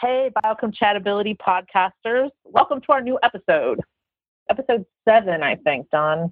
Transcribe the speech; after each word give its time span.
Hey, 0.00 0.30
biocompatibility 0.44 1.36
podcasters. 1.38 2.30
Welcome 2.44 2.80
to 2.82 2.92
our 2.92 3.00
new 3.00 3.18
episode. 3.24 3.80
Episode 4.48 4.86
seven, 5.04 5.42
I 5.42 5.56
think, 5.56 5.90
Don. 5.90 6.30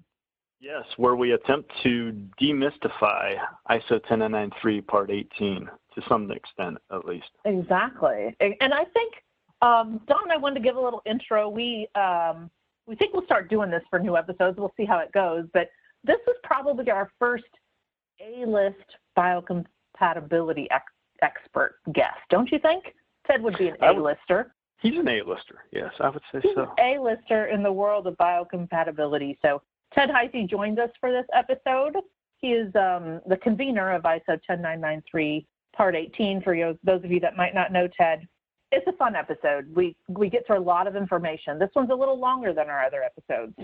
Yes, 0.61 0.85
where 0.99 1.17
we 1.17 1.33
attempt 1.33 1.73
to 1.83 2.13
demystify 2.41 3.35
ISO 3.69 4.01
10993 4.07 4.83
Part 4.83 5.11
18 5.11 5.69
to 5.97 6.03
some 6.09 6.31
extent, 6.31 6.79
at 6.93 7.05
least. 7.07 7.27
Exactly. 7.45 8.37
And 8.39 8.73
I 8.73 8.85
think, 8.85 9.15
um, 9.63 10.01
Don, 10.07 10.31
I 10.31 10.37
wanted 10.37 10.61
to 10.61 10.61
give 10.61 10.77
a 10.77 10.81
little 10.81 11.03
intro. 11.05 11.49
We, 11.49 11.89
um, 11.97 12.49
we 12.87 12.95
think 12.95 13.15
we'll 13.15 13.25
start 13.25 13.51
doing 13.51 13.69
this 13.69 13.83
for 13.91 13.99
new 13.99 14.17
episodes. 14.17 14.59
We'll 14.59 14.75
see 14.77 14.85
how 14.85 14.99
it 14.99 15.11
goes. 15.11 15.45
But 15.53 15.71
this 16.05 16.21
is 16.29 16.37
probably 16.45 16.89
our 16.93 17.11
first 17.19 17.45
A-list 18.21 18.97
biocompatibility 19.19 20.69
ex- 20.71 20.85
expert 21.21 21.81
guest, 21.93 22.19
don't 22.31 22.53
you 22.53 22.61
think? 22.61 22.95
Ted 23.27 23.43
would 23.43 23.59
be 23.59 23.69
an 23.69 23.77
A-lister. 23.83 24.55
He's 24.81 24.99
an 24.99 25.09
A-lister, 25.09 25.65
yes, 25.73 25.93
I 26.01 26.11
would 26.11 26.23
say 26.33 26.41
He's 26.43 26.55
so. 26.55 26.73
A-lister 26.79 27.47
in 27.47 27.63
the 27.63 27.73
world 27.73 28.07
of 28.07 28.17
biocompatibility. 28.19 29.39
So 29.43 29.63
Ted 29.95 30.11
Heise 30.11 30.49
joins 30.49 30.79
us 30.79 30.91
for 31.01 31.11
this 31.11 31.27
episode. 31.35 31.97
He 32.39 32.49
is 32.49 32.75
um, 32.75 33.21
the 33.27 33.39
convener 33.43 33.93
of 33.93 34.03
ISO 34.03 34.39
10993 34.47 35.47
Part 35.75 35.95
18. 35.95 36.43
For 36.43 36.55
you, 36.55 36.79
those 36.85 37.05
of 37.05 37.11
you 37.11 37.21
that 37.21 37.37
might 37.37 37.55
not 37.55 37.73
know 37.73 37.89
Ted, 37.99 38.27
it's 38.73 38.87
a 38.87 38.93
fun 38.93 39.15
episode. 39.15 39.67
We 39.75 39.97
we 40.09 40.29
get 40.29 40.47
through 40.47 40.59
a 40.59 40.61
lot 40.61 40.87
of 40.87 40.97
information. 40.97 41.59
This 41.59 41.71
one's 41.75 41.91
a 41.91 41.95
little 41.95 42.19
longer 42.19 42.53
than 42.53 42.69
our 42.69 42.83
other 42.83 43.03
episodes. 43.03 43.55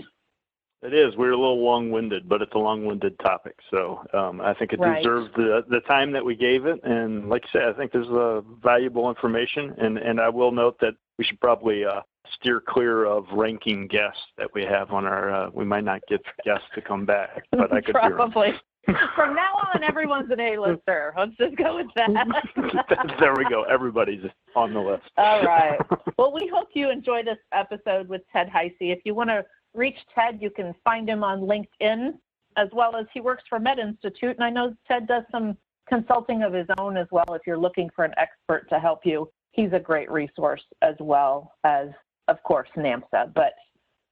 It 0.83 0.93
is. 0.93 1.15
We're 1.15 1.31
a 1.31 1.37
little 1.37 1.63
long-winded, 1.63 2.27
but 2.27 2.41
it's 2.41 2.53
a 2.55 2.57
long-winded 2.57 3.17
topic. 3.19 3.55
So 3.71 4.03
um, 4.13 4.41
I 4.41 4.53
think 4.53 4.73
it 4.73 4.79
Right. 4.79 4.97
deserves 5.01 5.29
the 5.35 5.63
the 5.69 5.79
time 5.81 6.11
that 6.11 6.23
we 6.25 6.35
gave 6.35 6.65
it. 6.65 6.83
And 6.83 7.29
like 7.29 7.43
I 7.45 7.51
said, 7.53 7.63
I 7.63 7.73
think 7.73 7.93
there's 7.93 8.09
uh, 8.09 8.41
valuable 8.61 9.09
information. 9.09 9.73
And 9.77 9.97
and 9.97 10.19
I 10.19 10.27
will 10.29 10.51
note 10.51 10.77
that 10.81 10.95
we 11.17 11.23
should 11.23 11.39
probably 11.39 11.85
uh, 11.85 12.01
steer 12.35 12.59
clear 12.59 13.05
of 13.05 13.25
ranking 13.31 13.87
guests 13.87 14.21
that 14.37 14.53
we 14.53 14.63
have 14.63 14.91
on 14.91 15.05
our. 15.05 15.33
Uh, 15.33 15.49
we 15.53 15.63
might 15.63 15.85
not 15.85 16.01
get 16.09 16.21
guests 16.43 16.67
to 16.75 16.81
come 16.81 17.05
back, 17.05 17.45
but 17.51 17.71
I 17.71 17.79
could. 17.79 17.95
Probably. 18.15 18.53
From 19.15 19.33
now 19.33 19.53
on, 19.73 19.81
everyone's 19.81 20.29
an 20.29 20.41
A-lister. 20.41 21.13
Let's 21.17 21.31
just 21.37 21.55
go 21.55 21.77
with 21.77 21.87
that. 21.95 22.09
there 23.19 23.33
we 23.33 23.45
go. 23.45 23.63
Everybody's 23.63 24.25
on 24.57 24.73
the 24.73 24.81
list. 24.81 25.03
All 25.15 25.41
right. 25.41 25.79
Well, 26.17 26.33
we 26.33 26.51
hope 26.53 26.67
you 26.73 26.89
enjoy 26.89 27.23
this 27.23 27.37
episode 27.53 28.09
with 28.09 28.23
Ted 28.33 28.49
Heise. 28.49 28.73
If 28.81 28.99
you 29.05 29.15
want 29.15 29.29
to 29.29 29.45
reach 29.73 29.97
Ted, 30.13 30.39
you 30.41 30.49
can 30.49 30.73
find 30.83 31.09
him 31.09 31.23
on 31.23 31.41
LinkedIn, 31.41 32.13
as 32.57 32.69
well 32.73 32.95
as 32.95 33.05
he 33.13 33.21
works 33.21 33.43
for 33.49 33.59
Med 33.59 33.79
Institute. 33.79 34.35
And 34.35 34.43
I 34.43 34.49
know 34.49 34.75
Ted 34.87 35.07
does 35.07 35.23
some 35.31 35.57
consulting 35.87 36.43
of 36.43 36.53
his 36.53 36.67
own 36.77 36.97
as 36.97 37.07
well. 37.11 37.25
If 37.29 37.41
you're 37.45 37.57
looking 37.57 37.89
for 37.95 38.05
an 38.05 38.13
expert 38.17 38.69
to 38.69 38.79
help 38.79 39.05
you, 39.05 39.29
he's 39.51 39.73
a 39.73 39.79
great 39.79 40.09
resource 40.11 40.61
as 40.81 40.95
well 40.99 41.53
as, 41.63 41.89
of 42.27 42.41
course, 42.43 42.69
NAMSA. 42.77 43.33
But 43.33 43.53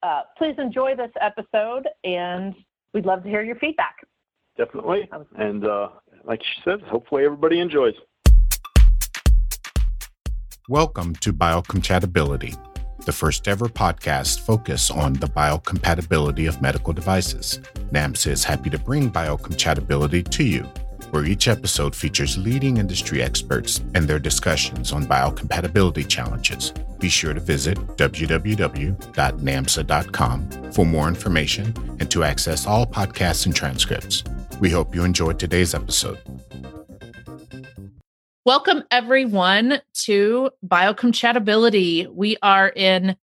uh, 0.04 0.22
please 0.38 0.56
enjoy 0.58 0.96
this 0.96 1.12
episode, 1.22 1.88
and 2.04 2.56
we'd 2.94 3.06
love 3.06 3.24
to 3.24 3.30
hear 3.30 3.44
your 3.44 3.56
feedback. 3.58 3.98
Definitely. 4.58 5.10
And 5.38 5.66
uh, 5.66 5.90
like 6.24 6.42
she 6.44 6.62
said, 6.64 6.82
hopefully 6.82 7.24
everybody 7.24 7.60
enjoys. 7.60 7.94
Welcome 10.68 11.16
to 11.16 11.34
Biocompatibility, 11.34 12.58
the 13.06 13.12
first 13.12 13.48
ever 13.48 13.68
podcast 13.68 14.40
focused 14.42 14.92
on 14.92 15.14
the 15.14 15.28
biocompatibility 15.28 16.48
of 16.48 16.62
medical 16.62 16.94
devices. 16.94 17.60
NAMSA 17.92 18.28
is 18.28 18.44
happy 18.44 18.70
to 18.70 18.78
bring 18.80 19.12
biocompatibility 19.12 20.28
to 20.30 20.44
you, 20.44 20.64
where 21.12 21.26
each 21.26 21.48
episode 21.48 21.96
features 21.96 22.38
leading 22.38 22.78
industry 22.78 23.22
experts 23.22 23.80
and 23.96 24.08
their 24.08 24.20
discussions 24.20 24.92
on 24.92 25.06
biocompatibility 25.06 26.08
challenges. 26.08 26.74
Be 27.00 27.10
sure 27.10 27.34
to 27.34 27.40
visit 27.40 27.78
www.namsa.com 27.98 29.12
for 30.72 30.86
more 30.86 31.08
information 31.08 31.74
and 32.00 32.10
to 32.12 32.24
access 32.24 32.66
all 32.66 32.86
podcasts 32.86 33.46
and 33.46 33.56
transcripts. 33.56 34.24
We 34.60 34.70
hope 34.70 34.94
you 34.94 35.04
enjoyed 35.04 35.40
today's 35.40 35.74
episode. 35.74 36.20
Welcome, 38.44 38.84
everyone, 38.90 39.82
to 40.06 40.50
Biocompatibility. 40.66 42.08
We 42.08 42.38
are 42.42 42.70
in, 42.70 43.16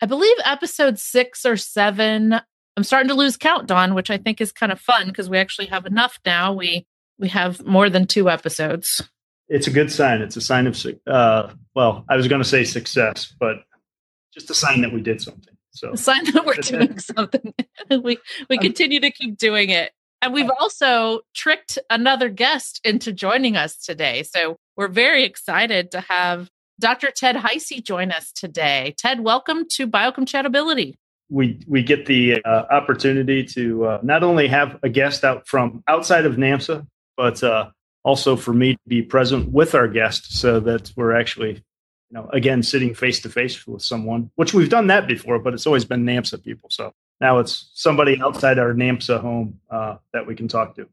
I 0.00 0.06
believe, 0.06 0.36
episode 0.44 0.98
six 0.98 1.44
or 1.44 1.56
seven. 1.56 2.34
I'm 2.76 2.84
starting 2.84 3.08
to 3.08 3.14
lose 3.14 3.36
count, 3.36 3.66
Don, 3.66 3.94
which 3.94 4.10
I 4.10 4.16
think 4.16 4.40
is 4.40 4.52
kind 4.52 4.70
of 4.70 4.80
fun 4.80 5.08
because 5.08 5.28
we 5.28 5.38
actually 5.38 5.66
have 5.66 5.86
enough 5.86 6.18
now. 6.24 6.52
We 6.52 6.86
we 7.18 7.28
have 7.28 7.64
more 7.66 7.90
than 7.90 8.06
two 8.06 8.30
episodes. 8.30 9.02
it's 9.48 9.66
a 9.66 9.70
good 9.70 9.90
sign. 9.90 10.22
It's 10.22 10.36
a 10.36 10.40
sign 10.40 10.66
of, 10.66 10.86
uh, 11.06 11.52
well, 11.74 12.04
I 12.08 12.16
was 12.16 12.28
going 12.28 12.40
to 12.40 12.48
say 12.48 12.64
success, 12.64 13.34
but 13.38 13.56
just 14.32 14.48
a 14.50 14.54
sign 14.54 14.80
that 14.82 14.92
we 14.92 15.02
did 15.02 15.20
something. 15.20 15.54
So 15.72 15.92
A 15.92 15.96
sign 15.96 16.24
that 16.32 16.46
we're 16.46 16.54
doing 16.54 16.98
something. 17.00 17.52
we 17.90 18.18
we 18.48 18.56
Um, 18.56 18.62
continue 18.62 19.00
to 19.00 19.10
keep 19.10 19.36
doing 19.36 19.70
it. 19.70 19.92
And 20.22 20.34
we've 20.34 20.50
also 20.60 21.20
tricked 21.34 21.78
another 21.88 22.28
guest 22.28 22.80
into 22.84 23.10
joining 23.12 23.56
us 23.56 23.76
today. 23.76 24.22
So 24.22 24.56
we're 24.76 24.88
very 24.88 25.24
excited 25.24 25.90
to 25.92 26.00
have 26.00 26.50
Dr. 26.78 27.10
Ted 27.10 27.36
Heise 27.36 27.82
join 27.82 28.12
us 28.12 28.30
today. 28.32 28.94
Ted, 28.98 29.20
welcome 29.20 29.66
to 29.70 29.86
Biocompatibility. 29.86 30.96
we 31.30 31.60
we 31.66 31.82
get 31.82 32.06
the 32.06 32.42
uh, 32.44 32.64
opportunity 32.70 33.44
to 33.44 33.84
uh, 33.84 34.00
not 34.02 34.22
only 34.22 34.48
have 34.48 34.78
a 34.82 34.88
guest 34.88 35.24
out 35.24 35.46
from 35.46 35.82
outside 35.88 36.26
of 36.26 36.34
NAMSA, 36.36 36.86
but 37.16 37.42
uh, 37.42 37.70
also 38.04 38.36
for 38.36 38.52
me 38.52 38.74
to 38.74 38.80
be 38.88 39.02
present 39.02 39.50
with 39.50 39.74
our 39.74 39.88
guest, 39.88 40.38
so 40.38 40.60
that 40.60 40.92
we're 40.96 41.12
actually, 41.14 41.54
you 41.54 42.12
know, 42.12 42.28
again 42.32 42.62
sitting 42.62 42.94
face 42.94 43.20
to 43.20 43.28
face 43.28 43.66
with 43.66 43.82
someone, 43.82 44.30
which 44.34 44.52
we've 44.52 44.68
done 44.68 44.88
that 44.88 45.06
before, 45.06 45.38
but 45.38 45.54
it's 45.54 45.66
always 45.66 45.84
been 45.84 46.04
NAMSA 46.04 46.42
people. 46.42 46.68
So 46.70 46.92
now 47.20 47.38
it's 47.38 47.70
somebody 47.74 48.20
outside 48.20 48.58
our 48.58 48.72
NAMSA 48.72 49.20
home 49.20 49.60
uh, 49.70 49.96
that 50.12 50.26
we 50.26 50.34
can 50.34 50.48
talk 50.48 50.76
to. 50.76 50.88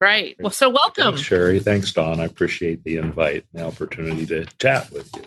Right. 0.00 0.36
Well, 0.38 0.50
so 0.50 0.68
welcome. 0.68 1.14
Thanks, 1.14 1.22
Sherry. 1.22 1.58
Thanks, 1.58 1.92
Don. 1.92 2.20
I 2.20 2.24
appreciate 2.24 2.84
the 2.84 2.98
invite 2.98 3.46
and 3.52 3.62
the 3.62 3.66
opportunity 3.66 4.26
to 4.26 4.44
chat 4.58 4.90
with 4.90 5.10
you. 5.16 5.22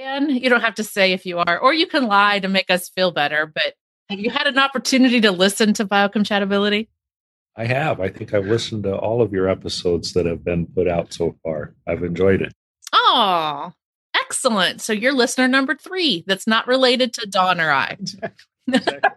And 0.00 0.30
you 0.30 0.48
don't 0.48 0.60
have 0.60 0.76
to 0.76 0.84
say 0.84 1.12
if 1.12 1.26
you 1.26 1.38
are, 1.38 1.58
or 1.58 1.72
you 1.74 1.86
can 1.86 2.06
lie 2.06 2.38
to 2.38 2.48
make 2.48 2.70
us 2.70 2.88
feel 2.88 3.10
better. 3.10 3.46
But 3.46 3.74
have 4.08 4.20
you 4.20 4.30
had 4.30 4.46
an 4.46 4.58
opportunity 4.58 5.20
to 5.22 5.32
listen 5.32 5.72
to 5.74 5.84
Biocompatibility? 5.84 6.88
I 7.56 7.64
have. 7.64 8.00
I 8.00 8.08
think 8.08 8.34
I've 8.34 8.46
listened 8.46 8.84
to 8.84 8.94
all 8.94 9.22
of 9.22 9.32
your 9.32 9.48
episodes 9.48 10.12
that 10.12 10.26
have 10.26 10.44
been 10.44 10.66
put 10.66 10.86
out 10.86 11.12
so 11.12 11.36
far. 11.42 11.74
I've 11.86 12.04
enjoyed 12.04 12.42
it. 12.42 12.52
Oh, 12.92 13.72
excellent. 14.14 14.82
So 14.82 14.92
you're 14.92 15.14
listener 15.14 15.48
number 15.48 15.74
three 15.74 16.22
that's 16.26 16.46
not 16.46 16.68
related 16.68 17.14
to 17.14 17.26
Don 17.26 17.60
or 17.60 17.72
I. 17.72 17.96
Exactly. 18.68 19.10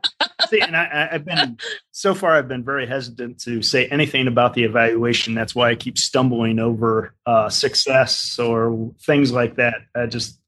See, 0.48 0.62
and 0.62 0.76
I, 0.76 1.10
I've 1.12 1.26
been 1.26 1.58
so 1.92 2.14
far. 2.16 2.36
I've 2.36 2.48
been 2.48 2.64
very 2.64 2.88
hesitant 2.88 3.40
to 3.42 3.62
say 3.62 3.88
anything 3.88 4.28
about 4.28 4.54
the 4.54 4.64
evaluation. 4.64 5.34
That's 5.36 5.54
why 5.56 5.70
I 5.70 5.76
keep 5.76 5.98
stumbling 5.98 6.60
over 6.60 7.14
uh, 7.26 7.50
success 7.50 8.40
or 8.40 8.92
things 9.06 9.32
like 9.32 9.56
that. 9.56 9.76
I 9.96 10.06
just 10.08 10.40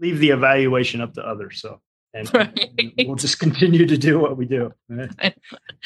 leave 0.00 0.18
the 0.18 0.30
evaluation 0.30 1.00
up 1.00 1.14
to 1.14 1.26
others. 1.26 1.60
So, 1.60 1.80
and 2.12 2.32
Right. 2.34 2.92
we'll 3.06 3.16
just 3.16 3.38
continue 3.38 3.86
to 3.86 3.96
do 3.96 4.18
what 4.18 4.36
we 4.36 4.46
do. 4.46 4.72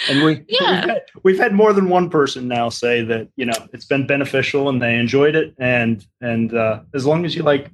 And 0.09 0.23
we 0.23 0.45
Yeah. 0.49 0.71
we've, 0.81 0.91
had, 0.91 1.03
we've 1.25 1.39
had 1.39 1.53
more 1.55 1.73
than 1.73 1.89
one 1.89 2.09
person 2.11 2.47
now 2.49 2.69
say 2.69 3.03
that 3.03 3.29
you 3.37 3.45
know 3.47 3.67
it's 3.73 3.85
been 3.85 4.07
beneficial 4.07 4.69
and 4.69 4.81
they 4.81 4.95
enjoyed 4.97 5.35
it. 5.35 5.55
And 5.59 6.07
and 6.21 6.55
uh, 6.55 6.81
as 6.95 7.05
long 7.07 7.25
as 7.25 7.35
you 7.35 7.43
like 7.43 7.71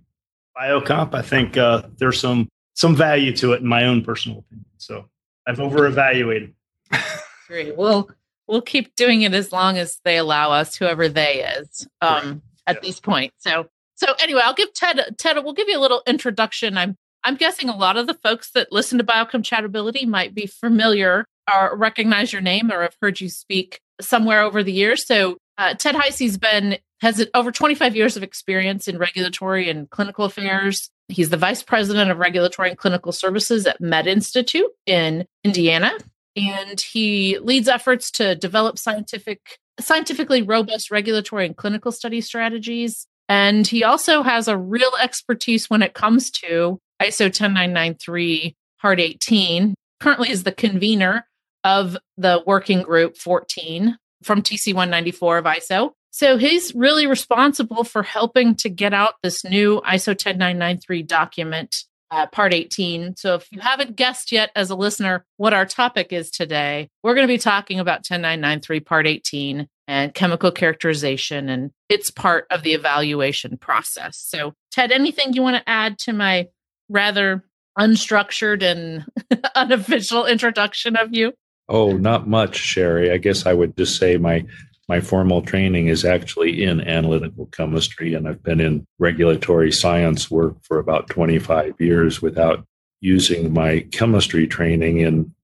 biocomp, 0.57 1.15
I 1.15 1.23
think 1.23 1.57
uh, 1.57 1.83
there's 1.99 2.19
some 2.21 2.49
some 2.75 2.95
value 2.95 3.35
to 3.37 3.53
it 3.53 3.61
in 3.63 3.67
my 3.67 3.85
own 3.85 4.03
personal 4.05 4.39
opinion. 4.41 4.67
So 4.79 5.07
I've 5.47 5.61
over 5.61 5.87
evaluated. 5.87 6.53
Great. 7.47 7.77
We'll 7.77 8.11
we'll 8.47 8.63
keep 8.63 8.95
doing 8.97 9.23
it 9.23 9.33
as 9.35 9.53
long 9.53 9.79
as 9.79 9.99
they 10.05 10.19
allow 10.19 10.51
us, 10.53 10.77
whoever 10.77 11.09
they 11.09 11.43
is, 11.59 11.87
um, 12.01 12.43
at 12.67 12.77
Yeah. 12.77 12.81
this 12.83 13.01
point. 13.01 13.33
So 13.39 13.69
so 13.95 14.15
anyway, 14.21 14.43
I'll 14.45 14.55
give 14.55 14.73
Ted 14.75 15.01
Ted. 15.19 15.37
We'll 15.45 15.53
give 15.55 15.69
you 15.69 15.79
a 15.79 15.81
little 15.81 16.03
introduction. 16.07 16.77
I'm 16.77 16.97
I'm 17.25 17.37
guessing 17.37 17.69
a 17.69 17.77
lot 17.77 17.97
of 17.97 18.07
the 18.07 18.15
folks 18.15 18.51
that 18.53 18.71
listen 18.71 18.99
to 18.99 19.05
Biocompatibility 19.05 20.07
might 20.07 20.35
be 20.35 20.47
familiar 20.47 21.27
or 21.53 21.77
recognize 21.77 22.33
your 22.33 22.43
name 22.43 22.71
or 22.71 22.83
have 22.83 22.97
heard 23.01 23.21
you 23.21 23.29
speak 23.29 23.81
somewhere 24.01 24.43
over 24.43 24.63
the 24.63 24.73
years. 24.73 25.07
So 25.07 25.39
uh, 25.57 25.75
Ted 25.75 25.95
Heise's 25.95 26.37
been 26.39 26.79
has 27.01 27.27
over 27.35 27.53
25 27.53 27.95
years 27.97 28.17
of 28.17 28.23
experience 28.23 28.89
in 28.89 28.99
regulatory 28.99 29.69
and 29.69 29.89
clinical 29.91 30.25
affairs. 30.25 30.91
He's 31.09 31.31
the 31.31 31.37
vice 31.37 31.63
president 31.63 32.11
of 32.11 32.19
regulatory 32.19 32.71
and 32.71 32.79
clinical 32.79 33.13
services 33.13 33.67
at 33.67 33.81
Med 33.81 34.07
Institute 34.07 34.71
in 34.87 35.27
Indiana. 35.43 35.93
And 36.37 36.81
he 36.81 37.39
leads 37.39 37.69
efforts 37.69 38.11
to 38.13 38.35
develop 38.35 38.79
scientific 38.79 39.59
scientifically 39.81 40.43
robust 40.43 40.91
regulatory 40.91 41.47
and 41.47 41.57
clinical 41.57 41.91
study 41.93 42.21
strategies. 42.21 43.07
And 43.29 43.67
he 43.67 43.83
also 43.83 44.23
has 44.23 44.49
a 44.49 44.57
real 44.57 44.93
expertise 45.01 45.69
when 45.69 45.83
it 45.83 45.95
comes 45.95 46.31
to 46.33 46.79
ISO 47.03 47.33
10993 47.33 48.57
part 48.81 49.01
18 49.01 49.75
currently 50.01 50.31
is 50.31 50.45
the 50.45 50.53
convener 50.53 51.27
of 51.65 51.97
the 52.17 52.43
working 52.47 52.83
group 52.83 53.17
14 53.17 53.97
from 54.23 54.43
TC 54.43 54.75
194 54.75 55.39
of 55.39 55.45
ISO 55.45 55.93
So 56.15 56.37
he's 56.37 56.73
really 56.77 57.09
responsible 57.09 57.83
for 57.83 58.05
helping 58.05 58.55
to 58.59 58.69
get 58.69 58.95
out 58.95 59.15
this 59.25 59.43
new 59.43 59.81
ISO 59.85 60.17
10993 60.17 61.03
document, 61.03 61.75
uh, 62.13 62.29
part 62.29 62.55
18. 62.55 63.17
So 63.17 63.35
if 63.35 63.49
you 63.51 63.59
haven't 63.59 63.97
guessed 63.97 64.31
yet 64.31 64.53
as 64.55 64.71
a 64.71 64.77
listener 64.77 65.25
what 65.39 65.53
our 65.53 65.67
topic 65.67 66.13
is 66.13 66.31
today, 66.31 66.89
we're 67.03 67.17
going 67.17 67.27
to 67.27 67.35
be 67.35 67.39
talking 67.39 67.81
about 67.81 68.05
10993 68.05 68.79
part 68.79 69.09
18 69.09 69.67
and 69.89 70.15
chemical 70.15 70.53
characterization 70.53 71.49
and 71.49 71.73
it's 71.89 72.13
part 72.13 72.47
of 72.49 72.63
the 72.63 72.75
evaluation 72.75 73.59
process. 73.59 74.17
So 74.17 74.55
Ted, 74.71 74.93
anything 74.93 75.33
you 75.33 75.43
want 75.43 75.57
to 75.57 75.69
add 75.69 75.99
to 75.99 76.13
my 76.13 76.47
rather 76.89 77.45
unstructured 77.77 78.63
and 78.63 79.05
unofficial 79.57 80.27
introduction 80.27 80.95
of 80.95 81.13
you? 81.13 81.33
Oh, 81.69 81.97
not 81.97 82.29
much, 82.29 82.55
Sherry. 82.55 83.11
I 83.11 83.17
guess 83.17 83.47
I 83.47 83.53
would 83.53 83.77
just 83.77 83.97
say 83.99 84.17
my 84.17 84.45
my 84.89 85.01
formal 85.01 85.43
training 85.43 85.89
is 85.89 86.05
actually 86.05 86.63
in 86.63 86.81
analytical 86.81 87.47
chemistry, 87.47 88.15
and 88.15 88.29
I've 88.29 88.43
been 88.43 88.61
in 88.61 88.87
regulatory 88.99 89.73
science 89.73 90.31
work 90.31 90.57
for 90.63 90.79
about 90.79 91.09
25 91.09 91.81
years 91.81 92.21
without 92.21 92.67
using 93.01 93.53
my 93.53 93.81
chemistry 93.93 94.47
training 94.47 95.01
in 95.01 95.35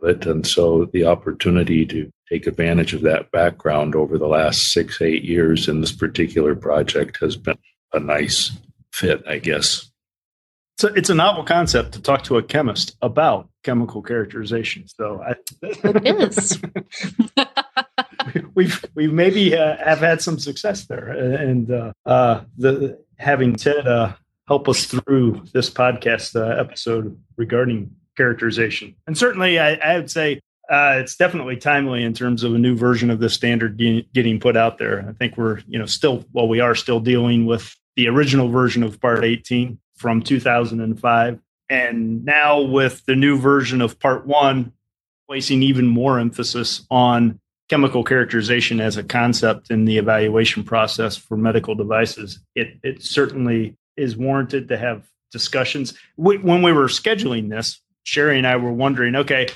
of 0.00 0.08
it. 0.08 0.26
And 0.26 0.46
so 0.46 0.86
the 0.86 1.04
opportunity 1.06 1.84
to 1.86 2.10
take 2.28 2.46
advantage 2.46 2.94
of 2.94 3.02
that 3.02 3.30
background 3.30 3.94
over 3.94 4.18
the 4.18 4.26
last 4.26 4.72
six, 4.72 5.00
eight 5.00 5.24
years 5.24 5.68
in 5.68 5.80
this 5.80 5.92
particular 5.92 6.54
project 6.54 7.18
has 7.20 7.36
been 7.36 7.58
a 7.92 8.00
nice 8.00 8.52
fit, 8.92 9.22
I 9.26 9.38
guess. 9.38 9.90
So 10.78 10.88
it's 10.94 11.10
a 11.10 11.14
novel 11.14 11.42
concept 11.42 11.92
to 11.92 12.02
talk 12.02 12.22
to 12.24 12.36
a 12.36 12.42
chemist 12.42 12.96
about 13.02 13.48
chemical 13.64 14.00
characterization. 14.00 14.86
So 14.86 15.22
I, 15.22 15.34
it 15.62 16.06
is. 16.06 16.60
we've 18.54 18.84
we 18.94 19.08
maybe 19.08 19.56
uh, 19.56 19.76
have 19.76 19.98
had 19.98 20.22
some 20.22 20.38
success 20.38 20.86
there, 20.86 21.08
and 21.08 21.70
uh, 21.70 21.92
uh, 22.06 22.42
the 22.56 22.98
having 23.18 23.54
Ted 23.54 23.86
uh, 23.86 24.12
help 24.46 24.68
us 24.68 24.84
through 24.84 25.44
this 25.52 25.70
podcast 25.70 26.36
uh, 26.36 26.60
episode 26.60 27.18
regarding 27.36 27.94
characterization, 28.16 28.94
and 29.06 29.16
certainly 29.16 29.58
I, 29.58 29.74
I 29.74 29.96
would 29.96 30.10
say 30.10 30.40
uh, 30.70 30.96
it's 30.98 31.16
definitely 31.16 31.56
timely 31.56 32.02
in 32.02 32.12
terms 32.12 32.42
of 32.44 32.54
a 32.54 32.58
new 32.58 32.76
version 32.76 33.10
of 33.10 33.20
the 33.20 33.30
standard 33.30 33.78
getting 34.12 34.40
put 34.40 34.56
out 34.56 34.78
there. 34.78 35.06
I 35.08 35.12
think 35.12 35.36
we're 35.36 35.60
you 35.66 35.78
know 35.78 35.86
still 35.86 36.24
well 36.32 36.48
we 36.48 36.60
are 36.60 36.74
still 36.74 37.00
dealing 37.00 37.46
with 37.46 37.74
the 37.96 38.08
original 38.08 38.48
version 38.48 38.82
of 38.82 39.00
Part 39.00 39.24
18 39.24 39.78
from 39.96 40.22
2005. 40.22 41.40
And 41.68 42.24
now 42.24 42.60
with 42.60 43.04
the 43.06 43.16
new 43.16 43.36
version 43.36 43.82
of 43.82 43.98
part 43.98 44.26
one, 44.26 44.72
placing 45.28 45.62
even 45.62 45.86
more 45.86 46.18
emphasis 46.18 46.86
on 46.90 47.40
chemical 47.68 48.02
characterization 48.02 48.80
as 48.80 48.96
a 48.96 49.02
concept 49.02 49.70
in 49.70 49.84
the 49.84 49.98
evaluation 49.98 50.64
process 50.64 51.16
for 51.16 51.36
medical 51.36 51.74
devices, 51.74 52.40
it, 52.54 52.78
it 52.82 53.02
certainly 53.02 53.76
is 53.96 54.16
warranted 54.16 54.68
to 54.68 54.78
have 54.78 55.06
discussions. 55.32 55.94
We, 56.16 56.38
when 56.38 56.62
we 56.62 56.72
were 56.72 56.86
scheduling 56.86 57.50
this, 57.50 57.80
Sherry 58.04 58.38
and 58.38 58.46
I 58.46 58.56
were 58.56 58.72
wondering, 58.72 59.16
okay, 59.16 59.48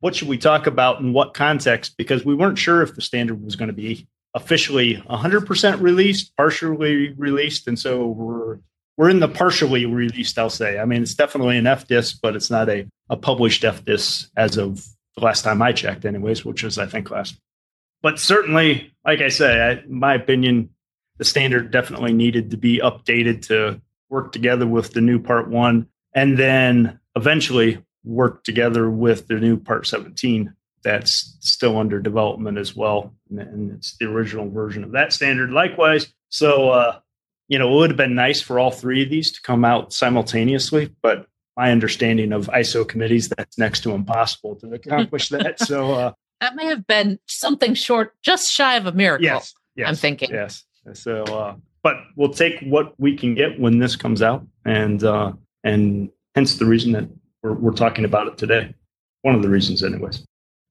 what 0.00 0.16
should 0.16 0.28
we 0.28 0.38
talk 0.38 0.66
about 0.66 1.00
in 1.00 1.12
what 1.12 1.34
context? 1.34 1.96
Because 1.98 2.24
we 2.24 2.34
weren't 2.34 2.58
sure 2.58 2.82
if 2.82 2.94
the 2.94 3.02
standard 3.02 3.44
was 3.44 3.56
going 3.56 3.68
to 3.68 3.74
be 3.74 4.08
officially 4.34 4.96
100% 4.96 5.80
released, 5.80 6.34
partially 6.36 7.12
released. 7.12 7.68
And 7.68 7.78
so 7.78 8.06
we're 8.06 8.58
we're 8.96 9.08
in 9.08 9.20
the 9.20 9.28
partially 9.28 9.86
released, 9.86 10.38
I'll 10.38 10.50
say. 10.50 10.78
I 10.78 10.84
mean, 10.84 11.02
it's 11.02 11.14
definitely 11.14 11.56
an 11.56 11.64
FDIS, 11.64 12.18
but 12.20 12.36
it's 12.36 12.50
not 12.50 12.68
a, 12.68 12.86
a 13.08 13.16
published 13.16 13.62
FDIS 13.62 14.28
as 14.36 14.58
of 14.58 14.84
the 15.16 15.24
last 15.24 15.42
time 15.42 15.62
I 15.62 15.72
checked, 15.72 16.04
anyways, 16.04 16.44
which 16.44 16.62
was, 16.62 16.76
I 16.76 16.84
think, 16.84 17.10
last. 17.10 17.38
But 18.02 18.18
certainly, 18.18 18.92
like 19.04 19.20
I 19.20 19.28
say, 19.28 19.60
I, 19.60 19.86
my 19.88 20.14
opinion, 20.14 20.70
the 21.18 21.24
standard 21.24 21.70
definitely 21.70 22.12
needed 22.12 22.50
to 22.50 22.56
be 22.56 22.78
updated 22.78 23.46
to 23.48 23.80
work 24.08 24.32
together 24.32 24.66
with 24.66 24.92
the 24.92 25.00
new 25.00 25.20
part 25.20 25.48
one 25.48 25.86
and 26.14 26.38
then 26.38 26.98
eventually 27.14 27.84
work 28.04 28.42
together 28.44 28.90
with 28.90 29.28
the 29.28 29.34
new 29.34 29.58
part 29.58 29.86
17 29.86 30.54
that's 30.82 31.36
still 31.40 31.76
under 31.76 32.00
development 32.00 32.58
as 32.58 32.74
well. 32.74 33.14
And 33.30 33.72
it's 33.72 33.96
the 33.98 34.06
original 34.06 34.48
version 34.48 34.82
of 34.82 34.92
that 34.92 35.12
standard 35.12 35.50
likewise. 35.50 36.12
So, 36.30 36.70
uh, 36.70 36.98
you 37.48 37.58
know, 37.58 37.70
it 37.70 37.76
would 37.76 37.90
have 37.90 37.96
been 37.96 38.14
nice 38.14 38.40
for 38.40 38.58
all 38.58 38.70
three 38.70 39.02
of 39.02 39.10
these 39.10 39.32
to 39.32 39.42
come 39.42 39.64
out 39.64 39.92
simultaneously, 39.92 40.94
but 41.02 41.26
my 41.56 41.70
understanding 41.70 42.32
of 42.32 42.46
ISO 42.46 42.88
committees, 42.88 43.28
that's 43.28 43.58
next 43.58 43.80
to 43.80 43.90
impossible 43.90 44.56
to 44.56 44.72
accomplish 44.72 45.28
that. 45.30 45.58
So 45.60 45.92
uh, 45.92 46.12
that 46.40 46.56
may 46.56 46.66
have 46.66 46.86
been 46.86 47.18
something 47.26 47.74
short, 47.74 48.14
just 48.22 48.50
shy 48.50 48.76
of 48.76 48.86
a 48.86 48.92
miracle. 48.92 49.24
Yes, 49.24 49.54
yes 49.76 49.88
I'm 49.88 49.94
thinking. 49.94 50.30
Yes. 50.30 50.64
So, 50.94 51.24
uh, 51.24 51.56
but 51.82 51.96
we'll 52.16 52.32
take 52.32 52.60
what 52.62 52.98
we 52.98 53.16
can 53.16 53.34
get 53.34 53.58
when 53.60 53.78
this 53.78 53.96
comes 53.96 54.22
out, 54.22 54.46
and 54.64 55.02
uh, 55.04 55.32
and 55.64 56.10
hence 56.34 56.56
the 56.56 56.66
reason 56.66 56.92
that 56.92 57.08
we're, 57.42 57.54
we're 57.54 57.72
talking 57.72 58.04
about 58.04 58.26
it 58.26 58.38
today. 58.38 58.74
One 59.22 59.34
of 59.34 59.42
the 59.42 59.48
reasons, 59.48 59.82
anyways. 59.82 60.24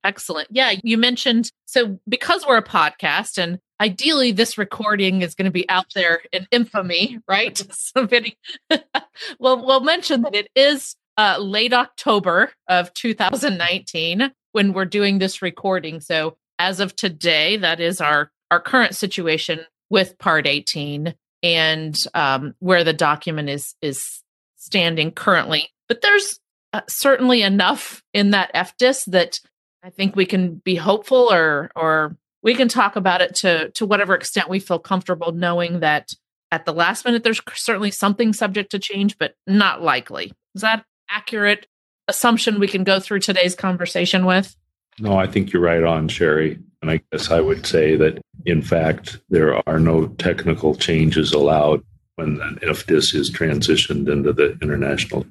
Excellent. 0.04 0.48
Yeah, 0.50 0.74
you 0.84 0.98
mentioned 0.98 1.52
so 1.66 2.00
because 2.08 2.46
we're 2.48 2.58
a 2.58 2.64
podcast 2.64 3.38
and 3.38 3.60
ideally 3.82 4.32
this 4.32 4.58
recording 4.58 5.22
is 5.22 5.36
going 5.36 5.46
to 5.46 5.52
be 5.52 5.70
out 5.70 5.88
there 5.94 6.22
in 6.32 6.48
infamy, 6.52 7.20
right? 7.28 7.58
Somebody 7.72 8.38
well 9.40 9.66
we'll 9.66 9.82
mention 9.82 10.22
that 10.22 10.36
it 10.36 10.50
is 10.56 10.96
uh, 11.18 11.38
late 11.38 11.74
October 11.74 12.54
of 12.70 12.94
2019 12.94 14.32
when 14.52 14.74
we're 14.74 14.86
doing 14.86 15.20
this 15.20 15.42
recording. 15.42 16.00
So 16.02 16.38
as 16.58 16.80
of 16.80 16.96
today, 16.96 17.58
that 17.58 17.80
is 17.80 18.02
our 18.02 18.32
our 18.52 18.60
current 18.60 18.96
situation 18.96 19.60
with 19.90 20.18
Part 20.18 20.48
18 20.48 21.14
and 21.44 21.96
um, 22.14 22.56
where 22.60 22.84
the 22.84 22.94
document 22.94 23.50
is 23.50 23.76
is 23.82 24.22
standing 24.58 25.12
currently. 25.12 25.70
But 25.88 26.02
there's 26.02 26.40
uh, 26.74 26.82
certainly 26.88 27.42
enough 27.42 28.04
in 28.14 28.32
that 28.32 28.54
FDIS 28.54 29.06
that 29.06 29.40
I 29.84 29.90
think 29.90 30.16
we 30.16 30.26
can 30.26 30.56
be 30.56 30.76
hopeful 30.76 31.32
or 31.32 31.72
or 31.76 32.18
we 32.42 32.56
can 32.56 32.68
talk 32.68 32.96
about 32.96 33.22
it 33.22 33.36
to 33.36 33.70
to 33.72 33.86
whatever 33.86 34.14
extent 34.16 34.50
we 34.50 34.60
feel 34.60 34.80
comfortable 34.80 35.32
knowing 35.32 35.80
that 35.80 36.12
at 36.52 36.66
the 36.66 36.74
last 36.74 37.06
minute 37.06 37.24
there's 37.24 37.42
certainly 37.54 37.92
something 37.92 38.34
subject 38.34 38.72
to 38.72 38.80
change 38.80 39.18
but 39.18 39.36
not 39.48 39.82
likely. 39.82 40.34
Is 40.56 40.62
that 40.62 40.86
accurate 41.10 41.68
assumption 42.10 42.60
we 42.60 42.68
can 42.68 42.84
go 42.84 43.00
through 43.00 43.20
today's 43.20 43.56
conversation 43.56 44.26
with? 44.26 44.56
No, 45.00 45.18
I 45.18 45.28
think 45.28 45.54
you're 45.54 45.62
right 45.62 45.84
on, 45.84 46.10
Sherry. 46.10 46.60
And 46.82 46.92
I 46.92 47.02
guess 47.12 47.32
I 47.32 47.40
would 47.40 47.66
say 47.66 47.96
that, 47.96 48.22
in 48.46 48.62
fact, 48.62 49.20
there 49.30 49.68
are 49.70 49.80
no 49.80 50.08
technical 50.08 50.76
changes 50.76 51.32
allowed 51.32 51.84
when 52.16 52.36
the 52.36 52.44
FDIS 52.64 53.16
is 53.16 53.32
transitioned 53.32 54.12
into 54.12 54.34
the 54.34 54.58
international. 54.62 55.26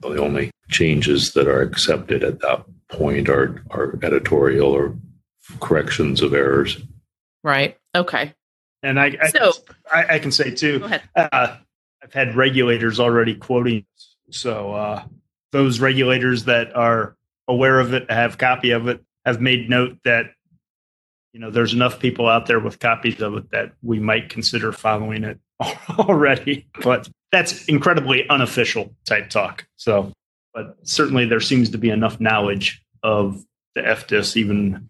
The 0.00 0.20
only 0.20 0.50
changes 0.70 1.32
that 1.34 1.46
are 1.46 1.62
accepted 1.62 2.24
at 2.24 2.40
that 2.40 2.64
point 2.90 3.28
are, 3.28 3.62
are 3.70 3.98
editorial 4.02 4.68
or 4.72 4.96
corrections 5.60 6.22
of 6.22 6.34
errors. 6.34 6.80
Right. 7.44 7.76
Okay. 7.94 8.34
And 8.82 9.00
I, 9.00 9.16
I, 9.20 9.28
so, 9.28 9.52
I, 9.92 10.14
I 10.14 10.18
can 10.18 10.32
say 10.32 10.54
too, 10.54 10.88
uh, 11.16 11.56
I've 12.02 12.12
had 12.12 12.36
regulators 12.36 13.00
already 13.00 13.34
quoting. 13.34 13.84
So 14.30 14.72
uh, 14.72 15.04
those 15.52 15.80
regulators 15.80 16.44
that 16.44 16.74
are 16.74 17.16
aware 17.46 17.80
of 17.80 17.94
it, 17.94 18.10
have 18.10 18.38
copy 18.38 18.70
of 18.70 18.88
it, 18.88 19.02
have 19.24 19.40
made 19.40 19.68
note 19.68 19.98
that 20.04 20.26
you 21.32 21.40
know 21.40 21.50
there's 21.50 21.74
enough 21.74 21.98
people 21.98 22.28
out 22.28 22.46
there 22.46 22.60
with 22.60 22.78
copies 22.78 23.20
of 23.20 23.36
it 23.36 23.50
that 23.50 23.72
we 23.82 23.98
might 23.98 24.28
consider 24.28 24.72
following 24.72 25.24
it 25.24 25.38
already. 25.98 26.66
But 26.82 27.08
that's 27.32 27.64
incredibly 27.66 28.28
unofficial 28.28 28.94
type 29.06 29.30
talk. 29.30 29.66
So 29.76 30.12
but 30.54 30.76
certainly 30.82 31.24
there 31.24 31.40
seems 31.40 31.70
to 31.70 31.78
be 31.78 31.90
enough 31.90 32.20
knowledge 32.20 32.82
of 33.02 33.44
the 33.74 33.82
FDIS 33.82 34.36
even 34.36 34.88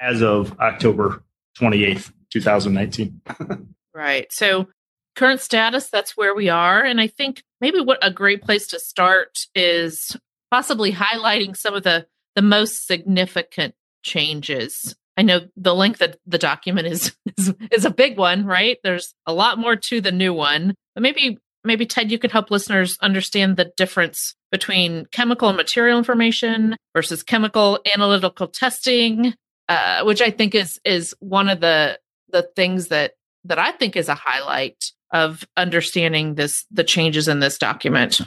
as 0.00 0.22
of 0.22 0.58
October 0.60 1.24
28th, 1.58 2.12
2019. 2.30 3.20
right. 3.94 4.26
So 4.30 4.68
current 5.18 5.40
status, 5.40 5.90
that's 5.90 6.16
where 6.16 6.32
we 6.34 6.48
are. 6.48 6.80
And 6.80 7.00
I 7.00 7.08
think 7.08 7.42
maybe 7.60 7.80
what 7.80 7.98
a 8.02 8.10
great 8.10 8.40
place 8.40 8.68
to 8.68 8.78
start 8.78 9.46
is 9.52 10.16
possibly 10.48 10.92
highlighting 10.92 11.56
some 11.56 11.74
of 11.74 11.82
the, 11.82 12.06
the 12.36 12.42
most 12.42 12.86
significant 12.86 13.74
changes. 14.04 14.94
I 15.16 15.22
know 15.22 15.40
the 15.56 15.74
length 15.74 16.00
of 16.02 16.16
the 16.24 16.38
document 16.38 16.86
is, 16.86 17.16
is 17.36 17.52
is 17.72 17.84
a 17.84 17.90
big 17.90 18.16
one, 18.16 18.46
right? 18.46 18.78
There's 18.84 19.12
a 19.26 19.32
lot 19.32 19.58
more 19.58 19.74
to 19.74 20.00
the 20.00 20.12
new 20.12 20.32
one. 20.32 20.76
But 20.94 21.02
maybe 21.02 21.38
maybe 21.64 21.84
Ted, 21.84 22.12
you 22.12 22.20
could 22.20 22.30
help 22.30 22.52
listeners 22.52 22.96
understand 23.02 23.56
the 23.56 23.72
difference 23.76 24.36
between 24.52 25.06
chemical 25.06 25.48
and 25.48 25.56
material 25.56 25.98
information 25.98 26.76
versus 26.94 27.24
chemical 27.24 27.80
analytical 27.92 28.46
testing, 28.46 29.34
uh, 29.68 30.04
which 30.04 30.22
I 30.22 30.30
think 30.30 30.54
is 30.54 30.78
is 30.84 31.12
one 31.18 31.48
of 31.48 31.58
the 31.58 31.98
the 32.28 32.48
things 32.54 32.86
that 32.88 33.14
that 33.44 33.58
I 33.58 33.72
think 33.72 33.96
is 33.96 34.08
a 34.08 34.14
highlight 34.14 34.92
of 35.12 35.46
understanding 35.56 36.34
this 36.34 36.64
the 36.70 36.84
changes 36.84 37.28
in 37.28 37.40
this 37.40 37.58
document. 37.58 38.20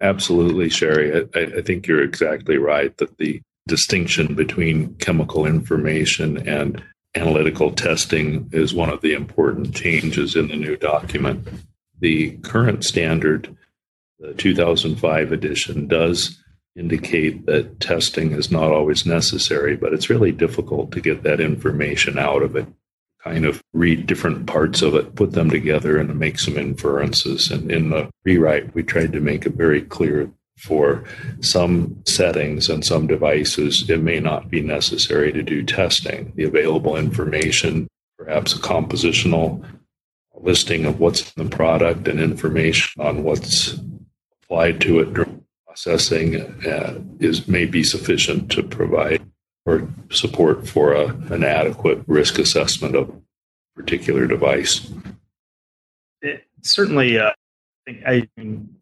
Absolutely, 0.00 0.68
Sherry. 0.68 1.28
I, 1.34 1.40
I 1.58 1.62
think 1.62 1.86
you're 1.86 2.02
exactly 2.02 2.58
right 2.58 2.96
that 2.98 3.16
the 3.18 3.40
distinction 3.66 4.34
between 4.34 4.94
chemical 4.96 5.46
information 5.46 6.48
and 6.48 6.82
analytical 7.14 7.70
testing 7.70 8.48
is 8.52 8.74
one 8.74 8.90
of 8.90 9.00
the 9.00 9.14
important 9.14 9.74
changes 9.74 10.36
in 10.36 10.48
the 10.48 10.56
new 10.56 10.76
document. 10.76 11.46
The 12.00 12.32
current 12.38 12.84
standard, 12.84 13.56
the 14.18 14.34
2005 14.34 15.32
edition, 15.32 15.86
does 15.86 16.42
indicate 16.76 17.46
that 17.46 17.78
testing 17.78 18.32
is 18.32 18.50
not 18.50 18.72
always 18.72 19.06
necessary, 19.06 19.76
but 19.76 19.92
it's 19.92 20.10
really 20.10 20.32
difficult 20.32 20.90
to 20.92 21.00
get 21.00 21.22
that 21.22 21.40
information 21.40 22.18
out 22.18 22.42
of 22.42 22.56
it. 22.56 22.66
Kind 23.24 23.46
of 23.46 23.62
read 23.72 24.06
different 24.06 24.46
parts 24.46 24.82
of 24.82 24.94
it, 24.94 25.14
put 25.14 25.32
them 25.32 25.48
together, 25.48 25.98
and 25.98 26.14
make 26.18 26.38
some 26.38 26.58
inferences. 26.58 27.50
And 27.50 27.72
in 27.72 27.88
the 27.88 28.10
rewrite, 28.24 28.74
we 28.74 28.82
tried 28.82 29.12
to 29.14 29.20
make 29.20 29.46
it 29.46 29.54
very 29.54 29.80
clear 29.80 30.30
for 30.58 31.04
some 31.40 32.02
settings 32.06 32.68
and 32.68 32.84
some 32.84 33.06
devices, 33.06 33.88
it 33.88 34.00
may 34.00 34.20
not 34.20 34.50
be 34.50 34.60
necessary 34.60 35.32
to 35.32 35.42
do 35.42 35.62
testing. 35.62 36.32
The 36.36 36.44
available 36.44 36.96
information, 36.96 37.88
perhaps 38.18 38.54
a 38.54 38.58
compositional 38.58 39.64
listing 40.34 40.84
of 40.84 41.00
what's 41.00 41.32
in 41.34 41.44
the 41.44 41.56
product 41.56 42.06
and 42.06 42.20
information 42.20 43.02
on 43.02 43.24
what's 43.24 43.78
applied 44.42 44.80
to 44.82 45.00
it 45.00 45.14
during 45.14 45.44
processing, 45.66 46.36
uh, 46.66 47.00
is 47.18 47.48
may 47.48 47.64
be 47.64 47.82
sufficient 47.82 48.50
to 48.52 48.62
provide 48.62 49.22
or 49.66 49.88
support 50.10 50.68
for 50.68 50.92
a, 50.92 51.06
an 51.32 51.42
adequate 51.42 52.02
risk 52.06 52.38
assessment 52.38 52.94
of 52.94 53.08
a 53.08 53.12
particular 53.74 54.26
device. 54.26 54.90
It, 56.22 56.44
certainly, 56.62 57.18
uh, 57.18 57.32
I 57.88 58.28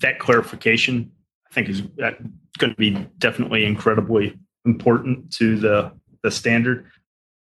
that 0.01 0.19
clarification 0.19 1.11
I 1.51 1.55
think 1.55 1.69
is 1.69 1.81
going 1.81 2.73
to 2.73 2.77
be 2.77 2.91
definitely 3.19 3.65
incredibly 3.65 4.39
important 4.65 5.33
to 5.35 5.59
the 5.59 5.93
the 6.23 6.31
standard. 6.31 6.87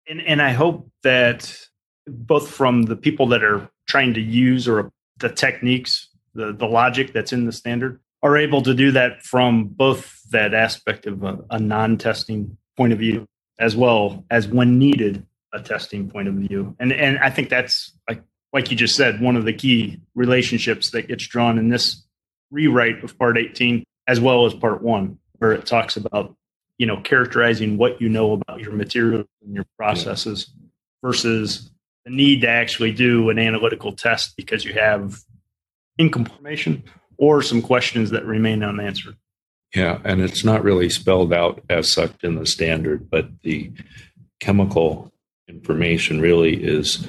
And 0.08 0.20
and 0.22 0.42
I 0.42 0.50
hope 0.52 0.90
that 1.02 1.56
both 2.06 2.50
from 2.50 2.84
the 2.84 2.96
people 2.96 3.26
that 3.28 3.44
are 3.44 3.68
trying 3.86 4.14
to 4.14 4.20
use 4.20 4.68
or 4.68 4.90
the 5.18 5.28
techniques, 5.28 6.08
the 6.34 6.52
the 6.52 6.66
logic 6.66 7.12
that's 7.12 7.32
in 7.32 7.44
the 7.46 7.52
standard, 7.52 8.00
are 8.22 8.36
able 8.36 8.62
to 8.62 8.74
do 8.74 8.90
that 8.92 9.22
from 9.22 9.68
both 9.68 10.20
that 10.30 10.54
aspect 10.54 11.06
of 11.06 11.22
a, 11.24 11.38
a 11.50 11.58
non-testing 11.58 12.56
point 12.78 12.94
of 12.94 12.98
view 13.00 13.26
as 13.58 13.76
well 13.76 14.24
as 14.30 14.46
when 14.46 14.78
needed 14.78 15.26
a 15.52 15.60
testing 15.60 16.08
point 16.08 16.28
of 16.28 16.34
view. 16.34 16.74
And 16.78 16.92
and 16.92 17.18
I 17.18 17.28
think 17.28 17.48
that's 17.50 17.92
like 18.08 18.22
like 18.52 18.70
you 18.70 18.76
just 18.76 18.96
said, 18.96 19.20
one 19.20 19.36
of 19.36 19.44
the 19.44 19.52
key 19.52 20.00
relationships 20.14 20.90
that 20.92 21.08
gets 21.08 21.26
drawn 21.26 21.58
in 21.58 21.68
this 21.68 22.02
rewrite 22.50 23.04
of 23.04 23.18
part 23.18 23.36
18 23.36 23.84
as 24.06 24.20
well 24.20 24.46
as 24.46 24.54
part 24.54 24.82
one, 24.82 25.18
where 25.38 25.52
it 25.52 25.66
talks 25.66 25.96
about 25.96 26.34
you 26.78 26.86
know 26.86 27.00
characterizing 27.00 27.76
what 27.76 28.00
you 28.00 28.08
know 28.08 28.32
about 28.32 28.60
your 28.60 28.72
materials 28.72 29.26
and 29.44 29.54
your 29.54 29.66
processes 29.76 30.50
yeah. 30.56 30.68
versus 31.02 31.70
the 32.04 32.12
need 32.12 32.42
to 32.42 32.48
actually 32.48 32.92
do 32.92 33.28
an 33.28 33.38
analytical 33.38 33.92
test 33.92 34.36
because 34.36 34.64
you 34.64 34.72
have 34.74 35.20
information 35.98 36.84
or 37.16 37.42
some 37.42 37.60
questions 37.60 38.10
that 38.10 38.24
remain 38.24 38.62
unanswered. 38.62 39.16
Yeah, 39.74 39.98
and 40.04 40.20
it's 40.22 40.44
not 40.44 40.64
really 40.64 40.88
spelled 40.88 41.32
out 41.32 41.62
as 41.68 41.92
such 41.92 42.12
in 42.22 42.36
the 42.36 42.46
standard, 42.46 43.10
but 43.10 43.28
the 43.42 43.70
chemical 44.40 45.12
information 45.46 46.20
really 46.20 46.62
is 46.62 47.08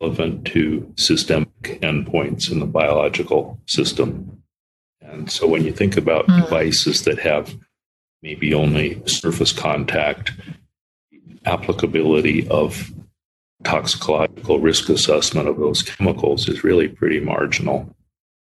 relevant 0.00 0.46
to 0.46 0.92
systemic 0.96 1.80
endpoints 1.82 2.50
in 2.50 2.60
the 2.60 2.66
biological 2.66 3.58
system. 3.66 4.42
And 5.00 5.30
so 5.30 5.46
when 5.46 5.64
you 5.64 5.72
think 5.72 5.96
about 5.96 6.26
mm. 6.26 6.42
devices 6.42 7.02
that 7.02 7.18
have 7.18 7.56
maybe 8.22 8.54
only 8.54 9.02
surface 9.06 9.52
contact, 9.52 10.32
applicability 11.44 12.48
of 12.48 12.92
toxicological 13.64 14.60
risk 14.60 14.88
assessment 14.88 15.48
of 15.48 15.58
those 15.58 15.82
chemicals 15.82 16.48
is 16.48 16.64
really 16.64 16.88
pretty 16.88 17.20
marginal. 17.20 17.95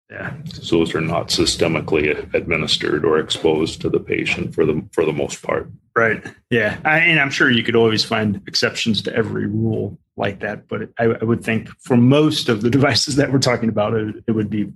Yeah, 0.10 0.34
so 0.46 0.80
those 0.80 0.96
are 0.96 1.02
not 1.02 1.28
systemically 1.28 2.34
administered 2.34 3.06
or 3.06 3.20
exposed 3.20 3.80
to 3.82 3.90
the 3.90 4.00
patient 4.00 4.56
for 4.56 4.66
the 4.66 4.84
for 4.92 5.06
the 5.06 5.14
most 5.14 5.44
part. 5.44 5.70
Right. 5.96 6.26
Yeah, 6.50 6.80
I, 6.84 7.00
and 7.00 7.20
I'm 7.20 7.30
sure 7.30 7.52
you 7.52 7.62
could 7.62 7.76
always 7.76 8.04
find 8.04 8.42
exceptions 8.48 9.04
to 9.04 9.16
every 9.16 9.46
rule 9.46 10.00
like 10.18 10.40
that, 10.40 10.68
but 10.68 10.90
I, 10.98 11.06
I 11.06 11.24
would 11.24 11.44
think 11.44 11.70
for 11.80 11.96
most 11.96 12.50
of 12.50 12.62
the 12.62 12.70
devices 12.78 13.18
that 13.18 13.32
we're 13.32 13.40
talking 13.40 13.70
about, 13.70 13.94
it, 13.94 14.24
it 14.28 14.32
would 14.32 14.50
be 14.50 14.72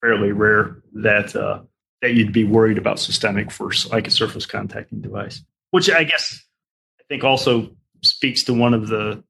fairly 0.00 0.30
rare 0.30 0.76
that 0.92 1.34
uh, 1.34 1.62
that 2.00 2.14
you'd 2.14 2.32
be 2.32 2.44
worried 2.44 2.78
about 2.78 3.00
systemic 3.00 3.50
for 3.50 3.72
like 3.90 4.06
a 4.06 4.10
surface 4.10 4.46
contacting 4.46 5.00
device, 5.00 5.42
which 5.72 5.90
I 5.90 6.04
guess 6.04 6.44
I 7.00 7.04
think 7.08 7.24
also 7.24 7.74
speaks 8.02 8.44
to 8.44 8.54
one 8.54 8.72
of 8.72 8.86
the 8.86 9.24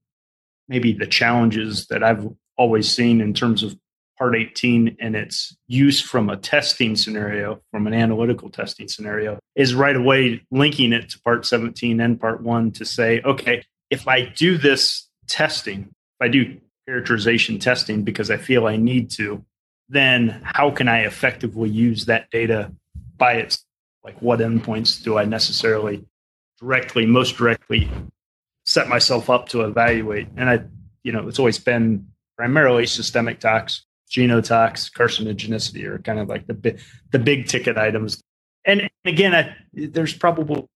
maybe 0.69 0.93
the 0.93 1.07
challenges 1.07 1.87
that 1.87 2.03
I've 2.03 2.29
always 2.59 2.95
seen 2.95 3.21
in 3.21 3.33
terms 3.33 3.63
of 3.63 3.75
part 4.19 4.37
18 4.37 4.97
and 5.01 5.15
its 5.15 5.57
use 5.67 6.01
from 6.01 6.29
a 6.29 6.37
testing 6.37 6.97
scenario 6.97 7.61
from 7.71 7.87
an 7.87 7.95
analytical 7.95 8.51
testing 8.51 8.89
scenario 8.89 9.39
is 9.55 9.75
right 9.75 9.97
away 9.97 10.43
linking 10.51 10.93
it 10.93 11.11
to 11.11 11.21
part 11.21 11.47
17 11.47 12.01
and 12.01 12.21
part 12.21 12.43
1 12.43 12.73
to 12.73 12.85
say 12.85 13.21
okay 13.23 13.63
if 13.91 14.09
i 14.09 14.23
do 14.23 14.57
this 14.59 15.09
testing 15.29 15.81
if 15.83 16.25
i 16.25 16.29
do 16.29 16.57
characterization 16.87 17.59
testing 17.59 18.03
because 18.03 18.31
i 18.31 18.37
feel 18.37 18.67
i 18.67 18.77
need 18.77 19.11
to 19.11 19.45
then 19.89 20.41
how 20.45 20.71
can 20.71 20.89
I 20.89 21.01
effectively 21.01 21.71
use 21.71 22.07
that 22.07 22.31
data 22.31 22.73
by 23.17 23.35
its 23.35 23.65
like 24.05 24.21
what 24.21 24.41
endpoints 24.41 25.03
do 25.03 25.19
I 25.19 25.25
necessarily 25.25 26.05
directly, 26.59 27.07
most 27.07 27.37
directly 27.37 27.91
set 28.65 28.89
myself 28.89 29.31
up 29.31 29.49
to 29.51 29.63
evaluate? 29.63 30.29
And 30.37 30.49
I, 30.49 30.65
you 31.03 31.13
know, 31.13 31.29
it's 31.29 31.39
always 31.39 31.59
been 31.59 32.07
primarily 32.37 32.87
systemic 32.87 33.41
tox, 33.41 33.85
genotox, 34.11 34.91
carcinogenicity 34.91 35.85
are 35.85 35.99
kind 35.99 36.19
of 36.19 36.29
like 36.29 36.47
the 36.47 36.55
big, 36.55 36.81
the 37.11 37.19
big 37.19 37.47
ticket 37.47 37.77
items. 37.77 38.21
And 38.65 38.89
again, 39.05 39.35
I, 39.35 39.57
there's 39.73 40.15
probably 40.15 40.67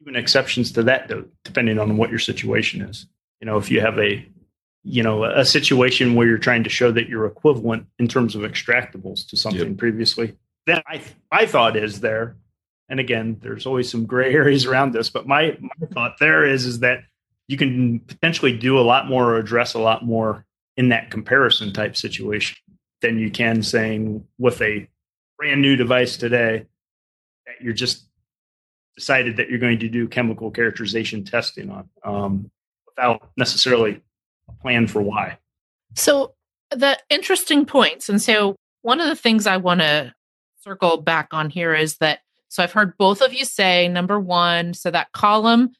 even 0.00 0.16
exceptions 0.16 0.72
to 0.72 0.82
that, 0.84 1.10
depending 1.44 1.78
on 1.78 1.96
what 1.96 2.10
your 2.10 2.18
situation 2.18 2.82
is. 2.82 3.06
You 3.40 3.46
know, 3.46 3.58
if 3.58 3.70
you 3.70 3.80
have 3.80 3.98
a 3.98 4.26
you 4.86 5.02
know 5.02 5.24
a 5.24 5.44
situation 5.44 6.14
where 6.14 6.28
you're 6.28 6.38
trying 6.38 6.62
to 6.62 6.70
show 6.70 6.92
that 6.92 7.08
you're 7.08 7.26
equivalent 7.26 7.86
in 7.98 8.06
terms 8.06 8.36
of 8.36 8.42
extractables 8.42 9.26
to 9.28 9.36
something 9.36 9.70
yep. 9.70 9.76
previously 9.76 10.36
that 10.66 10.84
i 10.86 11.02
i 11.32 11.44
thought 11.44 11.76
is 11.76 12.00
there 12.00 12.36
and 12.88 13.00
again 13.00 13.36
there's 13.42 13.66
always 13.66 13.90
some 13.90 14.06
gray 14.06 14.32
areas 14.32 14.64
around 14.64 14.92
this 14.92 15.10
but 15.10 15.26
my 15.26 15.58
my 15.60 15.86
thought 15.88 16.14
there 16.20 16.46
is 16.46 16.64
is 16.64 16.78
that 16.78 17.00
you 17.48 17.56
can 17.56 17.98
potentially 17.98 18.56
do 18.56 18.78
a 18.78 18.80
lot 18.80 19.08
more 19.08 19.32
or 19.32 19.38
address 19.38 19.74
a 19.74 19.78
lot 19.78 20.04
more 20.04 20.46
in 20.76 20.90
that 20.90 21.10
comparison 21.10 21.72
type 21.72 21.96
situation 21.96 22.56
than 23.06 23.18
you 23.18 23.30
can 23.30 23.62
saying 23.62 24.26
with 24.38 24.60
a 24.60 24.88
brand 25.38 25.62
new 25.62 25.76
device 25.76 26.16
today 26.16 26.66
that 27.46 27.62
you're 27.62 27.72
just 27.72 28.04
decided 28.96 29.36
that 29.36 29.48
you're 29.48 29.58
going 29.58 29.78
to 29.78 29.88
do 29.88 30.08
chemical 30.08 30.50
characterization 30.50 31.24
testing 31.24 31.70
on 31.70 31.88
um, 32.02 32.50
without 32.86 33.30
necessarily 33.36 34.02
a 34.48 34.52
plan 34.60 34.86
for 34.86 35.00
why. 35.00 35.38
So 35.94 36.34
the 36.70 36.98
interesting 37.08 37.64
points. 37.64 38.08
And 38.08 38.20
so 38.20 38.56
one 38.82 39.00
of 39.00 39.06
the 39.06 39.16
things 39.16 39.46
I 39.46 39.58
want 39.58 39.80
to 39.80 40.12
circle 40.60 40.96
back 40.96 41.28
on 41.32 41.50
here 41.50 41.74
is 41.74 41.98
that 41.98 42.20
so 42.48 42.62
I've 42.62 42.72
heard 42.72 42.96
both 42.96 43.20
of 43.20 43.34
you 43.34 43.44
say 43.44 43.86
number 43.88 44.18
one, 44.18 44.72
so 44.74 44.90
that 44.90 45.12
column 45.12 45.74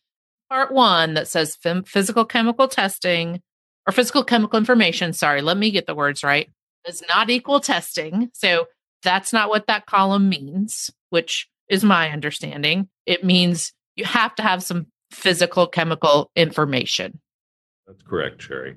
part 0.49 0.73
one 0.73 1.15
that 1.15 1.27
says 1.27 1.57
physical 1.87 2.25
chemical 2.25 2.69
testing 2.69 3.41
or 3.87 3.93
physical 3.93 4.23
chemical 4.23 4.59
information, 4.59 5.13
sorry, 5.13 5.43
let 5.43 5.57
me 5.57 5.71
get 5.71 5.87
the 5.87 5.95
words 5.95 6.23
right, 6.23 6.51
does 6.87 7.03
not 7.09 7.31
equal 7.31 7.61
testing. 7.61 8.31
So 8.33 8.67
that's 9.03 9.33
not 9.33 9.49
what 9.49 9.67
that 9.67 9.87
column 9.87 10.29
means, 10.29 10.91
which 11.11 11.49
is 11.69 11.85
my 11.85 12.11
understanding. 12.11 12.89
It 13.05 13.25
means 13.25 13.73
you 13.97 14.05
have 14.05 14.35
to 14.37 14.43
have 14.43 14.63
some 14.63 14.87
physical 15.11 15.67
chemical 15.67 16.31
information. 16.37 17.21
That's 17.87 18.03
correct, 18.03 18.43
Sherry. 18.43 18.77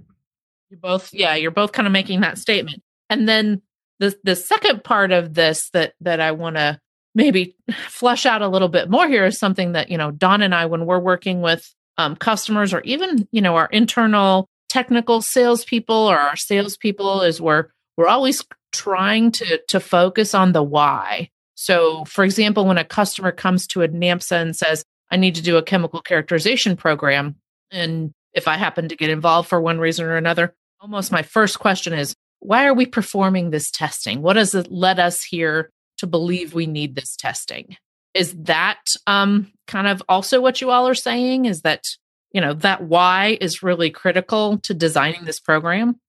You 0.69 0.77
both, 0.77 1.13
yeah, 1.13 1.35
you're 1.35 1.51
both 1.51 1.71
kind 1.71 1.87
of 1.87 1.93
making 1.93 2.21
that 2.21 2.37
statement. 2.37 2.83
And 3.09 3.27
then 3.27 3.61
the 3.99 4.15
the 4.23 4.35
second 4.35 4.83
part 4.83 5.11
of 5.11 5.33
this 5.33 5.69
that 5.71 5.93
that 6.01 6.19
I 6.19 6.31
want 6.31 6.55
to 6.55 6.79
maybe 7.15 7.55
flesh 7.87 8.25
out 8.25 8.41
a 8.41 8.47
little 8.47 8.69
bit 8.69 8.89
more 8.89 9.07
here 9.07 9.25
is 9.25 9.39
something 9.39 9.73
that 9.73 9.89
you 9.89 9.97
know 9.97 10.11
Don 10.11 10.41
and 10.41 10.55
I, 10.55 10.65
when 10.67 10.85
we're 10.85 10.99
working 10.99 11.41
with 11.41 11.73
um, 11.97 12.15
customers 12.15 12.73
or 12.73 12.81
even 12.81 13.27
you 13.31 13.41
know 13.41 13.55
our 13.55 13.67
internal 13.67 14.47
technical 14.69 15.21
salespeople 15.21 15.95
or 15.95 16.17
our 16.17 16.35
salespeople, 16.35 17.23
is 17.23 17.41
we're 17.41 17.67
we're 17.99 18.07
always 18.07 18.45
trying 18.71 19.29
to 19.29 19.59
to 19.67 19.79
focus 19.81 20.33
on 20.33 20.53
the 20.53 20.63
why. 20.63 21.29
So, 21.55 22.05
for 22.05 22.23
example, 22.23 22.65
when 22.65 22.77
a 22.77 22.85
customer 22.85 23.33
comes 23.33 23.67
to 23.67 23.81
a 23.81 23.89
NAMSA 23.89 24.41
and 24.41 24.55
says, 24.55 24.85
"I 25.11 25.17
need 25.17 25.35
to 25.35 25.41
do 25.41 25.57
a 25.57 25.63
chemical 25.63 26.01
characterization 26.01 26.77
program," 26.77 27.35
and 27.71 28.13
if 28.33 28.47
I 28.47 28.55
happen 28.55 28.87
to 28.87 28.95
get 28.95 29.09
involved 29.09 29.49
for 29.49 29.59
one 29.59 29.79
reason 29.79 30.05
or 30.05 30.15
another, 30.15 30.55
almost 30.79 31.11
my 31.11 31.23
first 31.23 31.59
question 31.59 31.91
is 31.91 32.15
why 32.39 32.65
are 32.65 32.73
we 32.73 32.85
performing 32.85 33.49
this 33.49 33.69
testing? 33.69 34.21
What 34.21 34.37
has 34.37 34.55
it 34.55 34.71
led 34.71 34.97
us 34.97 35.21
here 35.21 35.69
to 35.97 36.07
believe 36.07 36.53
we 36.53 36.67
need 36.67 36.95
this 36.95 37.17
testing? 37.17 37.75
Is 38.13 38.33
that 38.43 38.79
um, 39.07 39.51
kind 39.67 39.87
of 39.87 40.01
also 40.07 40.39
what 40.39 40.61
you 40.61 40.69
all 40.69 40.87
are 40.87 40.95
saying? 40.95 41.45
Is 41.45 41.63
that 41.63 41.83
you 42.31 42.39
know, 42.39 42.53
that 42.53 42.83
why 42.83 43.37
is 43.41 43.63
really 43.63 43.89
critical 43.89 44.59
to 44.59 44.73
designing 44.73 45.25
this 45.25 45.39
program? 45.39 45.99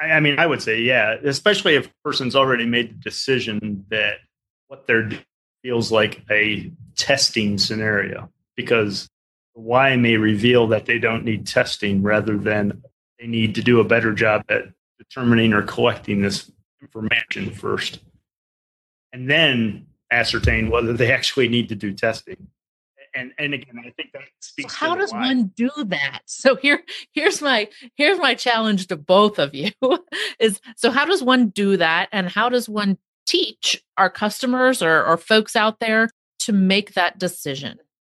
I, 0.00 0.20
mean, 0.20 0.38
I 0.38 0.46
would 0.46 0.62
say, 0.62 0.80
yeah, 0.80 1.16
especially 1.24 1.74
if 1.74 1.86
a 1.86 1.92
person's 2.04 2.34
already 2.34 2.64
made 2.64 2.90
the 2.90 3.02
decision 3.02 3.84
that 3.90 4.14
what 4.68 4.86
they're 4.86 5.04
doing 5.04 5.24
feels 5.62 5.92
like 5.92 6.22
a 6.30 6.70
testing 6.96 7.58
scenario 7.58 8.30
because 8.56 9.08
why 9.52 9.96
may 9.96 10.16
reveal 10.16 10.66
that 10.68 10.86
they 10.86 10.98
don't 10.98 11.24
need 11.24 11.46
testing 11.46 12.02
rather 12.02 12.38
than 12.38 12.82
they 13.18 13.26
need 13.26 13.54
to 13.54 13.62
do 13.62 13.80
a 13.80 13.84
better 13.84 14.12
job 14.12 14.42
at 14.48 14.64
determining 14.98 15.52
or 15.52 15.62
collecting 15.62 16.22
this 16.22 16.50
information 16.80 17.50
first 17.50 18.00
and 19.12 19.28
then 19.28 19.86
ascertain 20.10 20.70
whether 20.70 20.92
they 20.92 21.12
actually 21.12 21.48
need 21.48 21.68
to 21.68 21.74
do 21.74 21.92
testing 21.92 22.48
and 23.14 23.32
and 23.38 23.54
again 23.54 23.76
i 23.78 23.90
think 23.90 24.12
that 24.12 24.22
speaks 24.40 24.72
so 24.72 24.86
how 24.86 24.94
does 24.94 25.12
why. 25.12 25.20
one 25.28 25.52
do 25.56 25.70
that? 25.86 26.20
So 26.26 26.56
here 26.56 26.82
here's 27.12 27.40
my 27.42 27.68
here's 27.96 28.18
my 28.18 28.34
challenge 28.34 28.86
to 28.88 28.96
both 28.96 29.38
of 29.38 29.54
you 29.54 29.70
is 30.40 30.60
so 30.76 30.90
how 30.90 31.04
does 31.04 31.22
one 31.22 31.48
do 31.48 31.76
that? 31.76 32.08
And 32.12 32.28
how 32.28 32.48
does 32.48 32.68
one 32.68 32.98
teach 33.26 33.82
our 33.96 34.10
customers 34.10 34.82
or, 34.82 35.04
or 35.04 35.16
folks 35.16 35.54
out 35.54 35.80
there 35.80 36.10
to 36.40 36.52
make 36.52 36.94
that 36.94 37.18
decision? 37.18 37.78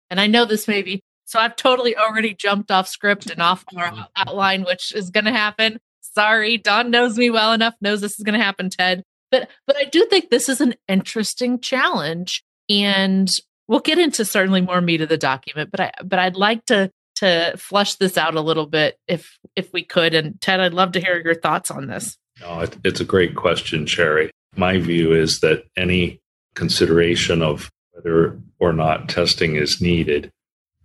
And 0.09 0.19
i 0.19 0.27
know 0.27 0.45
this 0.45 0.67
may 0.67 0.81
be 0.81 1.01
so 1.25 1.39
i've 1.39 1.55
totally 1.55 1.95
already 1.95 2.33
jumped 2.33 2.71
off 2.71 2.87
script 2.87 3.29
and 3.29 3.41
off 3.41 3.63
our 3.75 3.91
mm-hmm. 3.91 4.01
outline 4.15 4.63
which 4.63 4.93
is 4.93 5.09
going 5.09 5.25
to 5.25 5.31
happen. 5.31 5.79
Sorry 6.01 6.57
don 6.57 6.91
knows 6.91 7.17
me 7.17 7.29
well 7.29 7.53
enough 7.53 7.75
knows 7.81 8.01
this 8.01 8.19
is 8.19 8.23
going 8.23 8.37
to 8.37 8.43
happen 8.43 8.69
ted. 8.69 9.03
But 9.29 9.49
but 9.65 9.77
i 9.77 9.85
do 9.85 10.05
think 10.05 10.29
this 10.29 10.49
is 10.49 10.61
an 10.61 10.75
interesting 10.87 11.59
challenge 11.59 12.43
and 12.69 13.29
we'll 13.67 13.79
get 13.79 13.99
into 13.99 14.25
certainly 14.25 14.61
more 14.61 14.81
meat 14.81 15.01
of 15.01 15.09
the 15.09 15.17
document, 15.17 15.71
but 15.71 15.79
I 15.79 15.91
but 16.03 16.19
I'd 16.19 16.35
like 16.35 16.65
to 16.65 16.91
to 17.15 17.53
flush 17.55 17.95
this 17.95 18.17
out 18.17 18.35
a 18.35 18.41
little 18.41 18.65
bit 18.65 18.97
if 19.07 19.37
if 19.55 19.71
we 19.73 19.83
could. 19.83 20.13
And 20.13 20.39
Ted, 20.41 20.59
I'd 20.59 20.73
love 20.73 20.91
to 20.93 20.99
hear 20.99 21.21
your 21.23 21.35
thoughts 21.35 21.71
on 21.71 21.87
this. 21.87 22.17
No, 22.39 22.67
it's 22.83 22.99
a 22.99 23.05
great 23.05 23.35
question, 23.35 23.85
Sherry. 23.85 24.31
My 24.55 24.79
view 24.79 25.13
is 25.13 25.39
that 25.41 25.65
any 25.77 26.19
consideration 26.55 27.41
of 27.41 27.69
whether 27.91 28.39
or 28.59 28.73
not 28.73 29.09
testing 29.09 29.55
is 29.55 29.81
needed, 29.81 30.31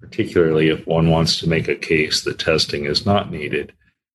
particularly 0.00 0.68
if 0.68 0.86
one 0.86 1.10
wants 1.10 1.38
to 1.40 1.48
make 1.48 1.68
a 1.68 1.74
case 1.74 2.22
that 2.24 2.38
testing 2.38 2.84
is 2.84 3.06
not 3.06 3.30
needed, 3.30 3.72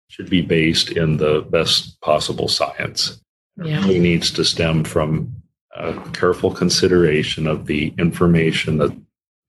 should 0.08 0.28
be 0.28 0.42
based 0.42 0.90
in 0.90 1.18
the 1.18 1.42
best 1.50 2.00
possible 2.00 2.48
science. 2.48 3.20
Yeah. 3.56 3.78
It 3.78 3.82
really 3.82 3.98
needs 4.00 4.30
to 4.32 4.44
stem 4.44 4.84
from 4.84 5.37
a 5.78 6.10
careful 6.10 6.52
consideration 6.52 7.46
of 7.46 7.66
the 7.66 7.94
information 7.98 8.78
that's 8.78 8.94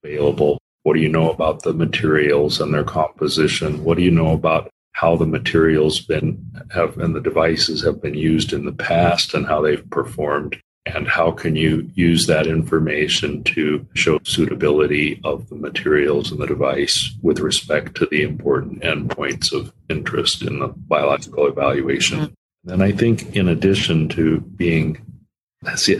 available. 0.04 0.58
What 0.82 0.94
do 0.94 1.00
you 1.00 1.08
know 1.08 1.30
about 1.30 1.62
the 1.62 1.74
materials 1.74 2.60
and 2.60 2.72
their 2.72 2.84
composition? 2.84 3.84
What 3.84 3.98
do 3.98 4.02
you 4.02 4.10
know 4.10 4.32
about 4.32 4.70
how 4.92 5.16
the 5.16 5.26
materials 5.26 6.00
been 6.00 6.44
have 6.72 6.98
and 6.98 7.14
the 7.14 7.20
devices 7.20 7.82
have 7.82 8.00
been 8.00 8.14
used 8.14 8.52
in 8.52 8.64
the 8.64 8.72
past 8.72 9.34
and 9.34 9.46
how 9.46 9.60
they've 9.60 9.88
performed? 9.90 10.56
And 10.86 11.06
how 11.06 11.30
can 11.30 11.56
you 11.56 11.90
use 11.94 12.26
that 12.26 12.46
information 12.46 13.44
to 13.44 13.86
show 13.94 14.18
suitability 14.24 15.20
of 15.24 15.48
the 15.50 15.54
materials 15.54 16.32
and 16.32 16.40
the 16.40 16.46
device 16.46 17.14
with 17.22 17.40
respect 17.40 17.96
to 17.96 18.06
the 18.06 18.22
important 18.22 18.80
endpoints 18.80 19.52
of 19.52 19.72
interest 19.90 20.42
in 20.42 20.58
the 20.58 20.68
biological 20.68 21.46
evaluation? 21.46 22.20
Mm-hmm. 22.20 22.70
And 22.70 22.82
I 22.82 22.92
think, 22.92 23.36
in 23.36 23.48
addition 23.48 24.08
to 24.10 24.40
being 24.40 24.98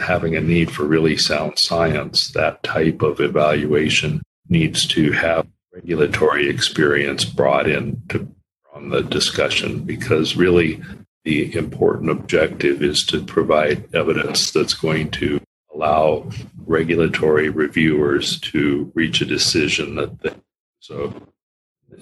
having 0.01 0.37
a 0.37 0.41
need 0.41 0.71
for 0.71 0.85
really 0.85 1.17
sound 1.17 1.59
science, 1.59 2.33
that 2.33 2.63
type 2.63 3.03
of 3.03 3.21
evaluation 3.21 4.23
needs 4.49 4.87
to 4.87 5.13
have 5.13 5.47
regulatory 5.73 6.49
experience 6.49 7.25
brought 7.25 7.69
in 7.69 8.03
to 8.09 8.29
on 8.75 8.89
the 8.91 9.03
discussion 9.03 9.81
because 9.81 10.37
really 10.37 10.81
the 11.25 11.55
important 11.55 12.11
objective 12.11 12.83
is 12.83 13.05
to 13.05 13.23
provide 13.23 13.95
evidence 13.95 14.51
that's 14.51 14.75
going 14.75 15.11
to 15.11 15.41
allow 15.75 16.29
regulatory 16.67 17.49
reviewers 17.49 18.41
to 18.41 18.91
reach 18.95 19.21
a 19.21 19.27
decision 19.27 19.97
that 19.97 20.19
they, 20.21 20.35
so 20.79 21.13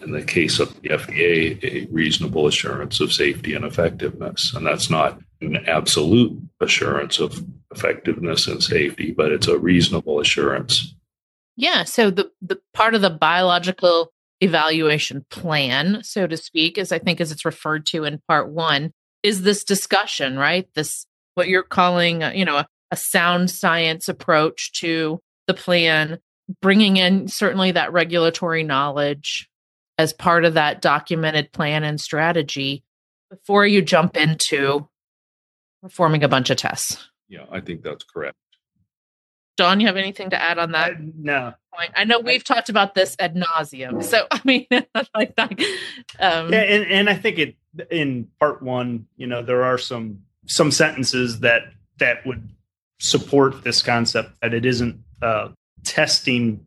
in 0.03 0.13
the 0.13 0.23
case 0.23 0.61
of 0.61 0.81
the 0.81 0.91
FDA, 0.91 1.63
a 1.65 1.89
reasonable 1.91 2.47
assurance 2.47 3.01
of 3.01 3.13
safety 3.13 3.55
and 3.55 3.65
effectiveness. 3.65 4.53
And 4.55 4.67
that's 4.67 4.91
not 4.91 5.19
an 5.41 5.57
absolute 5.67 6.41
assurance 6.61 7.19
of 7.19 7.45
effectiveness 7.71 8.47
and 8.47 8.63
safety, 8.63 9.13
but 9.13 9.31
it's 9.33 9.47
a 9.47 9.59
reasonable 9.59 10.21
assurance. 10.21 10.95
Yeah. 11.57 11.85
So 11.85 12.11
the, 12.11 12.31
the 12.41 12.61
part 12.75 12.95
of 12.95 13.01
the 13.01 13.11
biological 13.11 14.13
evaluation 14.41 15.25
plan, 15.31 16.03
so 16.03 16.27
to 16.27 16.37
speak, 16.37 16.79
as 16.79 16.93
I 16.93 16.99
think 16.99 17.21
as 17.21 17.33
it's 17.33 17.45
referred 17.45 17.87
to 17.87 18.05
in 18.05 18.21
part 18.29 18.51
one, 18.51 18.93
is 19.23 19.43
this 19.43 19.65
discussion, 19.65 20.39
right? 20.39 20.69
This 20.75 21.07
what 21.35 21.49
you're 21.49 21.63
calling, 21.63 22.23
uh, 22.23 22.33
you 22.35 22.45
know, 22.45 22.57
a, 22.57 22.67
a 22.91 22.97
sound 22.97 23.51
science 23.51 24.09
approach 24.09 24.73
to 24.73 25.21
the 25.47 25.55
plan, 25.55 26.19
bringing 26.63 26.97
in 26.97 27.29
certainly 27.29 27.73
that 27.73 27.93
regulatory 27.93 28.63
knowledge 28.63 29.49
as 29.99 30.13
part 30.13 30.45
of 30.45 30.55
that 30.55 30.81
documented 30.81 31.53
plan 31.53 31.83
and 31.85 32.01
strategy 32.01 32.85
before 33.31 33.67
you 33.67 33.83
jump 33.83 34.17
into 34.17 34.89
performing 35.83 36.25
a 36.25 36.29
bunch 36.29 36.51
of 36.51 36.57
tests. 36.57 37.09
Yeah, 37.29 37.45
I 37.51 37.61
think 37.61 37.83
that's 37.83 38.05
correct. 38.05 38.37
Don, 39.57 39.81
you 39.81 39.89
have 39.89 39.97
anything 39.97 40.31
to 40.31 40.41
add 40.41 40.59
on 40.59 40.73
that? 40.73 40.93
Uh, 40.93 40.97
no. 41.17 41.55
Point? 41.75 41.91
I 41.97 42.05
know 42.05 42.21
we've 42.21 42.45
I, 42.49 42.55
talked 42.55 42.69
about 42.69 42.95
this 42.95 43.17
ad 43.19 43.35
nauseum. 43.35 44.03
So 44.03 44.27
I 44.31 44.41
mean, 44.45 44.67
like 45.15 45.35
that. 45.37 45.53
Um, 46.21 46.53
yeah, 46.53 46.63
and, 46.63 46.87
and 46.91 47.11
I 47.11 47.15
think 47.15 47.39
it 47.39 47.57
in 47.91 48.29
part 48.39 48.63
one, 48.63 49.07
you 49.17 49.27
know, 49.27 49.43
there 49.43 49.65
are 49.65 49.77
some 49.77 50.21
some 50.47 50.71
sentences 50.71 51.41
that 51.41 51.63
that 51.99 52.25
would 52.25 52.49
support 53.01 53.65
this 53.65 53.83
concept 53.83 54.41
that 54.41 54.55
it 54.55 54.65
isn't 54.65 55.03
a 55.23 55.51
testing 55.85 56.65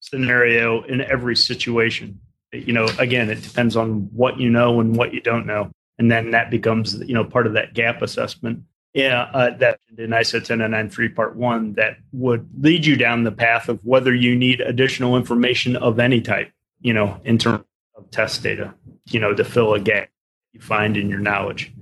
scenario 0.00 0.82
in 0.82 1.00
every 1.00 1.36
situation. 1.36 2.20
You 2.52 2.72
know, 2.72 2.88
again, 2.98 3.30
it 3.30 3.42
depends 3.42 3.76
on 3.76 4.08
what 4.12 4.38
you 4.38 4.50
know 4.50 4.80
and 4.80 4.96
what 4.96 5.12
you 5.12 5.20
don't 5.20 5.46
know, 5.46 5.70
and 5.98 6.10
then 6.10 6.30
that 6.32 6.50
becomes 6.50 6.94
you 7.00 7.14
know 7.14 7.24
part 7.24 7.46
of 7.46 7.54
that 7.54 7.74
gap 7.74 8.02
assessment 8.02 8.62
yeah, 8.96 9.28
uh, 9.34 9.50
that 9.58 9.78
in 9.98 10.08
ISO 10.08 10.42
10993 10.42 11.10
Part 11.10 11.36
1 11.36 11.74
that 11.74 11.98
would 12.12 12.48
lead 12.58 12.86
you 12.86 12.96
down 12.96 13.24
the 13.24 13.30
path 13.30 13.68
of 13.68 13.78
whether 13.84 14.14
you 14.14 14.34
need 14.34 14.62
additional 14.62 15.18
information 15.18 15.76
of 15.76 15.98
any 15.98 16.22
type, 16.22 16.50
you 16.80 16.94
know, 16.94 17.20
in 17.22 17.36
terms 17.36 17.62
of 17.94 18.10
test 18.10 18.42
data, 18.42 18.72
you 19.04 19.20
know, 19.20 19.34
to 19.34 19.44
fill 19.44 19.74
a 19.74 19.80
gap 19.80 20.08
you 20.54 20.62
find 20.62 20.96
in 20.96 21.10
your 21.10 21.18
knowledge. 21.18 21.74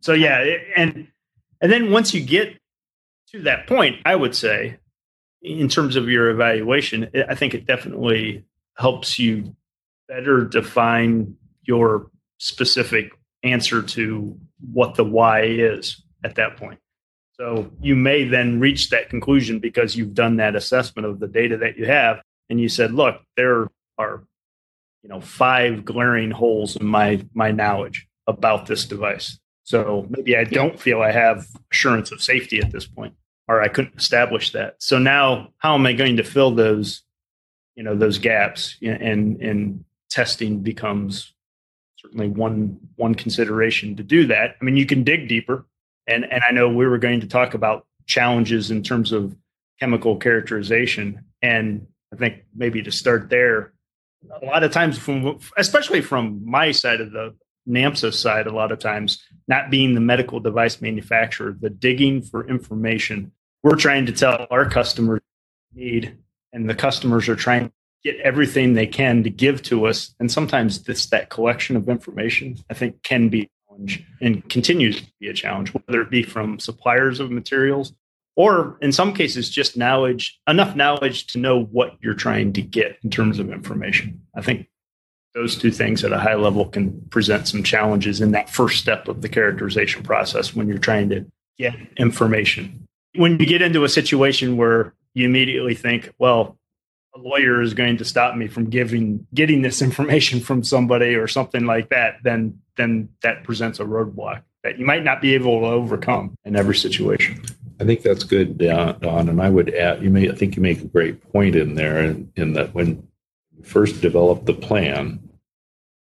So 0.00 0.14
yeah, 0.14 0.56
and 0.74 1.06
and 1.60 1.70
then 1.70 1.92
once 1.92 2.12
you 2.12 2.20
get 2.24 2.58
to 3.30 3.42
that 3.42 3.68
point, 3.68 4.00
I 4.04 4.16
would 4.16 4.34
say, 4.34 4.78
in 5.40 5.68
terms 5.68 5.94
of 5.94 6.08
your 6.08 6.28
evaluation, 6.28 7.08
I 7.28 7.36
think 7.36 7.54
it 7.54 7.66
definitely 7.66 8.44
helps 8.76 9.16
you 9.16 9.54
better 10.08 10.44
define 10.44 11.36
your 11.62 12.10
specific 12.38 13.12
answer 13.52 13.82
to 13.82 14.38
what 14.72 14.94
the 14.94 15.04
why 15.04 15.42
is 15.42 16.02
at 16.24 16.36
that 16.36 16.56
point. 16.56 16.78
So 17.32 17.70
you 17.80 17.94
may 17.94 18.24
then 18.24 18.58
reach 18.58 18.90
that 18.90 19.10
conclusion 19.10 19.60
because 19.60 19.96
you've 19.96 20.14
done 20.14 20.36
that 20.36 20.56
assessment 20.56 21.06
of 21.06 21.20
the 21.20 21.28
data 21.28 21.56
that 21.58 21.76
you 21.76 21.86
have, 21.86 22.20
and 22.50 22.60
you 22.60 22.68
said, 22.68 22.92
"Look, 22.92 23.20
there 23.36 23.68
are, 23.96 24.24
you 25.02 25.08
know, 25.08 25.20
five 25.20 25.84
glaring 25.84 26.32
holes 26.32 26.76
in 26.76 26.86
my 26.86 27.24
my 27.34 27.52
knowledge 27.52 28.08
about 28.26 28.66
this 28.66 28.84
device. 28.84 29.38
So 29.64 30.06
maybe 30.08 30.36
I 30.36 30.44
don't 30.44 30.80
feel 30.80 31.02
I 31.02 31.12
have 31.12 31.46
assurance 31.70 32.10
of 32.10 32.22
safety 32.22 32.58
at 32.60 32.70
this 32.72 32.86
point, 32.86 33.14
or 33.48 33.60
I 33.60 33.68
couldn't 33.68 33.96
establish 33.96 34.52
that. 34.52 34.76
So 34.78 34.98
now, 34.98 35.48
how 35.58 35.74
am 35.74 35.86
I 35.86 35.92
going 35.92 36.16
to 36.16 36.24
fill 36.24 36.52
those, 36.52 37.02
you 37.76 37.82
know, 37.82 37.94
those 37.94 38.18
gaps? 38.18 38.76
And 38.82 39.40
and 39.40 39.84
testing 40.10 40.60
becomes 40.60 41.34
certainly 42.08 42.28
one 42.28 42.78
one 42.96 43.14
consideration 43.14 43.96
to 43.96 44.02
do 44.02 44.26
that. 44.26 44.56
I 44.60 44.64
mean, 44.64 44.76
you 44.76 44.86
can 44.86 45.04
dig 45.04 45.28
deeper 45.28 45.66
and 46.08 46.24
and 46.30 46.42
I 46.48 46.52
know 46.52 46.68
we 46.68 46.86
were 46.86 46.98
going 46.98 47.20
to 47.20 47.28
talk 47.28 47.54
about 47.54 47.86
challenges 48.06 48.70
in 48.70 48.82
terms 48.82 49.12
of 49.12 49.36
chemical 49.78 50.16
characterization, 50.16 51.24
and 51.42 51.86
I 52.12 52.16
think 52.16 52.42
maybe 52.56 52.82
to 52.82 52.90
start 52.90 53.28
there, 53.28 53.74
a 54.42 54.44
lot 54.44 54.64
of 54.64 54.72
times 54.72 54.98
from 54.98 55.38
especially 55.56 56.00
from 56.00 56.42
my 56.44 56.72
side 56.72 57.00
of 57.00 57.12
the 57.12 57.36
NAMSA 57.68 58.14
side, 58.14 58.46
a 58.46 58.54
lot 58.54 58.72
of 58.72 58.78
times 58.78 59.22
not 59.46 59.70
being 59.70 59.94
the 59.94 60.00
medical 60.00 60.40
device 60.40 60.80
manufacturer, 60.80 61.54
the 61.60 61.68
digging 61.68 62.22
for 62.22 62.48
information, 62.48 63.30
we're 63.62 63.76
trying 63.76 64.06
to 64.06 64.12
tell 64.12 64.46
our 64.50 64.68
customers 64.68 65.20
need, 65.74 66.16
and 66.54 66.68
the 66.68 66.74
customers 66.74 67.28
are 67.28 67.36
trying 67.36 67.70
get 68.04 68.16
everything 68.20 68.74
they 68.74 68.86
can 68.86 69.22
to 69.24 69.30
give 69.30 69.62
to 69.64 69.86
us. 69.86 70.14
And 70.20 70.30
sometimes 70.30 70.84
this 70.84 71.06
that 71.06 71.30
collection 71.30 71.76
of 71.76 71.88
information, 71.88 72.56
I 72.70 72.74
think, 72.74 73.02
can 73.02 73.28
be 73.28 73.42
a 73.42 73.48
challenge 73.68 74.04
and 74.20 74.48
continues 74.48 75.00
to 75.00 75.12
be 75.20 75.28
a 75.28 75.34
challenge, 75.34 75.70
whether 75.70 76.00
it 76.00 76.10
be 76.10 76.22
from 76.22 76.58
suppliers 76.58 77.20
of 77.20 77.30
materials 77.30 77.92
or 78.38 78.78
in 78.80 78.92
some 78.92 79.12
cases 79.12 79.50
just 79.50 79.76
knowledge, 79.76 80.38
enough 80.46 80.76
knowledge 80.76 81.26
to 81.26 81.38
know 81.38 81.64
what 81.64 81.96
you're 82.00 82.14
trying 82.14 82.52
to 82.52 82.62
get 82.62 82.96
in 83.02 83.10
terms 83.10 83.40
of 83.40 83.50
information. 83.50 84.20
I 84.32 84.42
think 84.42 84.68
those 85.34 85.56
two 85.56 85.72
things 85.72 86.04
at 86.04 86.12
a 86.12 86.20
high 86.20 86.36
level 86.36 86.64
can 86.66 87.00
present 87.10 87.48
some 87.48 87.64
challenges 87.64 88.20
in 88.20 88.30
that 88.30 88.48
first 88.48 88.78
step 88.78 89.08
of 89.08 89.22
the 89.22 89.28
characterization 89.28 90.04
process 90.04 90.54
when 90.54 90.68
you're 90.68 90.78
trying 90.78 91.08
to 91.08 91.26
get 91.58 91.74
information. 91.96 92.86
When 93.16 93.40
you 93.40 93.46
get 93.46 93.60
into 93.60 93.82
a 93.82 93.88
situation 93.88 94.56
where 94.56 94.94
you 95.14 95.24
immediately 95.24 95.74
think, 95.74 96.12
well, 96.20 96.57
lawyer 97.18 97.60
is 97.60 97.74
going 97.74 97.98
to 97.98 98.04
stop 98.04 98.36
me 98.36 98.48
from 98.48 98.70
giving 98.70 99.26
getting 99.34 99.62
this 99.62 99.82
information 99.82 100.40
from 100.40 100.64
somebody 100.64 101.14
or 101.14 101.26
something 101.26 101.66
like 101.66 101.90
that, 101.90 102.16
then 102.22 102.60
then 102.76 103.08
that 103.22 103.44
presents 103.44 103.80
a 103.80 103.84
roadblock 103.84 104.42
that 104.64 104.78
you 104.78 104.86
might 104.86 105.04
not 105.04 105.20
be 105.20 105.34
able 105.34 105.60
to 105.60 105.66
overcome 105.66 106.34
in 106.44 106.56
every 106.56 106.74
situation. 106.74 107.42
I 107.80 107.84
think 107.84 108.02
that's 108.02 108.24
good, 108.24 108.62
uh, 108.64 108.92
Don. 108.94 109.28
And 109.28 109.40
I 109.40 109.48
would 109.48 109.72
add, 109.74 110.02
you 110.02 110.10
may, 110.10 110.28
I 110.28 110.34
think 110.34 110.56
you 110.56 110.62
make 110.62 110.80
a 110.80 110.86
great 110.86 111.22
point 111.32 111.54
in 111.54 111.74
there, 111.74 112.02
in, 112.02 112.30
in 112.34 112.52
that 112.54 112.74
when 112.74 113.08
you 113.56 113.62
first 113.62 114.00
develop 114.00 114.46
the 114.46 114.54
plan, 114.54 115.20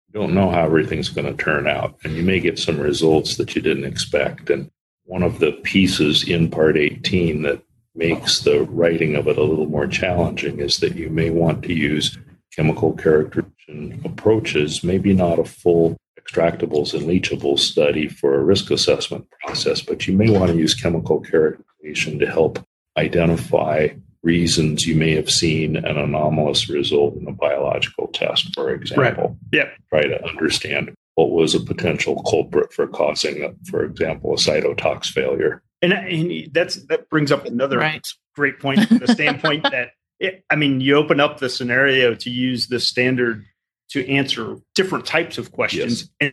you 0.08 0.20
don't 0.20 0.34
know 0.34 0.50
how 0.50 0.64
everything's 0.64 1.08
going 1.08 1.26
to 1.26 1.42
turn 1.42 1.66
out, 1.66 1.96
and 2.04 2.14
you 2.14 2.22
may 2.22 2.38
get 2.38 2.58
some 2.58 2.78
results 2.78 3.36
that 3.36 3.56
you 3.56 3.62
didn't 3.62 3.84
expect. 3.84 4.50
And 4.50 4.70
one 5.04 5.24
of 5.24 5.40
the 5.40 5.52
pieces 5.64 6.28
in 6.28 6.50
Part 6.50 6.76
18 6.76 7.42
that 7.42 7.62
makes 7.94 8.40
the 8.40 8.64
writing 8.64 9.14
of 9.14 9.28
it 9.28 9.38
a 9.38 9.42
little 9.42 9.66
more 9.66 9.86
challenging 9.86 10.58
is 10.60 10.78
that 10.78 10.96
you 10.96 11.08
may 11.10 11.30
want 11.30 11.62
to 11.64 11.72
use 11.72 12.18
chemical 12.54 12.92
characterization 12.92 14.00
approaches, 14.04 14.84
maybe 14.84 15.12
not 15.12 15.38
a 15.38 15.44
full 15.44 15.96
extractables 16.18 16.94
and 16.94 17.02
leachables 17.02 17.60
study 17.60 18.08
for 18.08 18.34
a 18.34 18.44
risk 18.44 18.70
assessment 18.70 19.26
process, 19.40 19.80
but 19.80 20.06
you 20.06 20.16
may 20.16 20.30
want 20.30 20.50
to 20.50 20.58
use 20.58 20.74
chemical 20.74 21.20
characterization 21.20 22.18
to 22.18 22.26
help 22.26 22.58
identify 22.96 23.88
reasons 24.22 24.86
you 24.86 24.94
may 24.94 25.14
have 25.14 25.30
seen 25.30 25.76
an 25.76 25.98
anomalous 25.98 26.68
result 26.70 27.14
in 27.16 27.28
a 27.28 27.32
biological 27.32 28.08
test, 28.08 28.54
for 28.54 28.70
example. 28.70 29.28
Right. 29.28 29.36
Yeah. 29.52 29.68
Try 29.90 30.06
to 30.06 30.24
understand 30.26 30.94
what 31.14 31.30
was 31.30 31.54
a 31.54 31.60
potential 31.60 32.22
culprit 32.22 32.72
for 32.72 32.86
causing, 32.86 33.56
for 33.70 33.84
example, 33.84 34.32
a 34.32 34.36
cytotox 34.36 35.06
failure. 35.06 35.62
And, 35.82 35.92
and 35.92 36.52
that's 36.52 36.76
that 36.86 37.10
brings 37.10 37.30
up 37.30 37.44
another 37.44 37.78
right. 37.78 38.06
great 38.34 38.58
point 38.58 38.86
from 38.88 38.98
the 38.98 39.08
standpoint 39.08 39.62
that 39.70 39.90
it, 40.20 40.44
I 40.50 40.56
mean, 40.56 40.80
you 40.80 40.96
open 40.96 41.20
up 41.20 41.38
the 41.38 41.48
scenario 41.48 42.14
to 42.14 42.30
use 42.30 42.68
the 42.68 42.80
standard 42.80 43.44
to 43.90 44.08
answer 44.08 44.56
different 44.74 45.06
types 45.06 45.38
of 45.38 45.52
questions. 45.52 46.02
Yes. 46.02 46.10
And 46.20 46.32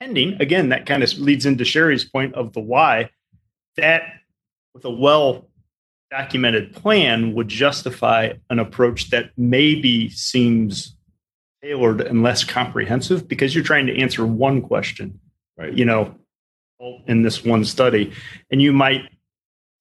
pending, 0.00 0.40
again, 0.40 0.68
that 0.68 0.86
kind 0.86 1.02
of 1.02 1.18
leads 1.18 1.46
into 1.46 1.64
Sherry's 1.64 2.04
point 2.04 2.34
of 2.34 2.52
the 2.52 2.60
why. 2.60 3.10
That 3.76 4.04
with 4.74 4.84
a 4.84 4.90
well 4.90 5.48
documented 6.10 6.72
plan 6.74 7.34
would 7.34 7.48
justify 7.48 8.32
an 8.50 8.58
approach 8.58 9.10
that 9.10 9.30
maybe 9.36 10.08
seems 10.10 10.96
tailored 11.62 12.00
and 12.00 12.22
less 12.22 12.44
comprehensive 12.44 13.26
because 13.26 13.54
you're 13.54 13.64
trying 13.64 13.86
to 13.86 13.98
answer 13.98 14.24
one 14.24 14.62
question, 14.62 15.18
right? 15.56 15.72
You 15.72 15.84
know, 15.84 16.14
in 17.06 17.22
this 17.22 17.44
one 17.44 17.64
study, 17.64 18.12
and 18.50 18.60
you 18.60 18.72
might 18.72 19.02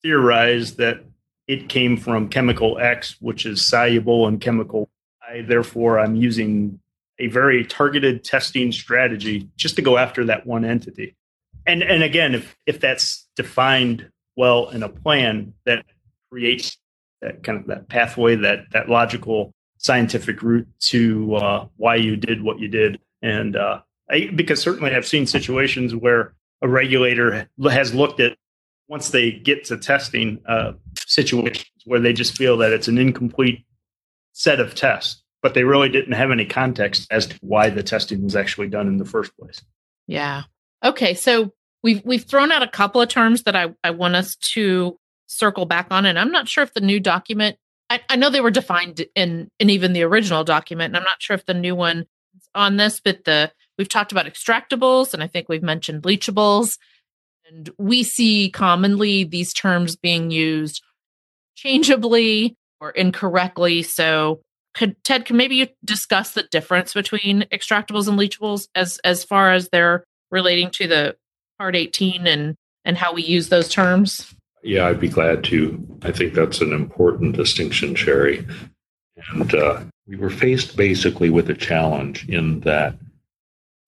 theorize 0.03 0.75
that 0.75 1.03
it 1.47 1.69
came 1.69 1.97
from 1.97 2.29
chemical 2.29 2.77
X, 2.79 3.17
which 3.19 3.45
is 3.45 3.65
soluble 3.65 4.27
in 4.27 4.39
chemical 4.39 4.89
Y. 5.27 5.41
Therefore, 5.47 5.99
I'm 5.99 6.15
using 6.15 6.79
a 7.19 7.27
very 7.27 7.65
targeted 7.65 8.23
testing 8.23 8.71
strategy 8.71 9.49
just 9.55 9.75
to 9.75 9.81
go 9.81 9.97
after 9.97 10.25
that 10.25 10.45
one 10.45 10.65
entity. 10.65 11.15
And 11.65 11.83
and 11.83 12.03
again, 12.03 12.35
if 12.35 12.55
if 12.65 12.79
that's 12.79 13.27
defined 13.35 14.09
well 14.35 14.69
in 14.69 14.83
a 14.83 14.89
plan 14.89 15.53
that 15.65 15.85
creates 16.31 16.77
that 17.21 17.43
kind 17.43 17.59
of 17.59 17.67
that 17.67 17.87
pathway, 17.87 18.35
that 18.35 18.65
that 18.71 18.89
logical 18.89 19.53
scientific 19.77 20.41
route 20.41 20.67
to 20.79 21.35
uh, 21.35 21.67
why 21.77 21.95
you 21.95 22.15
did 22.15 22.41
what 22.41 22.59
you 22.59 22.67
did, 22.67 22.99
and 23.21 23.55
uh, 23.55 23.81
I, 24.09 24.29
because 24.35 24.61
certainly 24.61 24.93
I've 24.93 25.07
seen 25.07 25.25
situations 25.25 25.95
where 25.95 26.33
a 26.63 26.67
regulator 26.67 27.47
has 27.69 27.93
looked 27.93 28.19
at 28.19 28.35
once 28.87 29.09
they 29.09 29.31
get 29.31 29.65
to 29.65 29.77
testing 29.77 30.41
uh, 30.47 30.73
situations 30.97 31.69
where 31.85 31.99
they 31.99 32.13
just 32.13 32.35
feel 32.35 32.57
that 32.57 32.71
it's 32.71 32.87
an 32.87 32.97
incomplete 32.97 33.65
set 34.31 34.59
of 34.59 34.73
tests 34.73 35.23
but 35.43 35.53
they 35.53 35.65
really 35.65 35.89
didn't 35.89 36.13
have 36.13 36.31
any 36.31 36.45
context 36.45 37.05
as 37.11 37.27
to 37.27 37.37
why 37.41 37.69
the 37.69 37.83
testing 37.83 38.23
was 38.23 38.35
actually 38.35 38.69
done 38.69 38.87
in 38.87 38.97
the 38.97 39.05
first 39.05 39.37
place. 39.37 39.61
Yeah. 40.07 40.43
Okay. 40.83 41.13
So 41.13 41.53
we've 41.83 42.01
we've 42.03 42.23
thrown 42.23 42.51
out 42.51 42.63
a 42.63 42.67
couple 42.67 43.01
of 43.01 43.09
terms 43.09 43.43
that 43.43 43.55
I, 43.55 43.75
I 43.83 43.91
want 43.91 44.15
us 44.15 44.37
to 44.37 44.97
circle 45.27 45.65
back 45.65 45.87
on. 45.91 46.05
And 46.05 46.17
I'm 46.17 46.31
not 46.31 46.47
sure 46.47 46.63
if 46.63 46.73
the 46.73 46.81
new 46.81 46.99
document 46.99 47.57
I, 47.89 47.99
I 48.09 48.15
know 48.15 48.29
they 48.29 48.41
were 48.41 48.51
defined 48.51 49.05
in 49.13 49.51
in 49.59 49.69
even 49.69 49.93
the 49.93 50.03
original 50.03 50.45
document, 50.45 50.91
and 50.91 50.97
I'm 50.97 51.03
not 51.03 51.21
sure 51.21 51.35
if 51.35 51.45
the 51.45 51.53
new 51.53 51.75
one 51.75 52.07
on 52.55 52.77
this, 52.77 53.01
but 53.03 53.25
the 53.25 53.51
we've 53.77 53.89
talked 53.89 54.11
about 54.11 54.25
extractables 54.25 55.13
and 55.13 55.23
I 55.23 55.27
think 55.27 55.49
we've 55.49 55.63
mentioned 55.63 56.03
leachables. 56.03 56.77
And 57.49 57.69
we 57.77 58.03
see 58.03 58.49
commonly 58.49 59.23
these 59.23 59.53
terms 59.53 59.95
being 59.95 60.31
used 60.31 60.81
changeably 61.57 62.55
or 62.79 62.91
incorrectly. 62.91 63.83
So 63.83 64.41
could 64.73 65.01
Ted, 65.03 65.25
can 65.25 65.37
maybe 65.37 65.55
you 65.55 65.67
discuss 65.85 66.31
the 66.31 66.43
difference 66.43 66.93
between 66.93 67.43
extractables 67.51 68.07
and 68.07 68.17
leachables 68.17 68.67
as 68.75 68.99
as 69.03 69.23
far 69.23 69.51
as 69.51 69.69
they're 69.69 70.03
relating 70.31 70.71
to 70.71 70.87
the 70.87 71.15
Part 71.59 71.75
18 71.75 72.25
and 72.25 72.55
and 72.85 72.97
how 72.97 73.13
we 73.13 73.23
use 73.23 73.49
those 73.49 73.69
terms? 73.69 74.33
Yeah, 74.63 74.87
I'd 74.87 74.99
be 74.99 75.09
glad 75.09 75.43
to. 75.45 75.99
I 76.01 76.11
think 76.11 76.33
that's 76.33 76.61
an 76.61 76.73
important 76.73 77.35
distinction, 77.35 77.95
Sherry. 77.95 78.45
And 79.31 79.53
uh, 79.53 79.83
we 80.07 80.15
were 80.15 80.29
faced 80.29 80.75
basically 80.75 81.29
with 81.29 81.49
a 81.49 81.53
challenge 81.53 82.27
in 82.27 82.61
that 82.61 82.95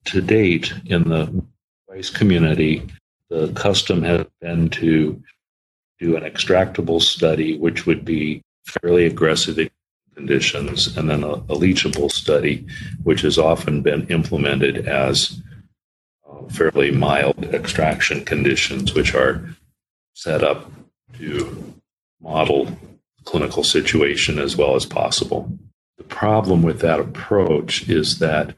to 0.05 0.21
date 0.21 0.73
in 0.85 1.09
the 1.09 1.43
device 1.87 2.09
community, 2.09 2.87
the 3.29 3.51
custom 3.53 4.03
has 4.03 4.25
been 4.41 4.69
to 4.69 5.21
do 5.99 6.15
an 6.15 6.23
extractable 6.23 7.01
study, 7.01 7.57
which 7.57 7.85
would 7.85 8.05
be 8.05 8.41
fairly 8.65 9.05
aggressive 9.05 9.69
conditions, 10.15 10.95
and 10.97 11.09
then 11.09 11.23
a, 11.23 11.33
a 11.33 11.55
leachable 11.55 12.11
study, 12.11 12.65
which 13.03 13.21
has 13.21 13.37
often 13.37 13.81
been 13.81 14.07
implemented 14.07 14.87
as 14.87 15.41
uh, 16.29 16.47
fairly 16.49 16.91
mild 16.91 17.43
extraction 17.53 18.23
conditions, 18.23 18.93
which 18.93 19.13
are 19.13 19.43
set 20.13 20.43
up 20.43 20.71
to 21.17 21.73
model 22.21 22.67
clinical 23.25 23.63
situation 23.63 24.39
as 24.39 24.55
well 24.55 24.75
as 24.75 24.85
possible. 24.85 25.51
The 25.97 26.03
problem 26.03 26.61
with 26.61 26.79
that 26.81 26.99
approach 26.99 27.89
is 27.89 28.19
that 28.19 28.55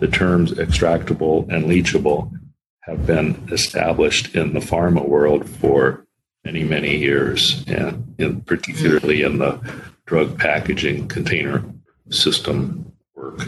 the 0.00 0.08
terms 0.08 0.52
extractable 0.52 1.48
and 1.52 1.64
leachable 1.64 2.32
have 2.80 3.06
been 3.06 3.48
established 3.52 4.34
in 4.34 4.54
the 4.54 4.60
pharma 4.60 5.06
world 5.06 5.48
for 5.48 6.06
many, 6.44 6.64
many 6.64 6.96
years, 6.96 7.64
and 7.68 8.14
in, 8.18 8.40
particularly 8.42 9.22
in 9.22 9.38
the 9.38 9.60
drug 10.06 10.38
packaging 10.38 11.06
container 11.08 11.62
system 12.10 12.90
work. 13.14 13.46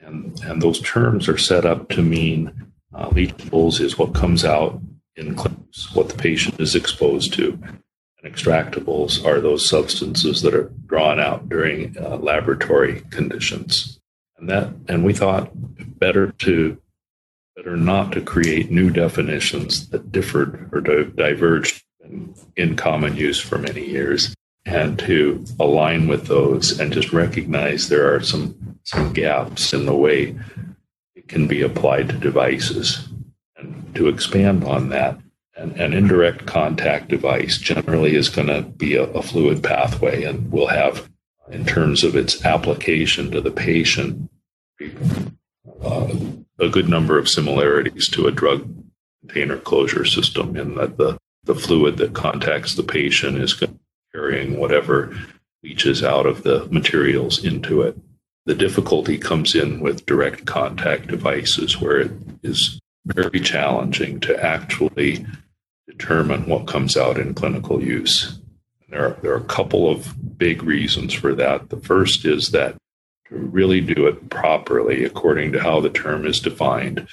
And, 0.00 0.40
and 0.44 0.62
those 0.62 0.80
terms 0.80 1.28
are 1.28 1.36
set 1.36 1.66
up 1.66 1.88
to 1.90 2.02
mean 2.02 2.68
uh, 2.94 3.08
leachables 3.10 3.80
is 3.80 3.98
what 3.98 4.14
comes 4.14 4.44
out 4.44 4.80
in 5.16 5.34
clinics, 5.34 5.92
what 5.94 6.08
the 6.08 6.16
patient 6.16 6.60
is 6.60 6.74
exposed 6.74 7.32
to. 7.34 7.58
And 8.22 8.34
extractables 8.34 9.24
are 9.24 9.40
those 9.40 9.68
substances 9.68 10.42
that 10.42 10.54
are 10.54 10.72
drawn 10.86 11.18
out 11.20 11.48
during 11.48 11.96
uh, 11.98 12.16
laboratory 12.16 13.02
conditions. 13.10 13.97
And 14.38 14.48
that, 14.48 14.72
and 14.88 15.04
we 15.04 15.12
thought 15.12 15.50
better 15.98 16.32
to 16.32 16.80
better 17.56 17.76
not 17.76 18.12
to 18.12 18.20
create 18.20 18.70
new 18.70 18.88
definitions 18.88 19.88
that 19.88 20.12
differed 20.12 20.70
or 20.72 20.80
diverged 20.80 21.82
in, 22.04 22.32
in 22.56 22.76
common 22.76 23.16
use 23.16 23.40
for 23.40 23.58
many 23.58 23.84
years 23.84 24.32
and 24.64 24.98
to 25.00 25.44
align 25.58 26.06
with 26.06 26.26
those 26.26 26.78
and 26.78 26.92
just 26.92 27.12
recognize 27.12 27.88
there 27.88 28.14
are 28.14 28.22
some 28.22 28.78
some 28.84 29.12
gaps 29.12 29.72
in 29.72 29.86
the 29.86 29.94
way 29.94 30.38
it 31.14 31.28
can 31.28 31.46
be 31.46 31.62
applied 31.62 32.08
to 32.08 32.16
devices. 32.16 33.08
And 33.56 33.92
to 33.94 34.08
expand 34.08 34.64
on 34.64 34.90
that 34.90 35.18
an, 35.56 35.72
an 35.80 35.92
indirect 35.92 36.46
contact 36.46 37.08
device 37.08 37.58
generally 37.58 38.14
is 38.14 38.28
going 38.28 38.46
to 38.46 38.62
be 38.62 38.94
a, 38.94 39.02
a 39.02 39.22
fluid 39.22 39.62
pathway 39.62 40.22
and 40.22 40.50
will 40.52 40.68
have 40.68 41.10
in 41.50 41.64
terms 41.64 42.04
of 42.04 42.14
its 42.16 42.44
application 42.44 43.30
to 43.30 43.40
the 43.40 43.50
patient 43.50 44.30
uh, 45.82 46.08
a 46.58 46.68
good 46.68 46.88
number 46.88 47.18
of 47.18 47.28
similarities 47.28 48.08
to 48.08 48.26
a 48.26 48.32
drug 48.32 48.68
container 49.20 49.58
closure 49.58 50.04
system 50.04 50.56
in 50.56 50.74
that 50.74 50.96
the, 50.96 51.18
the 51.44 51.54
fluid 51.54 51.96
that 51.98 52.14
contacts 52.14 52.74
the 52.74 52.82
patient 52.82 53.38
is 53.38 53.62
carrying 54.12 54.58
whatever 54.58 55.16
leaches 55.62 56.02
out 56.02 56.26
of 56.26 56.42
the 56.42 56.66
materials 56.70 57.44
into 57.44 57.82
it. 57.82 57.96
The 58.46 58.54
difficulty 58.54 59.18
comes 59.18 59.54
in 59.54 59.80
with 59.80 60.06
direct 60.06 60.46
contact 60.46 61.08
devices 61.08 61.80
where 61.80 62.00
it 62.00 62.12
is 62.42 62.80
very 63.06 63.40
challenging 63.40 64.20
to 64.20 64.42
actually 64.42 65.26
determine 65.86 66.46
what 66.46 66.66
comes 66.66 66.96
out 66.96 67.18
in 67.18 67.34
clinical 67.34 67.82
use. 67.82 68.38
There 68.88 69.06
are, 69.06 69.16
there 69.22 69.32
are 69.32 69.36
a 69.36 69.44
couple 69.44 69.90
of 69.90 70.38
big 70.38 70.62
reasons 70.62 71.12
for 71.12 71.34
that. 71.34 71.68
The 71.68 71.80
first 71.80 72.24
is 72.24 72.50
that 72.52 72.76
to 73.28 73.36
really 73.36 73.80
do 73.80 74.06
it 74.06 74.30
properly 74.30 75.04
according 75.04 75.52
to 75.52 75.60
how 75.60 75.80
the 75.80 75.90
term 75.90 76.26
is 76.26 76.40
defined, 76.40 77.06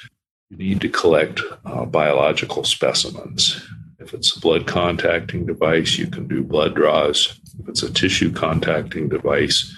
you 0.50 0.58
need 0.58 0.82
to 0.82 0.90
collect 0.90 1.42
uh, 1.66 1.86
biological 1.86 2.64
specimens. 2.64 3.62
If 4.00 4.14
it's 4.14 4.36
a 4.36 4.40
blood 4.40 4.68
contacting 4.68 5.46
device, 5.46 5.98
you 5.98 6.08
can 6.08 6.28
do 6.28 6.44
blood 6.44 6.76
draws. 6.76 7.40
If 7.60 7.68
it's 7.68 7.84
a 7.84 7.92
tissue 7.92 8.32
contacting 8.32 9.10
device, 9.10 9.76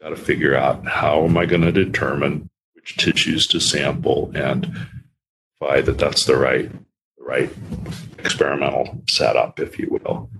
got 0.00 0.10
to 0.10 0.16
figure 0.16 0.56
out 0.56 0.86
how 0.86 1.24
am 1.24 1.36
I 1.36 1.46
going 1.46 1.62
to 1.62 1.72
determine 1.72 2.48
which 2.74 2.96
tissues 2.96 3.46
to 3.48 3.60
sample 3.60 4.30
and 4.34 4.88
find 5.58 5.84
that 5.86 5.98
that's 5.98 6.24
the 6.24 6.36
right 6.36 6.70
the 7.18 7.24
right 7.24 7.50
experimental 8.18 9.02
setup, 9.08 9.58
if 9.58 9.78
you 9.78 9.88
will. 9.90 10.30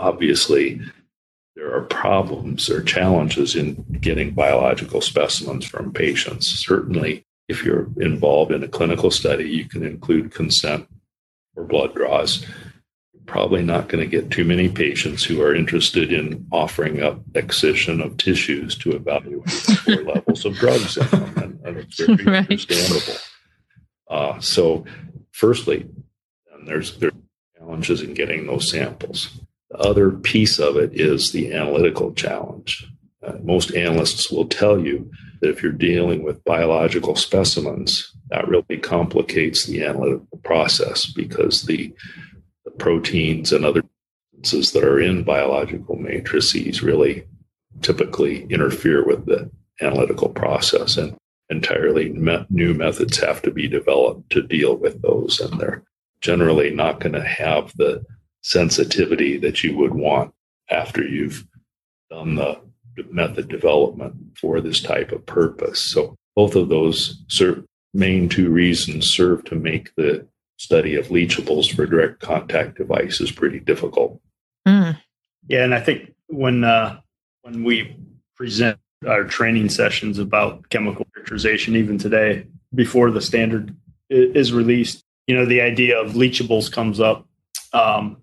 Obviously, 0.00 0.80
there 1.54 1.74
are 1.74 1.82
problems 1.82 2.70
or 2.70 2.82
challenges 2.82 3.54
in 3.54 3.84
getting 4.00 4.32
biological 4.32 5.02
specimens 5.02 5.66
from 5.66 5.92
patients. 5.92 6.48
Certainly, 6.48 7.26
if 7.48 7.64
you're 7.64 7.86
involved 7.98 8.50
in 8.50 8.62
a 8.62 8.68
clinical 8.68 9.10
study, 9.10 9.44
you 9.44 9.66
can 9.66 9.84
include 9.84 10.32
consent 10.32 10.88
for 11.54 11.64
blood 11.64 11.94
draws. 11.94 12.46
You're 13.12 13.22
probably 13.26 13.62
not 13.62 13.88
going 13.88 14.02
to 14.02 14.10
get 14.10 14.30
too 14.30 14.44
many 14.44 14.70
patients 14.70 15.22
who 15.22 15.42
are 15.42 15.54
interested 15.54 16.12
in 16.14 16.46
offering 16.50 17.02
up 17.02 17.20
excision 17.34 18.00
of 18.00 18.16
tissues 18.16 18.74
to 18.78 18.92
evaluate 18.92 19.86
levels 20.06 20.46
of 20.46 20.54
drugs 20.54 20.96
in 20.96 21.06
them, 21.08 21.38
and, 21.38 21.60
and 21.66 21.76
it's 21.76 22.00
very 22.00 22.24
right. 22.24 22.38
understandable. 22.38 23.20
Uh, 24.08 24.40
so, 24.40 24.86
firstly, 25.32 25.86
there's 26.64 26.96
there's 26.98 27.12
challenges 27.58 28.00
in 28.00 28.14
getting 28.14 28.46
those 28.46 28.70
samples. 28.70 29.40
The 29.80 29.88
other 29.88 30.10
piece 30.10 30.58
of 30.58 30.76
it 30.76 30.90
is 30.92 31.32
the 31.32 31.54
analytical 31.54 32.12
challenge. 32.12 32.86
Uh, 33.26 33.32
most 33.42 33.74
analysts 33.74 34.30
will 34.30 34.44
tell 34.44 34.78
you 34.78 35.10
that 35.40 35.48
if 35.48 35.62
you're 35.62 35.72
dealing 35.72 36.22
with 36.22 36.44
biological 36.44 37.16
specimens, 37.16 38.14
that 38.28 38.46
really 38.46 38.76
complicates 38.76 39.64
the 39.64 39.82
analytical 39.82 40.38
process 40.44 41.06
because 41.06 41.62
the, 41.62 41.94
the 42.66 42.70
proteins 42.72 43.54
and 43.54 43.64
other 43.64 43.82
substances 44.34 44.72
that 44.72 44.84
are 44.84 45.00
in 45.00 45.24
biological 45.24 45.96
matrices 45.96 46.82
really 46.82 47.26
typically 47.80 48.44
interfere 48.50 49.02
with 49.06 49.24
the 49.24 49.50
analytical 49.80 50.28
process 50.28 50.98
and 50.98 51.16
entirely 51.48 52.10
me- 52.10 52.44
new 52.50 52.74
methods 52.74 53.16
have 53.18 53.40
to 53.40 53.50
be 53.50 53.66
developed 53.66 54.28
to 54.28 54.42
deal 54.42 54.76
with 54.76 55.00
those 55.00 55.40
and 55.40 55.58
they're 55.58 55.82
generally 56.20 56.68
not 56.68 57.00
going 57.00 57.14
to 57.14 57.24
have 57.24 57.74
the 57.78 58.04
sensitivity 58.42 59.36
that 59.38 59.62
you 59.62 59.76
would 59.76 59.94
want 59.94 60.32
after 60.70 61.02
you've 61.02 61.46
done 62.10 62.34
the 62.36 62.60
method 63.10 63.48
development 63.48 64.14
for 64.38 64.60
this 64.60 64.80
type 64.80 65.12
of 65.12 65.24
purpose. 65.26 65.80
So 65.80 66.16
both 66.36 66.54
of 66.56 66.68
those 66.68 67.22
serve, 67.28 67.64
main 67.94 68.28
two 68.28 68.50
reasons 68.50 69.10
serve 69.10 69.44
to 69.44 69.54
make 69.54 69.94
the 69.96 70.26
study 70.58 70.94
of 70.94 71.08
leachables 71.08 71.74
for 71.74 71.86
direct 71.86 72.20
contact 72.20 72.76
devices 72.76 73.30
pretty 73.30 73.60
difficult. 73.60 74.20
Mm. 74.66 74.98
Yeah, 75.48 75.64
and 75.64 75.74
I 75.74 75.80
think 75.80 76.14
when 76.26 76.64
uh, 76.64 77.00
when 77.42 77.64
we 77.64 77.96
present 78.36 78.78
our 79.06 79.24
training 79.24 79.70
sessions 79.70 80.18
about 80.18 80.68
chemical 80.68 81.06
characterization, 81.14 81.76
even 81.76 81.96
today, 81.96 82.46
before 82.74 83.10
the 83.10 83.20
standard 83.20 83.74
is 84.10 84.52
released, 84.52 85.02
you 85.26 85.34
know, 85.34 85.46
the 85.46 85.60
idea 85.60 85.98
of 85.98 86.12
leachables 86.12 86.70
comes 86.70 87.00
up 87.00 87.26
um, 87.72 88.19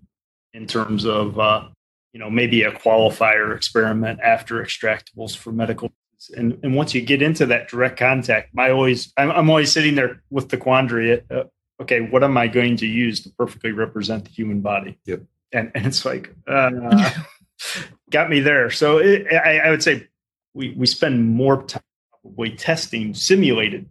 in 0.58 0.68
terms 0.68 1.06
of 1.06 1.40
uh, 1.40 1.68
you 2.14 2.20
know 2.20 2.30
maybe 2.30 2.64
a 2.64 2.72
qualifier 2.72 3.56
experiment 3.56 4.20
after 4.22 4.56
extractables 4.64 5.38
for 5.38 5.52
medical 5.52 5.92
and 6.36 6.58
and 6.64 6.76
once 6.76 6.96
you 6.96 7.02
get 7.02 7.22
into 7.22 7.46
that 7.46 7.70
direct 7.70 7.98
contact 8.00 8.54
my 8.54 8.72
always 8.72 9.14
i'm, 9.18 9.30
I'm 9.32 9.50
always 9.52 9.72
sitting 9.72 9.94
there 9.94 10.24
with 10.32 10.50
the 10.50 10.58
quandary 10.58 11.24
uh, 11.30 11.44
okay 11.80 12.02
what 12.02 12.24
am 12.24 12.36
i 12.38 12.48
going 12.48 12.76
to 12.78 12.88
use 12.88 13.22
to 13.22 13.30
perfectly 13.38 13.72
represent 13.72 14.26
the 14.26 14.32
human 14.32 14.62
body? 14.62 14.98
Yep. 15.06 15.22
And, 15.54 15.72
and 15.76 15.86
it's 15.86 16.04
like 16.04 16.34
uh, 16.48 17.12
got 18.10 18.30
me 18.30 18.40
there. 18.42 18.70
So 18.70 18.98
it, 18.98 19.28
I, 19.32 19.60
I 19.60 19.70
would 19.70 19.84
say 19.84 20.08
we 20.54 20.74
we 20.78 20.86
spend 20.86 21.26
more 21.26 21.64
time 21.64 21.84
probably 22.22 22.52
testing 22.52 23.14
simulated 23.14 23.88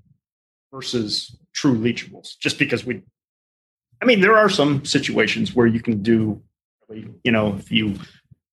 versus 0.73 1.37
true 1.55 1.79
leachables 1.79 2.37
just 2.39 2.59
because 2.59 2.85
we 2.85 3.03
i 4.03 4.05
mean 4.05 4.21
there 4.21 4.37
are 4.37 4.51
some 4.51 4.85
situations 4.85 5.55
where 5.55 5.67
you 5.67 5.81
can 5.81 6.03
do 6.03 6.43
you 6.91 7.33
know, 7.33 7.57
if 7.57 7.71
you 7.71 7.97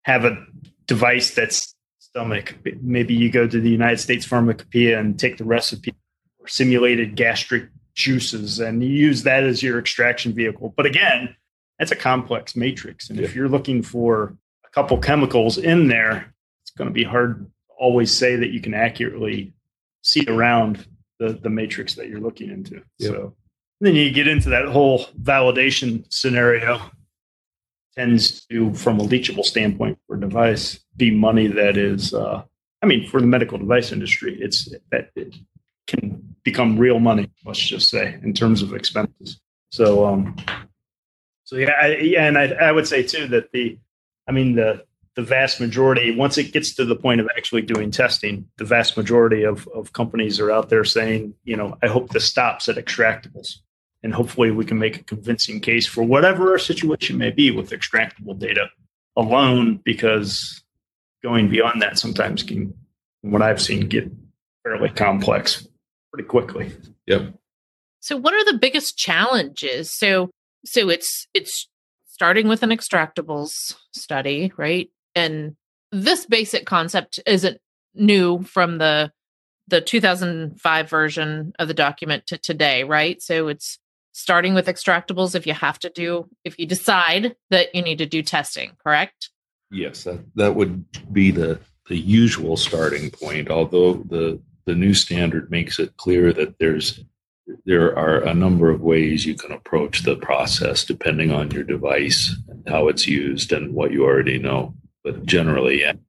have 0.04 0.26
a 0.26 0.46
device 0.86 1.34
that's 1.34 1.76
stomach, 2.00 2.56
maybe 2.82 3.14
you 3.14 3.32
go 3.32 3.48
to 3.48 3.60
the 3.60 3.70
United 3.70 4.00
States 4.00 4.26
Pharmacopoeia 4.26 5.00
and 5.00 5.20
take 5.20 5.38
the 5.38 5.46
recipe 5.46 5.94
for 6.40 6.48
simulated 6.48 7.16
gastric 7.16 7.70
juices 7.96 8.60
and 8.60 8.84
you 8.84 8.90
use 8.90 9.24
that 9.24 9.44
as 9.44 9.62
your 9.62 9.80
extraction 9.80 10.34
vehicle. 10.34 10.74
But 10.76 10.86
again, 10.86 11.36
that's 11.80 11.92
a 11.92 11.96
complex 11.96 12.56
matrix. 12.56 13.10
And 13.10 13.20
yeah. 13.20 13.26
if 13.26 13.36
you're 13.36 13.50
looking 13.50 13.82
for 13.82 14.36
a 14.66 14.70
couple 14.70 14.98
chemicals 14.98 15.58
in 15.58 15.88
there, 15.88 16.34
it's 16.64 16.72
going 16.72 16.90
to 16.90 16.94
be 16.94 17.04
hard 17.04 17.40
to 17.40 17.52
always 17.80 18.16
say 18.16 18.36
that 18.36 18.52
you 18.52 18.62
can 18.62 18.74
accurately 18.74 19.54
see 20.02 20.26
around 20.28 20.86
the, 21.20 21.34
the 21.34 21.50
matrix 21.50 21.96
that 21.96 22.10
you're 22.10 22.20
looking 22.20 22.50
into. 22.50 22.82
Yep. 23.00 23.12
So 23.12 23.36
then 23.82 23.96
you 23.96 24.12
get 24.12 24.28
into 24.28 24.50
that 24.50 24.68
whole 24.68 25.06
validation 25.22 26.06
scenario 26.12 26.82
tends 27.96 28.46
to, 28.46 28.74
from 28.74 29.00
a 29.00 29.04
leachable 29.04 29.44
standpoint 29.44 29.98
for 30.08 30.16
a 30.16 30.20
device, 30.20 30.80
be 30.96 31.12
money 31.12 31.48
that 31.48 31.78
is, 31.78 32.14
uh, 32.14 32.44
I 32.82 32.86
mean, 32.86 33.08
for 33.08 33.22
the 33.22 33.28
medical 33.28 33.58
device 33.58 33.92
industry, 33.92 34.38
it's 34.40 34.74
that 34.92 35.12
it 35.16 35.36
can 35.88 36.36
become 36.44 36.78
real 36.78 37.00
money. 37.00 37.32
Let's 37.46 37.60
just 37.60 37.90
say 37.90 38.20
in 38.24 38.34
terms 38.34 38.62
of 38.62 38.74
expenses. 38.74 39.40
So, 39.70 40.06
um, 40.06 40.36
so 41.44 41.56
yeah, 41.56 41.74
I, 41.82 41.96
yeah, 41.98 42.26
and 42.26 42.38
I, 42.38 42.48
I 42.48 42.72
would 42.72 42.88
say 42.88 43.04
too 43.04 43.28
that 43.30 43.52
the, 43.52 43.78
I 44.28 44.32
mean, 44.32 44.56
the 44.56 44.86
the 45.16 45.22
vast 45.22 45.60
majority, 45.60 46.16
once 46.16 46.40
it 46.40 46.52
gets 46.52 46.74
to 46.74 46.86
the 46.86 46.96
point 46.96 47.22
of 47.22 47.30
actually 47.38 47.62
doing 47.62 47.92
testing, 47.92 48.50
the 48.58 48.66
vast 48.66 48.98
majority 48.98 49.44
of, 49.44 49.68
of 49.68 49.94
companies 49.94 50.40
are 50.40 50.50
out 50.50 50.70
there 50.70 50.84
saying, 50.84 51.36
you 51.44 51.56
know, 51.56 51.78
I 51.84 51.88
hope 51.88 52.10
this 52.10 52.26
stops 52.26 52.68
at 52.68 52.78
extractables 52.78 53.58
and 54.04 54.14
hopefully 54.14 54.52
we 54.52 54.66
can 54.66 54.78
make 54.78 55.00
a 55.00 55.04
convincing 55.04 55.60
case 55.60 55.88
for 55.88 56.04
whatever 56.04 56.52
our 56.52 56.60
situation 56.60 57.18
may 57.18 57.32
be 57.32 57.52
with 57.52 57.72
extractable 57.72 58.38
data 58.38 58.68
alone 59.16 59.80
because 59.84 60.62
going 61.24 61.50
beyond 61.50 61.82
that 61.82 61.98
sometimes 61.98 62.44
can 62.44 62.74
what 63.22 63.42
i've 63.42 63.62
seen 63.62 63.88
get 63.88 64.12
fairly 64.64 64.90
complex 64.90 65.68
pretty 66.14 66.28
quickly. 66.28 66.72
Yep. 67.08 67.34
So 68.00 68.18
what 68.18 68.34
are 68.34 68.46
the 68.46 68.58
biggest 68.58 68.98
challenges? 68.98 69.92
So 69.92 70.30
so 70.66 70.90
it's 70.90 71.28
it's 71.34 71.68
starting 72.08 72.48
with 72.48 72.64
an 72.64 72.70
extractables 72.70 73.76
study 73.94 74.52
right? 74.58 74.90
And 75.16 75.56
this 75.92 76.26
basic 76.26 76.66
concept 76.66 77.20
isn't 77.26 77.60
new 77.96 78.44
from 78.44 78.78
the 78.78 79.12
the 79.68 79.82
2005 79.82 80.90
version 80.90 81.54
of 81.58 81.68
the 81.68 81.74
document 81.74 82.28
to 82.28 82.38
today 82.38 82.84
right? 82.84 83.22
So 83.22 83.48
it's 83.48 83.80
starting 84.14 84.54
with 84.54 84.68
extractables 84.68 85.36
if 85.36 85.46
you 85.46 85.54
have 85.54 85.80
to 85.80 85.90
do 85.90 86.30
if 86.46 86.58
you 86.58 86.66
decide 86.66 87.36
that 87.50 87.74
you 87.76 87.82
need 87.82 87.98
to 87.98 88.06
do 88.06 88.22
testing 88.22 88.72
correct? 88.82 89.30
Yes 89.72 90.06
that, 90.06 90.24
that 90.36 90.56
would 90.56 90.86
be 91.12 91.32
the 91.32 91.60
the 91.90 91.98
usual 91.98 92.56
starting 92.56 93.12
point 93.12 93.50
although 93.50 93.94
the 93.94 94.40
the 94.66 94.76
new 94.76 94.94
standard 94.94 95.52
makes 95.52 95.80
it 95.80 95.98
clear 95.98 96.32
that 96.32 96.58
there's 96.60 97.04
there 97.66 97.98
are 97.98 98.22
a 98.24 98.34
number 98.34 98.70
of 98.70 98.82
ways 98.82 99.26
you 99.26 99.36
can 99.36 99.52
approach 99.52 100.04
the 100.04 100.16
process 100.16 100.86
depending 100.86 101.32
on 101.32 101.52
your 101.52 101.64
device 101.64 102.34
and 102.48 102.64
how 102.70 102.88
it's 102.88 103.08
used 103.08 103.52
and 103.52 103.74
what 103.74 103.92
you 103.92 104.06
already 104.06 104.38
know. 104.38 104.74
But 105.04 105.26
generally 105.26 105.84
an 105.84 106.00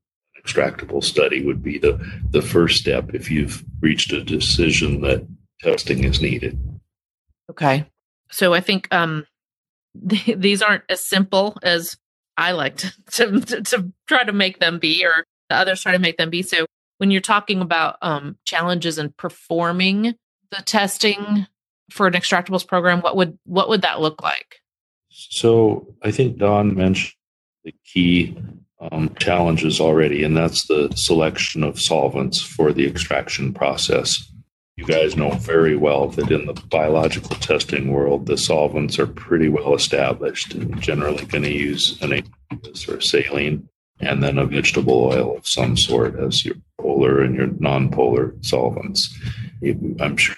extractable 0.40 1.02
study 1.02 1.44
would 1.44 1.62
be 1.62 1.78
the 1.78 1.98
the 2.30 2.42
first 2.42 2.78
step 2.78 3.14
if 3.14 3.30
you've 3.30 3.64
reached 3.80 4.12
a 4.12 4.22
decision 4.22 5.00
that 5.00 5.26
testing 5.60 6.04
is 6.04 6.20
needed. 6.20 6.58
Okay 7.50 7.86
so 8.30 8.54
I 8.54 8.60
think 8.60 8.92
um, 8.92 9.26
th- 10.08 10.38
these 10.38 10.62
aren't 10.62 10.84
as 10.88 11.06
simple 11.06 11.56
as 11.62 11.96
I 12.36 12.52
like 12.52 12.76
to, 13.12 13.40
to, 13.40 13.62
to 13.62 13.92
try 14.06 14.24
to 14.24 14.32
make 14.32 14.60
them 14.60 14.78
be, 14.78 15.04
or 15.04 15.24
the 15.48 15.56
others 15.56 15.82
try 15.82 15.92
to 15.92 15.98
make 15.98 16.16
them 16.16 16.30
be. 16.30 16.42
So 16.42 16.66
when 16.98 17.10
you're 17.10 17.20
talking 17.20 17.60
about 17.60 17.96
um, 18.02 18.36
challenges 18.44 18.98
in 18.98 19.12
performing 19.16 20.14
the 20.50 20.62
testing 20.64 21.46
for 21.90 22.06
an 22.06 22.14
extractables 22.14 22.66
program, 22.66 23.00
what 23.00 23.16
would 23.16 23.38
what 23.44 23.68
would 23.68 23.82
that 23.82 24.00
look 24.00 24.22
like? 24.22 24.60
So 25.10 25.94
I 26.02 26.10
think 26.10 26.38
Don 26.38 26.74
mentioned 26.74 27.14
the 27.64 27.74
key 27.84 28.36
um, 28.80 29.14
challenges 29.18 29.80
already, 29.80 30.24
and 30.24 30.36
that's 30.36 30.66
the 30.66 30.92
selection 30.96 31.62
of 31.62 31.80
solvents 31.80 32.40
for 32.40 32.72
the 32.72 32.86
extraction 32.86 33.52
process 33.52 34.30
you 34.76 34.84
guys 34.84 35.16
know 35.16 35.30
very 35.30 35.76
well 35.76 36.08
that 36.08 36.30
in 36.30 36.46
the 36.46 36.52
biological 36.68 37.36
testing 37.36 37.92
world, 37.92 38.26
the 38.26 38.36
solvents 38.36 38.98
are 38.98 39.06
pretty 39.06 39.48
well 39.48 39.74
established 39.74 40.54
and 40.54 40.80
generally 40.80 41.24
going 41.26 41.44
to 41.44 41.52
use 41.52 42.00
an 42.02 42.12
aqueous 42.12 42.88
or 42.88 43.00
saline. 43.00 43.68
and 44.00 44.22
then 44.22 44.38
a 44.38 44.44
vegetable 44.44 45.04
oil 45.04 45.36
of 45.36 45.46
some 45.46 45.76
sort 45.76 46.18
as 46.18 46.44
your 46.44 46.56
polar 46.80 47.22
and 47.22 47.36
your 47.36 47.46
non-polar 47.60 48.34
solvents. 48.40 49.16
I'm 49.62 50.16
sure 50.16 50.36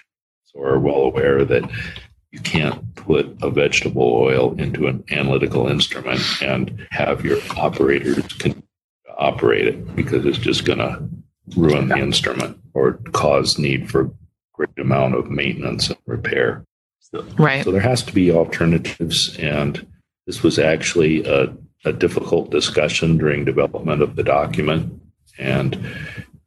you 0.54 0.62
are 0.62 0.78
well 0.78 1.00
aware 1.02 1.42
that 1.46 1.68
you 2.30 2.38
can't 2.40 2.94
put 2.94 3.34
a 3.40 3.48
vegetable 3.48 4.12
oil 4.12 4.54
into 4.60 4.86
an 4.88 5.02
analytical 5.10 5.68
instrument 5.68 6.20
and 6.42 6.86
have 6.90 7.24
your 7.24 7.38
operators 7.56 8.26
operate 9.16 9.66
it 9.66 9.96
because 9.96 10.26
it's 10.26 10.36
just 10.38 10.66
going 10.66 10.78
to 10.78 11.08
ruin 11.56 11.88
the 11.88 11.96
instrument 11.96 12.58
or 12.74 13.00
cause 13.12 13.58
need 13.58 13.90
for 13.90 14.10
great 14.56 14.78
amount 14.78 15.14
of 15.14 15.30
maintenance 15.30 15.88
and 15.88 15.98
repair. 16.06 16.64
So, 17.00 17.22
right. 17.38 17.64
So 17.64 17.70
there 17.70 17.80
has 17.80 18.02
to 18.04 18.12
be 18.12 18.32
alternatives, 18.32 19.36
and 19.38 19.86
this 20.26 20.42
was 20.42 20.58
actually 20.58 21.24
a, 21.24 21.54
a 21.84 21.92
difficult 21.92 22.50
discussion 22.50 23.18
during 23.18 23.44
development 23.44 24.02
of 24.02 24.16
the 24.16 24.24
document. 24.24 25.00
And 25.38 25.74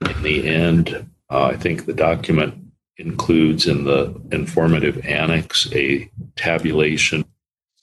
in 0.01 0.23
the 0.23 0.47
end, 0.47 1.09
uh, 1.29 1.45
I 1.45 1.55
think 1.55 1.85
the 1.85 1.93
document 1.93 2.55
includes 2.97 3.67
in 3.67 3.85
the 3.85 4.13
informative 4.31 5.05
annex 5.05 5.71
a 5.73 6.09
tabulation 6.35 7.23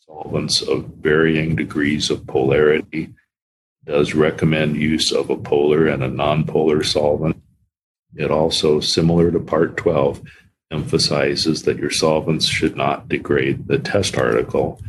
solvents 0.04 0.60
of 0.62 0.84
varying 1.00 1.56
degrees 1.56 2.10
of 2.10 2.26
polarity 2.26 3.14
does 3.86 4.14
recommend 4.14 4.76
use 4.76 5.12
of 5.12 5.30
a 5.30 5.36
polar 5.36 5.86
and 5.86 6.02
a 6.02 6.08
nonpolar 6.08 6.84
solvent. 6.84 7.40
It 8.16 8.30
also, 8.30 8.80
similar 8.80 9.30
to 9.30 9.40
Part 9.40 9.76
12, 9.76 10.22
emphasizes 10.70 11.62
that 11.62 11.78
your 11.78 11.90
solvents 11.90 12.46
should 12.46 12.76
not 12.76 13.08
degrade 13.08 13.66
the 13.68 13.78
test 13.78 14.16
article, 14.16 14.82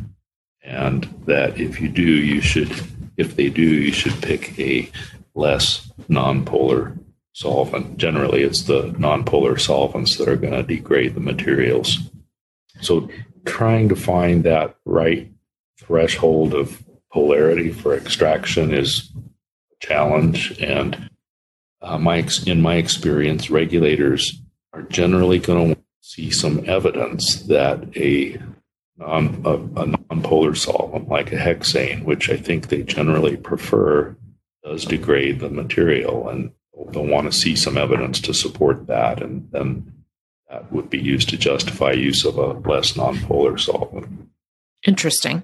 and 0.62 1.04
that 1.26 1.58
if 1.58 1.80
you 1.80 1.88
do, 1.88 2.02
you 2.02 2.40
should, 2.40 2.70
if 3.16 3.36
they 3.36 3.48
do, 3.48 3.62
you 3.62 3.92
should 3.92 4.20
pick 4.22 4.58
a 4.58 4.90
less 5.34 5.90
nonpolar 6.08 6.98
solvent. 7.32 7.96
Generally, 7.96 8.42
it's 8.42 8.62
the 8.62 8.90
nonpolar 8.92 9.60
solvents 9.60 10.16
that 10.16 10.28
are 10.28 10.36
going 10.36 10.52
to 10.52 10.62
degrade 10.62 11.14
the 11.14 11.20
materials. 11.20 11.98
So, 12.80 13.08
trying 13.44 13.88
to 13.88 13.96
find 13.96 14.44
that 14.44 14.76
right 14.84 15.30
threshold 15.78 16.54
of 16.54 16.82
polarity 17.12 17.70
for 17.70 17.94
extraction 17.94 18.74
is 18.74 19.10
a 19.72 19.86
challenge. 19.86 20.58
And 20.60 21.08
uh, 21.80 21.98
my 21.98 22.26
in 22.46 22.60
my 22.60 22.76
experience, 22.76 23.50
regulators 23.50 24.40
are 24.72 24.82
generally 24.82 25.38
going 25.38 25.74
to 25.74 25.80
see 26.00 26.30
some 26.30 26.68
evidence 26.68 27.42
that 27.42 27.96
a 27.96 28.38
non 28.96 29.42
a, 29.44 29.54
a 29.54 29.86
nonpolar 29.86 30.56
solvent 30.56 31.08
like 31.08 31.32
a 31.32 31.36
hexane, 31.36 32.04
which 32.04 32.30
I 32.30 32.36
think 32.36 32.68
they 32.68 32.82
generally 32.82 33.36
prefer, 33.36 34.16
does 34.64 34.84
degrade 34.84 35.40
the 35.40 35.50
material, 35.50 36.28
and 36.28 36.50
they'll 36.90 37.06
want 37.06 37.30
to 37.30 37.38
see 37.38 37.56
some 37.56 37.76
evidence 37.76 38.20
to 38.22 38.34
support 38.34 38.86
that, 38.86 39.22
and 39.22 39.48
then 39.52 39.92
that 40.50 40.70
would 40.72 40.90
be 40.90 40.98
used 40.98 41.28
to 41.28 41.36
justify 41.36 41.92
use 41.92 42.24
of 42.24 42.38
a 42.38 42.52
less 42.68 42.94
nonpolar 42.94 43.60
solvent. 43.60 44.08
Interesting 44.86 45.42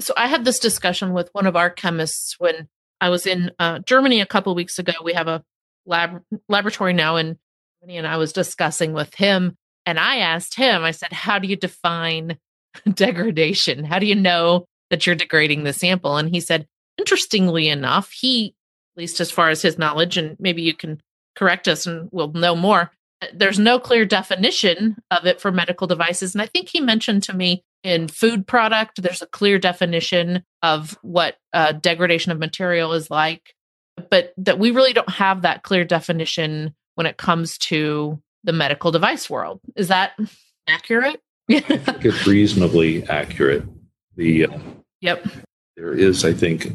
so 0.00 0.12
I 0.16 0.26
had 0.26 0.44
this 0.44 0.58
discussion 0.58 1.12
with 1.12 1.30
one 1.32 1.46
of 1.46 1.56
our 1.56 1.70
chemists 1.70 2.36
when 2.38 2.68
I 3.00 3.08
was 3.08 3.26
in 3.26 3.50
uh, 3.58 3.80
Germany 3.80 4.20
a 4.20 4.26
couple 4.26 4.54
weeks 4.54 4.78
ago. 4.78 4.92
We 5.02 5.14
have 5.14 5.28
a 5.28 5.44
lab 5.86 6.22
laboratory 6.48 6.92
now 6.92 7.16
in 7.16 7.38
Germany, 7.80 7.98
and 7.98 8.06
I 8.06 8.16
was 8.16 8.32
discussing 8.32 8.92
with 8.92 9.14
him. 9.14 9.56
And 9.84 10.00
I 10.00 10.16
asked 10.16 10.56
him, 10.56 10.82
I 10.82 10.90
said, 10.90 11.12
"How 11.12 11.38
do 11.38 11.48
you 11.48 11.56
define 11.56 12.38
degradation? 12.92 13.84
How 13.84 13.98
do 13.98 14.06
you 14.06 14.16
know 14.16 14.66
that 14.90 15.06
you're 15.06 15.16
degrading 15.16 15.64
the 15.64 15.72
sample?" 15.72 16.16
And 16.16 16.28
he 16.28 16.40
said, 16.40 16.66
interestingly 16.98 17.68
enough, 17.68 18.10
he, 18.10 18.54
at 18.94 19.00
least 19.00 19.20
as 19.20 19.30
far 19.30 19.50
as 19.50 19.62
his 19.62 19.78
knowledge, 19.78 20.16
and 20.16 20.36
maybe 20.38 20.62
you 20.62 20.74
can 20.74 21.00
correct 21.34 21.68
us 21.68 21.86
and 21.86 22.08
we'll 22.12 22.32
know 22.32 22.56
more. 22.56 22.90
Uh, 23.22 23.26
there's 23.34 23.58
no 23.58 23.78
clear 23.78 24.04
definition 24.04 24.96
of 25.10 25.26
it 25.26 25.40
for 25.40 25.52
medical 25.52 25.86
devices. 25.86 26.34
And 26.34 26.42
I 26.42 26.46
think 26.46 26.68
he 26.68 26.80
mentioned 26.80 27.22
to 27.24 27.34
me 27.34 27.62
in 27.82 28.08
food 28.08 28.46
product, 28.46 29.02
there's 29.02 29.22
a 29.22 29.26
clear 29.26 29.58
definition 29.58 30.42
of 30.62 30.98
what 31.02 31.36
uh, 31.52 31.72
degradation 31.72 32.32
of 32.32 32.38
material 32.38 32.92
is 32.92 33.10
like, 33.10 33.54
but 34.10 34.32
that 34.36 34.58
we 34.58 34.70
really 34.70 34.92
don't 34.92 35.10
have 35.10 35.42
that 35.42 35.62
clear 35.62 35.84
definition 35.84 36.74
when 36.94 37.06
it 37.06 37.16
comes 37.16 37.58
to 37.58 38.20
the 38.44 38.52
medical 38.52 38.90
device 38.90 39.28
world. 39.28 39.60
Is 39.74 39.88
that 39.88 40.12
accurate? 40.68 41.20
I 41.50 41.60
think 41.60 42.04
it's 42.04 42.26
reasonably 42.26 43.04
accurate. 43.08 43.64
The 44.16 44.46
uh, 44.46 44.58
yep, 45.00 45.26
there 45.76 45.92
is, 45.92 46.24
I 46.24 46.32
think, 46.32 46.72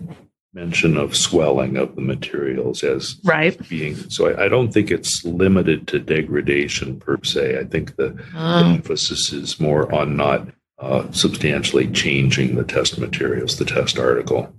mention 0.54 0.98
of 0.98 1.16
swelling 1.16 1.78
of 1.78 1.96
the 1.96 2.02
materials 2.02 2.84
as 2.84 3.16
right 3.24 3.58
being 3.70 3.96
so 3.96 4.28
I, 4.28 4.46
I, 4.46 4.48
don't 4.50 4.74
think 4.74 4.92
it's 4.92 5.24
limited 5.24 5.88
to 5.88 6.00
degradation 6.00 7.00
per 7.00 7.24
se 7.24 7.58
i 7.58 7.64
think 7.64 7.96
the, 7.96 8.10
the 8.10 8.24
ah. 8.36 8.74
emphasis 8.74 9.32
is 9.32 9.62
more 9.62 9.90
on 9.96 10.18
not 10.18 10.50
uh, 10.82 11.10
substantially 11.12 11.88
changing 11.92 12.56
the 12.56 12.64
test 12.64 12.98
materials, 12.98 13.58
the 13.58 13.66
test 13.66 14.00
article. 14.00 14.52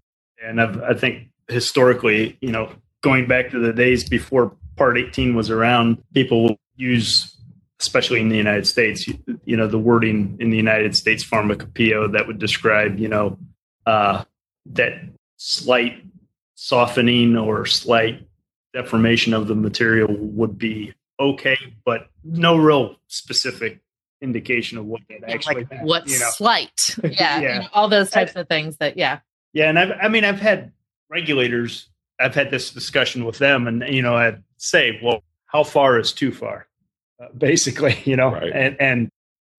And 0.43 0.61
I've, 0.61 0.81
i 0.83 0.95
think 0.95 1.29
historically, 1.53 2.37
you 2.41 2.51
know, 2.51 2.73
going 3.03 3.27
back 3.27 3.51
to 3.51 3.59
the 3.59 3.73
days 3.73 4.09
before 4.09 4.57
Part 4.77 4.97
18 4.99 5.35
was 5.35 5.51
around, 5.51 6.03
people 6.15 6.57
use, 6.77 7.37
especially 7.81 8.21
in 8.21 8.29
the 8.29 8.37
United 8.37 8.67
States, 8.67 9.07
you, 9.07 9.19
you 9.45 9.57
know, 9.57 9.67
the 9.67 9.79
wording 9.79 10.37
in 10.41 10.51
the 10.51 10.57
United 10.57 10.97
States 10.97 11.23
pharmacopoeia 11.23 12.09
that 12.09 12.27
would 12.27 12.39
describe, 12.39 12.99
you 12.99 13.09
know, 13.09 13.39
uh, 13.87 14.25
that 14.67 14.95
slight 15.37 16.03
softening 16.55 17.37
or 17.37 17.67
slight 17.67 18.27
deformation 18.73 19.35
of 19.35 19.47
the 19.47 19.55
material 19.55 20.09
would 20.11 20.57
be 20.57 20.95
okay, 21.21 21.59
but 21.85 22.09
no 22.25 22.57
real 22.57 22.97
specific 23.09 23.81
indication 24.23 24.79
of 24.79 24.87
what 24.87 25.01
that 25.09 25.29
actually 25.29 25.67
like 25.69 25.83
what's 25.83 26.13
you 26.13 26.21
know. 26.21 26.31
slight 26.31 26.97
yeah, 27.03 27.11
yeah. 27.41 27.41
You 27.41 27.61
know, 27.61 27.69
all 27.73 27.89
those 27.89 28.09
types 28.09 28.37
I, 28.37 28.41
of 28.41 28.49
things 28.49 28.77
that 28.77 28.97
yeah 28.97 29.19
yeah 29.53 29.69
and 29.69 29.79
I've, 29.79 29.93
i 30.01 30.07
mean 30.07 30.25
i've 30.25 30.41
had 30.41 30.71
regulators 31.13 31.89
i've 32.19 32.35
had 32.35 32.51
this 32.51 32.71
discussion 32.71 33.25
with 33.25 33.39
them 33.39 33.67
and 33.67 33.83
you 33.95 34.03
know 34.03 34.17
i'd 34.17 34.43
say 34.57 34.99
well 35.03 35.23
how 35.47 35.63
far 35.63 35.99
is 35.99 36.13
too 36.13 36.33
far 36.33 36.67
uh, 37.23 37.27
basically 37.37 37.97
you 38.05 38.17
know 38.17 38.33
right. 38.33 38.53
and 38.53 38.81
and 38.81 39.09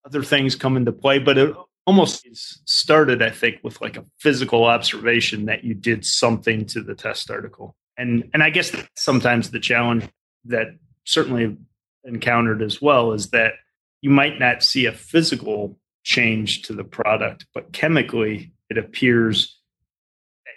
other 0.04 0.22
things 0.22 0.56
come 0.56 0.76
into 0.76 0.92
play 0.92 1.18
but 1.18 1.38
it 1.38 1.54
almost 1.86 2.26
started 2.68 3.22
i 3.22 3.30
think 3.30 3.58
with 3.62 3.80
like 3.80 3.96
a 3.96 4.04
physical 4.18 4.64
observation 4.64 5.46
that 5.46 5.64
you 5.64 5.74
did 5.74 6.04
something 6.04 6.66
to 6.66 6.82
the 6.82 6.94
test 6.94 7.30
article 7.30 7.76
and 7.96 8.28
and 8.34 8.42
i 8.42 8.50
guess 8.50 8.74
sometimes 8.96 9.50
the 9.50 9.60
challenge 9.60 10.04
that 10.44 10.66
certainly 11.04 11.56
encountered 12.04 12.62
as 12.62 12.80
well 12.82 13.12
is 13.12 13.30
that 13.30 13.54
you 14.02 14.10
might 14.10 14.38
not 14.38 14.62
see 14.62 14.86
a 14.86 14.92
physical 14.92 15.78
change 16.02 16.62
to 16.62 16.74
the 16.74 16.84
product, 16.84 17.46
but 17.54 17.72
chemically 17.72 18.52
it 18.68 18.76
appears 18.76 19.58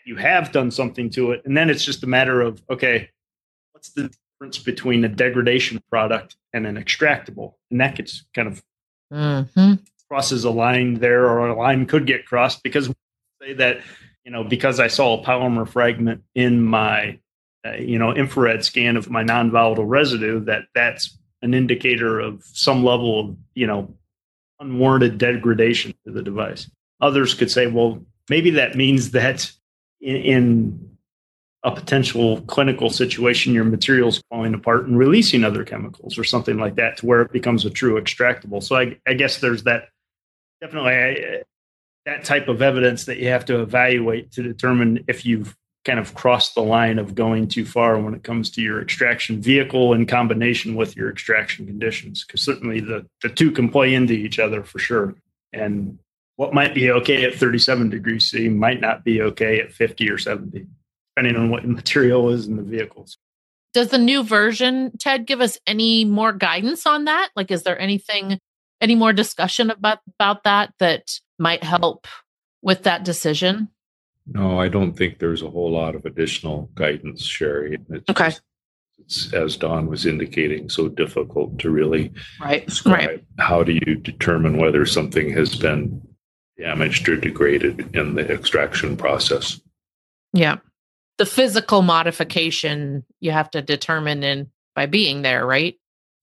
you 0.08 0.16
have 0.16 0.52
done 0.54 0.72
something 0.72 1.10
to 1.12 1.32
it. 1.32 1.42
And 1.46 1.56
then 1.56 1.70
it's 1.70 1.84
just 1.84 2.04
a 2.04 2.08
matter 2.08 2.42
of, 2.42 2.64
okay, 2.70 3.10
what's 3.74 3.90
the 3.90 4.10
difference 4.40 4.58
between 4.58 5.04
a 5.04 5.10
degradation 5.10 5.82
product 5.90 6.38
and 6.54 6.66
an 6.66 6.78
extractable? 6.78 7.56
And 7.70 7.82
that 7.82 7.96
gets 7.96 8.24
kind 8.34 8.48
of 8.48 8.64
mm-hmm. 9.14 9.74
crosses 10.08 10.46
a 10.46 10.50
line 10.50 10.96
there, 10.96 11.26
or 11.26 11.50
a 11.50 11.58
line 11.58 11.86
could 11.86 12.08
get 12.08 12.26
crossed 12.26 12.64
because 12.64 12.88
say 13.42 13.54
that, 13.54 13.82
you 14.24 14.32
know, 14.32 14.46
because 14.46 14.80
I 14.80 14.88
saw 14.88 15.22
a 15.22 15.26
polymer 15.26 15.68
fragment 15.68 16.24
in 16.34 16.64
my, 16.64 17.20
uh, 17.66 17.74
you 17.74 18.00
know, 18.00 18.14
infrared 18.14 18.64
scan 18.64 18.96
of 18.96 19.10
my 19.10 19.24
non 19.24 19.52
volatile 19.52 19.86
residue, 19.86 20.40
that 20.46 20.64
that's 20.74 21.18
an 21.42 21.54
indicator 21.54 22.20
of 22.20 22.44
some 22.46 22.84
level 22.84 23.20
of 23.20 23.38
you 23.54 23.68
know 23.68 23.94
unwarranted 24.60 25.18
degradation 25.18 25.94
to 26.06 26.12
the 26.12 26.24
device. 26.24 26.70
Others 27.00 27.36
could 27.36 27.52
say, 27.52 27.68
well, 27.68 28.04
maybe 28.30 28.52
that 28.52 28.76
means 28.76 29.12
that 29.12 29.52
in, 30.02 30.16
in 30.16 30.98
a 31.64 31.72
potential 31.72 32.42
clinical 32.42 32.90
situation, 32.90 33.54
your 33.54 33.64
material's 33.64 34.24
falling 34.30 34.54
apart 34.54 34.86
and 34.86 34.98
releasing 34.98 35.44
other 35.44 35.64
chemicals 35.64 36.18
or 36.18 36.24
something 36.24 36.58
like 36.58 36.76
that 36.76 36.98
to 36.98 37.06
where 37.06 37.22
it 37.22 37.32
becomes 37.32 37.66
a 37.66 37.70
true 37.70 38.00
extractable. 38.00 38.64
So 38.64 38.76
I, 38.76 38.98
I 39.08 39.14
guess 39.14 39.40
there's 39.40 39.64
that 39.64 39.90
definitely 40.62 41.44
that 42.06 42.24
type 42.24 42.48
of 42.48 42.62
evidence 42.62 43.06
that 43.06 43.18
you 43.18 43.28
have 43.28 43.46
to 43.46 43.62
evaluate 43.62 44.32
to 44.32 44.42
determine 44.42 45.04
if 45.08 45.26
you've 45.26 45.56
kind 45.84 46.00
of 46.00 46.14
crossed 46.14 46.56
the 46.56 46.62
line 46.62 47.00
of 47.00 47.16
going 47.16 47.48
too 47.48 47.66
far 47.66 48.00
when 48.00 48.14
it 48.14 48.24
comes 48.24 48.50
to 48.50 48.62
your 48.62 48.82
extraction 48.82 49.42
vehicle 49.42 49.94
in 49.94 50.06
combination 50.06 50.76
with 50.76 50.96
your 50.96 51.10
extraction 51.10 51.66
conditions 51.66 52.26
because 52.26 52.44
certainly 52.44 52.80
the, 52.80 53.06
the 53.22 53.30
two 53.30 53.52
can 53.52 53.70
play 53.70 53.94
into 53.94 54.14
each 54.14 54.40
other 54.40 54.64
for 54.64 54.80
sure 54.80 55.16
and 55.54 55.98
what 56.38 56.54
might 56.54 56.74
be 56.74 56.90
okay 56.92 57.24
at 57.26 57.36
37 57.36 57.90
degrees 57.90 58.30
c 58.30 58.48
might 58.50 58.80
not 58.80 59.04
be 59.04 59.22
okay 59.22 59.60
at 59.60 59.72
50 59.74 60.10
or 60.10 60.18
70 60.18 60.66
depending 61.16 61.36
on 61.40 61.50
what 61.50 61.68
material 61.68 62.30
is 62.30 62.48
in 62.48 62.56
the 62.56 62.64
vehicles 62.64 63.18
does 63.74 63.90
the 63.90 63.98
new 63.98 64.24
version 64.24 64.92
ted 64.98 65.26
give 65.28 65.42
us 65.42 65.60
any 65.68 66.06
more 66.06 66.32
guidance 66.34 66.86
on 66.86 67.06
that 67.06 67.30
like 67.36 67.52
is 67.52 67.64
there 67.64 67.78
anything 67.80 68.40
any 68.82 68.96
more 68.96 69.12
discussion 69.14 69.70
about 69.70 70.00
about 70.20 70.44
that 70.46 70.74
that 70.80 71.20
might 71.38 71.64
help 71.64 72.08
with 72.62 72.84
that 72.84 73.04
decision 73.04 73.68
No, 74.28 74.60
I 74.60 74.68
don't 74.68 74.92
think 74.94 75.20
there's 75.20 75.42
a 75.42 75.50
whole 75.50 75.72
lot 75.72 75.96
of 75.96 76.06
additional 76.06 76.70
guidance, 76.76 77.24
Sherry. 77.24 77.78
It's 77.90 78.10
Okay. 78.10 78.26
just- 78.26 78.42
it's 79.00 79.34
as 79.34 79.56
Don 79.56 79.88
was 79.88 80.06
indicating, 80.06 80.68
so 80.70 80.90
difficult 80.90 81.58
to 81.60 81.70
really 81.70 82.12
Right. 82.42 82.66
describe. 82.66 83.08
Right. 83.08 83.24
How 83.40 83.64
do 83.64 83.72
you 83.72 83.96
determine 83.96 84.58
whether 84.58 84.86
something 84.86 85.30
has 85.32 85.56
been 85.56 86.02
damaged 86.58 87.08
or 87.08 87.16
degraded 87.16 87.96
in 87.96 88.16
the 88.16 88.30
extraction 88.32 88.98
process? 88.98 89.60
Yeah. 90.34 90.58
The 91.18 91.26
physical 91.26 91.82
modification 91.82 93.06
you 93.20 93.32
have 93.32 93.50
to 93.52 93.62
determine 93.62 94.24
in 94.24 94.52
by 94.76 94.86
being 94.86 95.22
there, 95.22 95.46
right? 95.46 95.76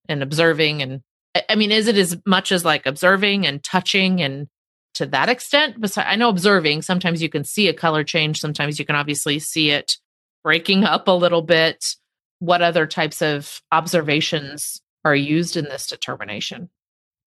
And 0.09 0.23
observing 0.23 0.83
and 0.83 1.03
I- 1.49 1.57
mean, 1.57 1.73
is 1.73 1.89
it 1.89 1.97
as 1.97 2.17
much 2.27 2.53
as 2.53 2.65
like 2.65 2.87
observing 2.87 3.47
and 3.47 3.63
touching 3.63 4.23
and 4.23 4.49
to 4.95 5.07
that 5.07 5.29
extent? 5.29 5.81
Besides, 5.81 6.07
I 6.09 6.17
know 6.17 6.29
observing, 6.29 6.83
sometimes 6.83 7.21
you 7.23 7.29
can 7.29 7.43
see 7.43 7.69
a 7.69 7.75
color 7.75 8.05
change, 8.05 8.39
sometimes 8.39 8.79
you 8.79 8.85
can 8.85 8.95
obviously 8.95 9.39
see 9.41 9.71
it 9.71 9.97
breaking 10.45 10.85
up 10.85 11.09
a 11.09 11.13
little 11.13 11.43
bit. 11.43 11.97
What 12.39 12.63
other 12.63 12.87
types 12.87 13.23
of 13.23 13.63
observations 13.73 14.81
are 15.05 15.17
used 15.17 15.57
in 15.57 15.65
this 15.65 15.87
determination? 15.89 16.69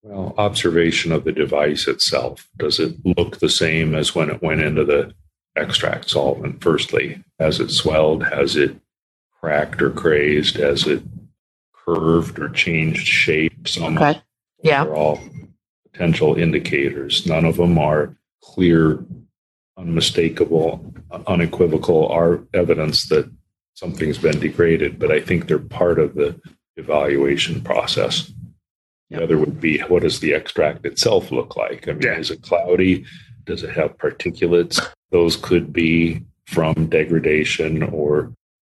Well, 0.08 0.34
observation 0.38 1.12
of 1.12 1.24
the 1.24 1.32
device 1.32 1.86
itself. 1.86 2.48
Does 2.56 2.80
it 2.80 2.96
look 3.04 3.40
the 3.40 3.50
same 3.50 3.94
as 3.94 4.14
when 4.14 4.30
it 4.30 4.40
went 4.40 4.62
into 4.62 4.82
the 4.82 5.12
extract 5.54 6.08
solvent? 6.08 6.62
Firstly, 6.62 7.22
has 7.38 7.60
it 7.60 7.70
swelled? 7.70 8.24
Has 8.24 8.56
it 8.56 8.74
cracked 9.38 9.82
or 9.82 9.90
crazed? 9.90 10.56
Has 10.56 10.86
it 10.86 11.02
curved 11.74 12.38
or 12.38 12.48
changed 12.48 13.06
shape? 13.06 13.68
Some 13.68 13.98
Yeah. 14.62 14.84
are 14.84 14.94
all 14.96 15.20
potential 15.92 16.36
indicators. 16.36 17.26
None 17.26 17.44
of 17.44 17.58
them 17.58 17.76
are 17.76 18.16
clear, 18.42 19.04
unmistakable, 19.76 20.90
unequivocal 21.26 22.08
are 22.08 22.40
evidence 22.54 23.06
that 23.10 23.30
something's 23.74 24.18
been 24.18 24.40
degraded, 24.40 24.98
but 24.98 25.12
I 25.12 25.20
think 25.20 25.46
they're 25.48 25.58
part 25.58 25.98
of 25.98 26.14
the 26.14 26.40
evaluation 26.78 27.60
process. 27.60 28.32
The 29.10 29.22
other 29.22 29.38
would 29.38 29.60
be 29.60 29.78
what 29.80 30.02
does 30.02 30.20
the 30.20 30.34
extract 30.34 30.84
itself 30.84 31.32
look 31.32 31.56
like? 31.56 31.88
I 31.88 31.92
mean, 31.92 32.02
Yeah. 32.02 32.18
is 32.18 32.30
it 32.30 32.42
cloudy? 32.42 33.04
Does 33.46 33.62
it 33.62 33.70
have 33.70 33.96
particulates? 33.96 34.80
Those 35.10 35.36
could 35.36 35.72
be 35.72 36.22
from 36.46 36.86
degradation 36.86 37.82
or 37.82 38.32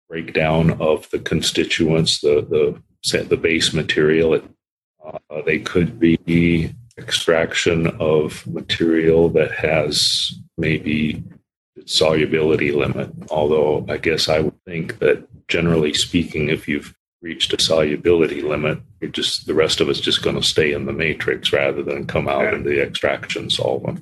breakdown 0.09 0.71
of 0.81 1.09
the 1.11 1.19
constituents, 1.19 2.21
the 2.21 2.47
the 2.49 3.23
the 3.25 3.37
base 3.37 3.73
material. 3.75 4.35
It, 4.35 4.45
uh, 5.05 5.43
they 5.45 5.59
could 5.59 5.99
be 5.99 6.75
extraction 6.99 7.89
of 7.99 8.47
material 8.47 9.29
that 9.31 9.51
has 9.53 10.33
maybe 10.57 11.23
solubility 11.85 12.71
limit. 12.73 13.11
Although 13.31 13.85
I 13.89 13.97
guess 13.99 14.29
I 14.29 14.41
would 14.41 14.65
think 14.65 14.99
that 15.01 15.27
generally 15.49 15.93
speaking, 15.93 16.49
if 16.49 16.69
you've 16.69 16.95
reached 17.23 17.53
a 17.55 17.63
solubility 17.63 18.43
limit, 18.43 18.79
you're 19.01 19.11
just 19.11 19.47
the 19.47 19.55
rest 19.55 19.81
of 19.81 19.89
it's 19.89 20.01
just 20.01 20.23
going 20.23 20.37
to 20.37 20.43
stay 20.43 20.73
in 20.73 20.87
the 20.87 20.93
matrix 20.93 21.53
rather 21.53 21.83
than 21.83 22.07
come 22.07 22.29
out 22.29 22.43
Yeah. 22.43 22.57
in 22.57 22.65
the 22.65 22.83
extraction 22.83 23.49
solvent. 23.49 24.01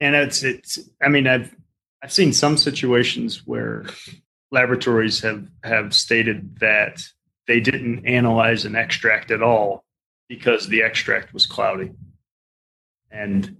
and 0.00 0.14
it's 0.16 0.42
it's 0.42 0.78
i 1.00 1.08
mean 1.08 1.26
i've 1.28 1.54
i've 2.02 2.12
seen 2.12 2.32
some 2.32 2.56
situations 2.56 3.46
where 3.46 3.86
laboratories 4.50 5.20
have 5.20 5.46
have 5.62 5.94
stated 5.94 6.58
that 6.58 7.00
they 7.46 7.60
didn't 7.60 8.04
analyze 8.06 8.64
an 8.64 8.74
extract 8.74 9.30
at 9.30 9.42
all 9.42 9.84
because 10.28 10.66
the 10.66 10.82
extract 10.82 11.32
was 11.32 11.46
cloudy 11.46 11.92
and 13.10 13.56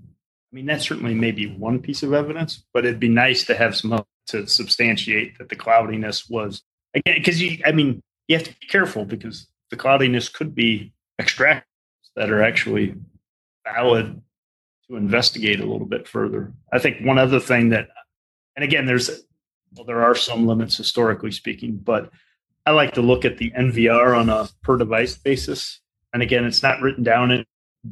i 0.52 0.56
mean 0.56 0.66
that 0.66 0.82
certainly 0.82 1.14
may 1.14 1.30
be 1.30 1.46
one 1.46 1.78
piece 1.80 2.02
of 2.02 2.12
evidence 2.12 2.64
but 2.74 2.84
it'd 2.84 3.00
be 3.00 3.08
nice 3.08 3.44
to 3.44 3.54
have 3.54 3.76
some 3.76 4.04
to 4.26 4.46
substantiate 4.48 5.38
that 5.38 5.48
the 5.48 5.56
cloudiness 5.56 6.28
was 6.28 6.62
again 6.94 7.14
because 7.18 7.40
you 7.40 7.58
i 7.64 7.70
mean 7.72 8.02
you 8.28 8.36
have 8.36 8.46
to 8.46 8.54
be 8.58 8.66
careful 8.66 9.04
because 9.04 9.48
the 9.70 9.76
cloudiness 9.76 10.28
could 10.28 10.54
be 10.54 10.92
extracts 11.18 11.68
that 12.16 12.30
are 12.30 12.42
actually 12.42 12.94
valid 13.64 14.20
to 14.88 14.96
investigate 14.96 15.60
a 15.60 15.66
little 15.66 15.86
bit 15.86 16.06
further. 16.06 16.52
I 16.72 16.78
think 16.78 17.04
one 17.04 17.18
other 17.18 17.40
thing 17.40 17.70
that, 17.70 17.88
and 18.56 18.64
again, 18.64 18.86
there's, 18.86 19.10
well, 19.74 19.84
there 19.84 20.02
are 20.02 20.14
some 20.14 20.46
limits 20.46 20.76
historically 20.76 21.32
speaking, 21.32 21.76
but 21.76 22.10
I 22.66 22.70
like 22.70 22.94
to 22.94 23.02
look 23.02 23.24
at 23.24 23.38
the 23.38 23.50
NVR 23.50 24.16
on 24.16 24.28
a 24.28 24.48
per 24.62 24.76
device 24.76 25.16
basis. 25.16 25.80
And 26.12 26.22
again, 26.22 26.44
it's 26.44 26.62
not 26.62 26.80
written 26.80 27.02
down 27.02 27.30
in 27.30 27.44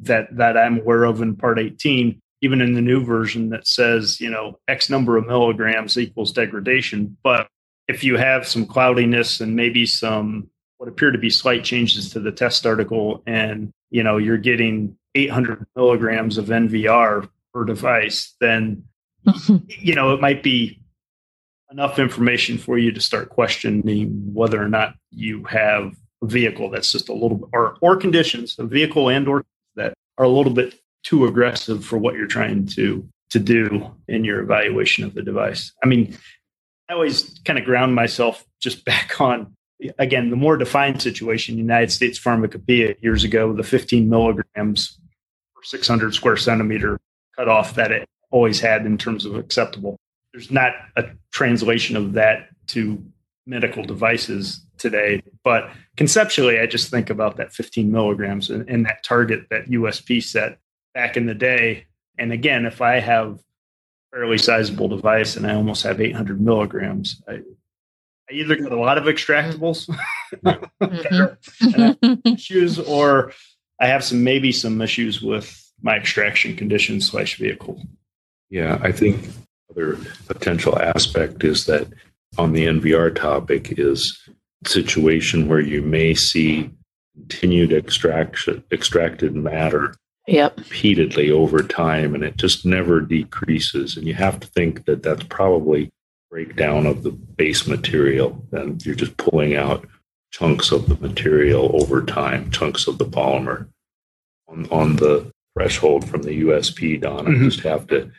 that 0.03 0.35
that 0.37 0.57
I'm 0.57 0.79
aware 0.79 1.05
of 1.05 1.21
in 1.21 1.37
Part 1.37 1.59
18, 1.59 2.21
even 2.41 2.61
in 2.61 2.75
the 2.75 2.81
new 2.81 3.05
version 3.05 3.51
that 3.51 3.67
says, 3.67 4.21
you 4.21 4.31
know, 4.31 4.59
X 4.69 4.89
number 4.89 5.17
of 5.17 5.27
milligrams 5.27 5.99
equals 5.99 6.33
degradation. 6.33 7.17
But 7.23 7.49
if 7.89 8.05
you 8.05 8.17
have 8.17 8.47
some 8.47 8.67
cloudiness 8.67 9.41
and 9.41 9.57
maybe 9.57 9.87
some 9.87 10.49
what 10.79 10.89
appear 10.89 11.13
to 11.13 11.19
be 11.19 11.31
slight 11.31 11.63
changes 11.63 12.11
to 12.11 12.21
the 12.21 12.33
test 12.33 12.67
article, 12.67 13.23
and 13.27 13.71
you 13.91 14.03
know, 14.03 14.17
you're 14.17 14.37
getting 14.37 14.97
800 15.15 15.65
milligrams 15.77 16.39
of 16.39 16.47
NVR 16.47 17.29
per 17.53 17.65
device, 17.65 18.35
then 18.41 18.85
you 19.69 19.95
know 19.95 20.13
it 20.15 20.21
might 20.21 20.43
be 20.43 20.81
enough 21.71 21.99
information 21.99 22.59
for 22.59 22.79
you 22.79 22.93
to 22.93 23.01
start 23.01 23.31
questioning 23.31 24.35
whether 24.35 24.63
or 24.63 24.69
not 24.69 24.95
you 25.11 25.45
have 25.45 25.95
a 26.23 26.27
vehicle 26.27 26.69
that's 26.71 26.93
just 26.93 27.09
a 27.09 27.13
little 27.13 27.39
bit 27.39 27.49
or 27.53 27.77
or 27.81 27.97
conditions, 27.97 28.57
a 28.59 28.65
vehicle 28.65 29.09
and 29.09 29.29
or 29.29 29.45
that 29.77 29.95
are 30.19 30.25
a 30.25 30.29
little 30.29 30.53
bit 30.53 30.75
too 31.03 31.27
aggressive 31.27 31.85
for 31.85 31.99
what 31.99 32.15
you're 32.15 32.27
trying 32.27 32.67
to 32.67 33.07
to 33.31 33.39
do 33.39 33.91
in 34.09 34.25
your 34.25 34.41
evaluation 34.41 35.05
of 35.05 35.15
the 35.15 35.23
device. 35.23 35.73
I 35.83 35.87
mean, 35.87 36.17
I 36.93 36.95
always 36.95 37.41
kind 37.47 37.59
of 37.59 37.65
ground 37.65 37.95
myself 37.95 38.45
just 38.61 38.85
back 38.93 39.19
on 39.19 39.57
again 39.99 40.29
the 40.31 40.37
more 40.37 40.59
defined 40.59 41.01
situation. 41.01 41.57
United 41.57 41.91
States 41.91 42.19
Pharmacopoeia 42.19 42.95
years 43.01 43.25
ago, 43.25 43.53
the 43.55 43.63
15 43.63 44.09
milligrams 44.09 44.99
per 45.55 45.63
600 45.65 46.15
square 46.15 46.37
centimeter 46.37 47.01
cutoff 47.35 47.75
that 47.77 47.91
it 47.91 48.07
always 48.31 48.61
had 48.61 48.85
in 48.85 48.99
terms 48.99 49.25
of 49.25 49.35
acceptable. 49.37 49.97
There's 50.33 50.51
not 50.51 50.73
a 50.97 51.07
translation 51.33 51.97
of 51.97 52.13
that 52.13 52.49
to 52.69 53.03
medical 53.47 53.83
devices 53.83 54.65
today, 54.77 55.23
but 55.43 55.71
conceptually, 55.97 56.61
I 56.61 56.67
just 56.67 56.91
think 56.91 57.09
about 57.09 57.37
that 57.39 57.53
15 57.53 57.91
milligrams 57.91 58.51
and, 58.51 58.69
and 58.69 58.85
that 58.85 59.03
target 59.03 59.47
that 59.51 59.69
USP 59.69 60.23
set 60.23 60.59
back 60.95 61.17
in 61.17 61.25
the 61.25 61.35
day. 61.35 61.87
And 62.19 62.33
again, 62.33 62.67
if 62.67 62.83
I 62.83 63.01
have 63.01 63.39
fairly 64.13 64.39
sizable 64.39 64.89
device 64.89 65.37
and 65.37 65.47
I 65.47 65.55
almost 65.55 65.83
have 65.85 66.01
800 66.01 66.41
milligrams, 66.41 67.21
I, 67.27 67.35
I 68.31 68.33
either 68.33 68.57
got 68.57 68.73
a 68.73 68.79
lot 68.81 68.99
of 68.99 69.05
extractables 69.05 69.89
Mhm. 70.83 72.21
issues 72.35 72.79
or 72.79 73.33
I 73.81 73.87
have 73.87 74.05
some 74.05 74.23
maybe 74.23 74.53
some 74.53 74.81
issues 74.81 75.23
with 75.23 75.59
my 75.83 75.97
extraction 75.97 76.55
conditions 76.57 77.11
slash 77.11 77.37
vehicle. 77.39 77.83
Yeah, 78.51 78.79
I 78.83 78.93
think 78.93 79.29
other 79.71 79.99
potential 80.29 80.79
aspect 80.79 81.43
is 81.43 81.65
that 81.67 81.89
on 82.39 82.53
the 82.53 82.67
NVR 82.67 83.15
topic 83.15 83.79
is 83.79 84.19
situation 84.67 85.49
where 85.49 85.61
you 85.61 85.83
may 85.83 86.15
see 86.15 86.71
continued 87.15 87.73
extraction 87.73 88.63
extracted 88.71 89.35
matter 89.35 89.95
Yep. 90.29 90.59
repeatedly 90.59 91.31
over 91.33 91.63
time 91.65 92.15
and 92.15 92.23
it 92.23 92.37
just 92.37 92.65
never 92.65 93.01
decreases 93.01 93.97
and 93.97 94.07
you 94.07 94.15
have 94.15 94.39
to 94.41 94.47
think 94.47 94.85
that 94.85 95.03
that's 95.03 95.25
probably 95.25 95.91
breakdown 96.31 96.87
of 96.87 97.03
the 97.03 97.11
base 97.11 97.67
material 97.67 98.45
and 98.53 98.85
you're 98.87 98.95
just 98.95 99.17
pulling 99.17 99.57
out 99.57 99.87
chunks 100.31 100.71
of 100.71 100.89
the 100.89 100.95
material 101.07 101.71
over 101.83 102.05
time 102.05 102.51
chunks 102.53 102.87
of 102.87 102.99
the 102.99 103.05
polymer 103.05 103.67
on, 104.49 104.69
on 104.71 104.97
the 104.97 105.31
threshold 105.55 106.09
from 106.09 106.23
the 106.23 106.43
usp 106.43 107.01
don 107.01 107.27
i 107.27 107.31
Mhm. 107.31 107.45
just 107.51 107.61
have 107.61 107.87
to 107.89 108.11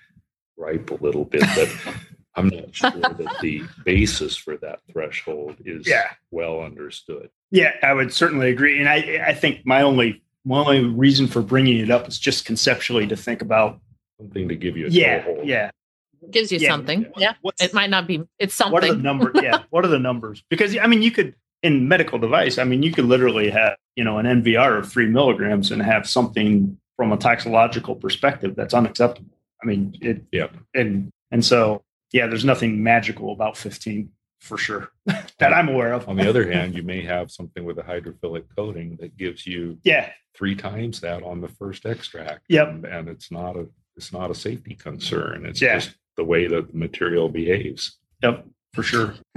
gripe 0.57 0.91
a 0.91 0.95
little 1.03 1.23
bit 1.25 1.41
that 1.41 1.95
i'm 2.35 2.49
not 2.49 2.75
sure 2.75 2.91
that 2.91 3.37
the 3.41 3.63
basis 3.85 4.35
for 4.35 4.57
that 4.57 4.79
threshold 4.91 5.55
is 5.65 5.87
Yeah. 5.87 6.09
well 6.31 6.59
understood 6.59 7.29
Yeah, 7.51 7.71
I 7.83 7.93
would 7.93 8.11
certainly 8.11 8.49
agree. 8.49 8.79
And 8.79 8.89
I, 8.89 9.23
I 9.27 9.33
think 9.35 9.63
my 9.63 9.83
only 9.83 10.22
my 10.45 10.59
only 10.59 10.83
reason 10.85 11.27
for 11.27 11.41
bringing 11.41 11.77
it 11.79 11.89
up 11.91 12.07
is 12.07 12.19
just 12.19 12.45
conceptually 12.45 13.07
to 13.07 13.15
think 13.15 13.41
about. 13.41 13.79
something 14.19 14.47
to 14.47 14.55
give 14.55 14.77
you 14.77 14.85
a 14.87 14.89
Yeah, 14.89 15.21
toehold. 15.23 15.47
yeah. 15.47 15.71
Gives 16.31 16.51
you 16.51 16.59
Yeah. 16.59 16.69
something. 16.69 17.07
Yeah. 17.17 17.33
What's, 17.41 17.61
It 17.61 17.73
might 17.73 17.89
not 17.89 18.07
be, 18.07 18.21
it's 18.39 18.53
something. 18.53 18.71
what 18.71 18.83
are 18.83 18.87
the 18.87 18.93
something. 18.93 19.03
numbers? 19.03 19.33
Yeah, 19.43 19.63
what 19.71 19.83
are 19.83 19.89
the 19.89 19.99
numbers? 19.99 20.43
Because 20.49 20.77
I 20.77 20.87
mean, 20.87 21.01
you 21.01 21.11
could 21.11 21.35
in 21.61 21.87
medical 21.87 22.19
device. 22.19 22.57
I 22.57 22.63
mean, 22.63 22.83
you 22.83 22.91
could 22.93 23.05
literally 23.05 23.49
have 23.49 23.75
you 23.95 24.03
know 24.03 24.17
an 24.19 24.25
NVR 24.25 24.77
of 24.79 24.89
three 24.91 25.07
milligrams 25.07 25.71
and 25.71 25.81
have 25.81 26.07
something 26.07 26.77
from 26.95 27.11
a 27.11 27.17
toxicological 27.17 27.95
perspective 27.95 28.55
that's 28.55 28.73
unacceptable. 28.73 29.35
I 29.61 29.65
mean, 29.65 29.97
it. 30.01 30.21
Yeah. 30.31 30.47
And 30.73 31.09
and 31.31 31.43
so 31.43 31.83
yeah, 32.13 32.27
there's 32.27 32.45
nothing 32.45 32.83
magical 32.83 33.33
about 33.33 33.57
15 33.57 34.09
for 34.43 34.57
sure 34.57 34.89
that 35.05 35.53
I'm 35.53 35.69
aware 35.69 35.93
of. 35.93 36.07
On 36.09 36.15
the 36.17 36.27
other 36.27 36.51
hand, 36.51 36.75
you 36.75 36.83
may 36.83 37.01
have 37.03 37.31
something 37.31 37.63
with 37.63 37.79
a 37.79 37.83
hydrophilic 37.83 38.43
coating 38.55 38.97
that 38.99 39.15
gives 39.17 39.47
you 39.47 39.77
yeah, 39.83 40.11
three 40.35 40.53
times 40.55 40.99
that 41.01 41.23
on 41.23 41.41
the 41.41 41.47
first 41.47 41.85
extract. 41.85 42.45
Yep. 42.49 42.67
And, 42.67 42.85
and 42.85 43.07
it's 43.09 43.31
not 43.31 43.55
a 43.55 43.67
it's 43.95 44.11
not 44.11 44.31
a 44.31 44.35
safety 44.35 44.75
concern. 44.75 45.45
It's 45.45 45.61
Yeah. 45.61 45.75
just 45.79 45.95
the 46.17 46.23
way 46.23 46.47
that 46.47 46.71
the 46.71 46.77
material 46.77 47.29
behaves. 47.29 47.97
Yep, 48.21 48.45
for 48.73 48.83
sure. 48.83 49.13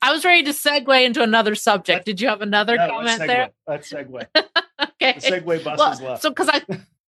I 0.00 0.12
was 0.12 0.24
ready 0.24 0.42
to 0.44 0.50
segue 0.52 1.04
into 1.04 1.22
another 1.22 1.54
subject. 1.54 2.04
Did 2.06 2.20
you 2.20 2.28
have 2.28 2.40
another 2.40 2.76
No, 2.76 2.86
comment 2.88 3.06
let's 3.06 3.22
segue. 3.22 3.26
there? 3.26 3.50
Let's 3.66 3.92
segue. 3.92 4.26
okay. 4.80 5.12
The 5.18 5.40
segue 5.40 5.64
bus 5.64 5.78
Well, 5.78 5.92
is 5.92 6.00
left. 6.00 6.22
so 6.22 6.30
because 6.30 6.48
I 6.48 6.62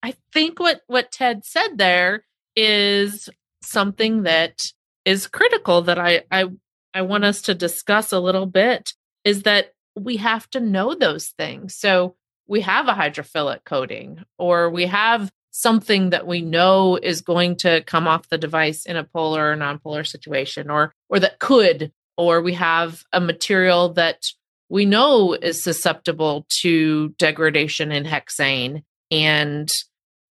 I 0.03 0.15
think 0.33 0.59
what 0.59 0.81
what 0.87 1.13
Ted 1.13 1.45
said 1.45 1.77
there 1.79 2.25
is 2.57 3.29
something 3.63 4.25
that 4.25 4.73
is 5.05 5.27
critical 5.27 5.83
that 5.83 5.99
I 5.99 6.25
I 6.31 6.47
I 6.95 7.03
want 7.03 7.25
us 7.25 7.43
to 7.43 7.55
discuss 7.55 8.13
a 8.13 8.21
little 8.21 8.47
bit 8.47 8.95
is 9.25 9.43
that 9.43 9.73
we 9.97 10.17
have 10.19 10.49
to 10.51 10.61
know 10.61 10.95
those 10.95 11.29
things. 11.29 11.75
So 11.75 12.17
we 12.47 12.61
have 12.63 12.89
a 12.89 12.95
hydrophilic 12.95 13.65
coating 13.65 14.25
or 14.39 14.71
we 14.71 14.87
have 14.87 15.31
something 15.53 16.11
that 16.11 16.27
we 16.27 16.41
know 16.41 16.97
is 16.97 17.21
going 17.21 17.57
to 17.57 17.83
come 17.83 18.09
off 18.09 18.29
the 18.29 18.39
device 18.39 18.87
in 18.87 18.97
a 18.97 19.05
polar 19.05 19.53
or 19.53 19.57
nonpolar 19.57 20.07
situation 20.07 20.71
or 20.71 20.93
or 21.09 21.21
that 21.21 21.39
could 21.39 21.93
or 22.17 22.41
we 22.41 22.55
have 22.55 23.03
a 23.13 23.21
material 23.21 23.93
that 23.93 24.25
we 24.69 24.87
know 24.87 25.35
is 25.35 25.63
susceptible 25.63 26.47
to 26.49 27.11
degradation 27.19 27.93
in 27.93 28.05
hexane 28.05 28.83
and 29.11 29.71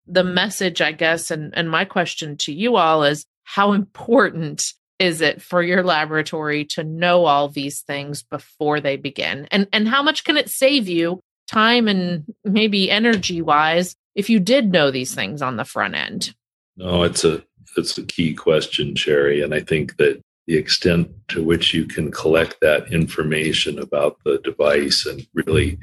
the 0.07 0.23
message 0.23 0.81
i 0.81 0.91
guess 0.91 1.29
and, 1.29 1.55
and 1.55 1.69
my 1.69 1.85
question 1.85 2.35
to 2.35 2.51
you 2.51 2.75
all 2.75 3.03
is 3.03 3.25
how 3.55 3.73
important 3.73 4.63
is 4.99 5.21
it 5.21 5.41
for 5.41 5.63
your 5.63 5.83
laboratory 5.83 6.63
to 6.63 6.83
know 6.83 7.25
all 7.25 7.49
these 7.49 7.81
things 7.81 8.23
before 8.23 8.79
they 8.79 8.97
begin 8.97 9.47
and 9.51 9.67
and 9.73 9.87
how 9.87 10.03
much 10.03 10.23
can 10.23 10.37
it 10.37 10.49
save 10.49 10.87
you 10.87 11.19
time 11.47 11.87
and 11.87 12.25
maybe 12.43 12.89
energy 12.89 13.41
wise 13.41 13.95
if 14.15 14.29
you 14.29 14.39
did 14.39 14.71
know 14.71 14.91
these 14.91 15.15
things 15.15 15.41
on 15.41 15.57
the 15.57 15.65
front 15.65 15.95
end 15.95 16.33
No, 16.77 17.03
it's 17.03 17.23
a 17.23 17.43
it's 17.77 17.97
a 17.97 18.03
key 18.03 18.33
question, 18.33 18.95
Sherry, 18.95 19.41
and 19.41 19.53
I 19.53 19.61
think 19.61 19.97
that 19.97 20.21
the 20.47 20.57
extent 20.57 21.09
to 21.29 21.43
which 21.43 21.73
you 21.73 21.85
can 21.85 22.11
collect 22.11 22.57
that 22.61 22.91
information 22.91 23.79
about 23.79 24.17
the 24.25 24.39
device 24.39 25.05
and 25.05 25.25
really 25.33 25.77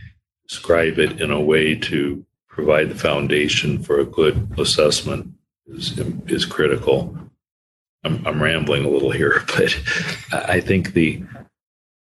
describe 0.49 0.99
it 0.99 1.21
in 1.21 1.31
a 1.31 1.41
way 1.41 1.75
to 1.75 2.25
provide 2.49 2.91
the 2.91 2.95
foundation 2.95 3.83
for 3.83 4.01
a 4.01 4.05
good 4.05 4.51
assessment 4.59 5.31
is 5.67 5.99
is 6.27 6.45
critical. 6.45 7.17
I'm, 8.09 8.27
I'm 8.27 8.43
rambling 8.43 8.85
a 8.85 8.89
little 8.89 9.11
here, 9.11 9.43
but 9.57 9.79
I 10.33 10.61
think 10.61 10.93
the 10.95 11.23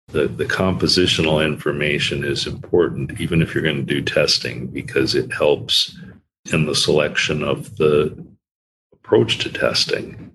the, 0.10 0.28
the 0.28 0.45
compositional 0.45 1.45
information 1.45 2.24
is 2.24 2.47
important, 2.47 3.20
even 3.20 3.41
if 3.41 3.53
you're 3.53 3.64
going 3.64 3.86
to 3.86 3.93
do 3.93 4.01
testing, 4.01 4.68
because 4.68 5.16
it 5.16 5.34
helps 5.34 5.97
in 6.53 6.66
the 6.66 6.76
selection 6.76 7.43
of 7.43 7.76
the 7.76 8.26
approach 8.93 9.38
to 9.39 9.51
testing. 9.51 10.32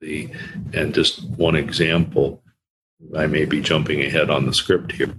The 0.00 0.30
and 0.74 0.94
just 0.94 1.26
one 1.30 1.56
example, 1.56 2.42
I 3.16 3.26
may 3.26 3.46
be 3.46 3.62
jumping 3.62 4.02
ahead 4.02 4.28
on 4.28 4.44
the 4.44 4.52
script 4.52 4.92
here. 4.92 5.14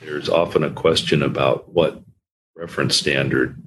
There's 0.00 0.28
often 0.28 0.64
a 0.64 0.70
question 0.70 1.22
about 1.22 1.68
what 1.68 2.02
reference 2.56 2.96
standard 2.96 3.62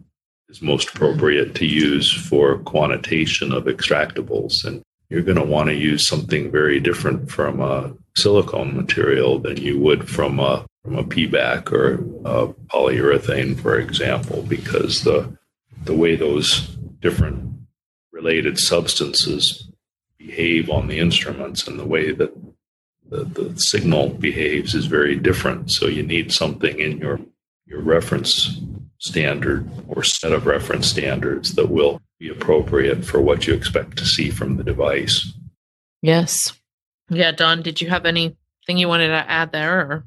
is 0.50 0.62
most 0.62 0.90
appropriate 0.90 1.56
to 1.56 1.66
use 1.66 2.12
for 2.12 2.58
quantitation 2.60 3.54
of 3.54 3.66
extractables, 3.66 4.66
and 4.66 4.84
you're 5.10 5.24
going 5.24 5.38
to 5.38 5.44
want 5.44 5.70
to 5.70 5.76
use 5.76 6.08
something 6.08 6.52
very 6.52 6.80
different 6.80 7.32
from 7.32 7.60
a 7.60 7.94
silicone 8.16 8.76
material 8.76 9.40
than 9.40 9.58
you 9.58 9.80
would 9.80 10.08
from 10.08 10.40
a 10.40 10.66
from 10.84 10.98
a 10.98 11.04
PBAC 11.04 11.72
or 11.72 11.96
a 12.26 12.54
polyurethane, 12.74 13.60
for 13.60 13.78
example, 13.78 14.44
because 14.44 15.04
the 15.04 15.38
the 15.84 15.96
way 15.96 16.16
those 16.16 16.68
different 17.00 17.54
related 18.12 18.60
substances 18.60 19.70
behave 20.18 20.70
on 20.70 20.88
the 20.88 21.00
instruments 21.00 21.68
and 21.68 21.80
the 21.80 21.86
way 21.86 22.12
that 22.12 22.36
the, 23.10 23.24
the 23.24 23.60
signal 23.60 24.10
behaves 24.10 24.76
is 24.76 24.86
very 24.86 25.16
different. 25.16 25.72
So 25.72 25.88
you 25.88 26.04
need 26.04 26.32
something 26.32 26.80
in 26.80 26.98
your 26.98 27.20
your 27.66 27.82
reference 27.82 28.60
standard 29.00 29.70
or 29.88 30.04
set 30.04 30.34
of 30.34 30.46
reference 30.46 30.88
standards 30.88 31.54
that 31.54 31.70
will 31.70 32.02
be 32.20 32.30
appropriate 32.30 33.06
for 33.06 33.22
what 33.22 33.48
you 33.48 33.54
expect 33.54 33.98
to 33.98 34.06
see 34.06 34.30
from 34.30 34.58
the 34.58 34.64
device. 34.64 35.34
yes. 36.02 36.54
Yeah 37.10 37.32
don 37.32 37.62
did 37.64 37.82
you 37.82 37.90
have 37.90 38.06
anything 38.06 38.38
you 38.68 38.88
wanted 38.88 39.08
to 39.08 39.30
add 39.30 39.52
there 39.52 39.80
or 39.80 40.04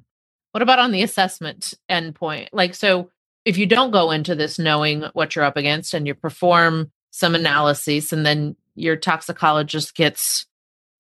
what 0.52 0.62
about 0.62 0.78
on 0.78 0.92
the 0.92 1.02
assessment 1.02 1.74
endpoint? 1.90 2.48
Like 2.52 2.74
so 2.74 3.10
if 3.44 3.58
you 3.58 3.66
don't 3.66 3.90
go 3.90 4.10
into 4.10 4.34
this 4.34 4.58
knowing 4.58 5.04
what 5.14 5.34
you're 5.34 5.44
up 5.44 5.56
against 5.56 5.94
and 5.94 6.06
you 6.06 6.14
perform 6.14 6.92
some 7.10 7.34
analyses 7.34 8.12
and 8.12 8.24
then 8.24 8.56
your 8.74 8.96
toxicologist 8.96 9.94
gets 9.94 10.46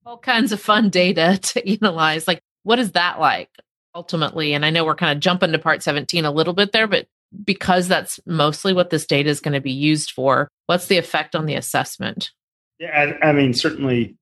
all 0.04 0.18
kinds 0.18 0.50
of 0.50 0.60
fun 0.60 0.88
data 0.88 1.38
to 1.42 1.68
analyze 1.70 2.26
like 2.26 2.40
what 2.64 2.78
is 2.78 2.92
that 2.92 3.20
like 3.20 3.50
ultimately? 3.94 4.54
And 4.54 4.64
i 4.64 4.70
know 4.70 4.84
we're 4.84 4.94
kind 4.94 5.16
of 5.16 5.20
jumping 5.20 5.52
to 5.52 5.58
part 5.58 5.82
17 5.82 6.24
a 6.24 6.30
little 6.30 6.54
bit 6.54 6.72
there 6.72 6.86
but 6.86 7.06
because 7.44 7.88
that's 7.88 8.20
mostly 8.26 8.72
what 8.72 8.90
this 8.90 9.06
data 9.06 9.28
is 9.30 9.40
going 9.40 9.54
to 9.54 9.60
be 9.60 9.72
used 9.72 10.10
for 10.10 10.48
what's 10.66 10.86
the 10.86 10.98
effect 10.98 11.34
on 11.34 11.46
the 11.46 11.54
assessment? 11.54 12.30
Yeah, 12.78 13.16
I, 13.22 13.28
I 13.28 13.32
mean, 13.32 13.54
certainly, 13.54 14.16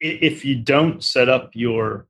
if 0.00 0.44
you 0.44 0.56
don't 0.56 1.02
set 1.02 1.28
up 1.28 1.50
your, 1.54 2.06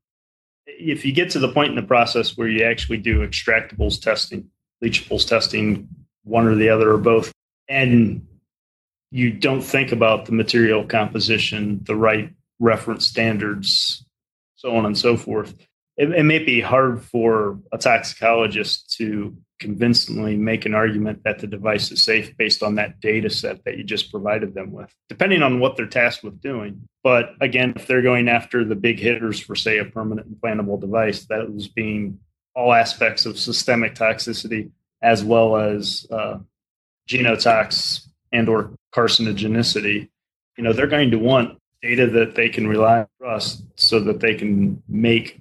if 0.67 1.05
you 1.05 1.13
get 1.13 1.31
to 1.31 1.39
the 1.39 1.53
point 1.53 1.71
in 1.71 1.77
the 1.77 1.83
process 1.83 2.37
where 2.37 2.49
you 2.49 2.65
actually 2.65 2.99
do 2.99 3.27
extractables 3.27 4.01
testing, 4.01 4.51
leachables 4.83 5.27
testing, 5.27 5.89
one 6.25 6.47
or 6.47 6.55
the 6.55 6.69
other 6.69 6.93
or 6.93 6.99
both, 6.99 7.33
and 7.69 8.27
you 9.11 9.33
don't 9.33 9.63
think 9.63 9.93
about 9.93 10.27
the 10.27 10.33
material 10.33 10.85
composition, 10.85 11.81
the 11.85 11.97
right 11.97 12.33
reference 12.59 13.07
standards, 13.07 14.05
so 14.57 14.77
on 14.77 14.87
and 14.87 14.99
so 14.99 15.17
forth, 15.17 15.55
it, 15.97 16.11
it 16.11 16.25
may 16.25 16.39
be 16.39 16.61
hard 16.61 17.03
for 17.03 17.59
a 17.73 17.79
toxicologist 17.79 18.95
to 18.99 19.37
convincingly 19.59 20.37
make 20.37 20.67
an 20.67 20.75
argument 20.75 21.23
that 21.25 21.39
the 21.39 21.47
device 21.47 21.91
is 21.91 22.05
safe 22.05 22.37
based 22.37 22.63
on 22.63 22.75
that 22.75 23.01
data 23.01 23.31
set 23.31 23.65
that 23.65 23.79
you 23.79 23.85
just 23.85 24.11
provided 24.11 24.55
them 24.55 24.73
with, 24.73 24.95
depending 25.09 25.43
on 25.43 25.61
what 25.61 25.77
they're 25.77 25.87
tasked 25.87 26.23
with 26.23 26.41
doing. 26.41 26.89
But 27.03 27.31
again, 27.41 27.73
if 27.77 27.87
they're 27.87 28.03
going 28.03 28.29
after 28.29 28.65
the 28.65 28.75
big 28.75 28.99
hitters 28.99 29.41
for, 29.41 29.55
say, 29.55 29.79
a 29.79 29.85
permanent 29.85 30.29
implantable 30.31 30.81
device, 30.81 31.27
that 31.27 31.53
was 31.53 31.69
being 31.69 32.19
all 32.55 32.73
aspects 32.73 33.27
of 33.27 33.39
systemic 33.39 33.95
toxicity 33.95 34.71
as 35.03 35.23
well 35.23 35.57
as 35.57 36.07
uh, 36.11 36.39
genotox 37.09 38.07
and 38.33 38.49
or 38.49 38.73
carcinogenicity, 38.95 40.09
you 40.57 40.65
know, 40.65 40.73
they're 40.73 40.87
going 40.87 41.11
to 41.11 41.19
want 41.19 41.59
data 41.83 42.07
that 42.07 42.35
they 42.35 42.49
can 42.49 42.67
rely 42.67 43.01
on 43.01 43.07
trust 43.21 43.63
so 43.77 44.01
that 44.01 44.21
they 44.21 44.35
can 44.35 44.83
make 44.89 45.41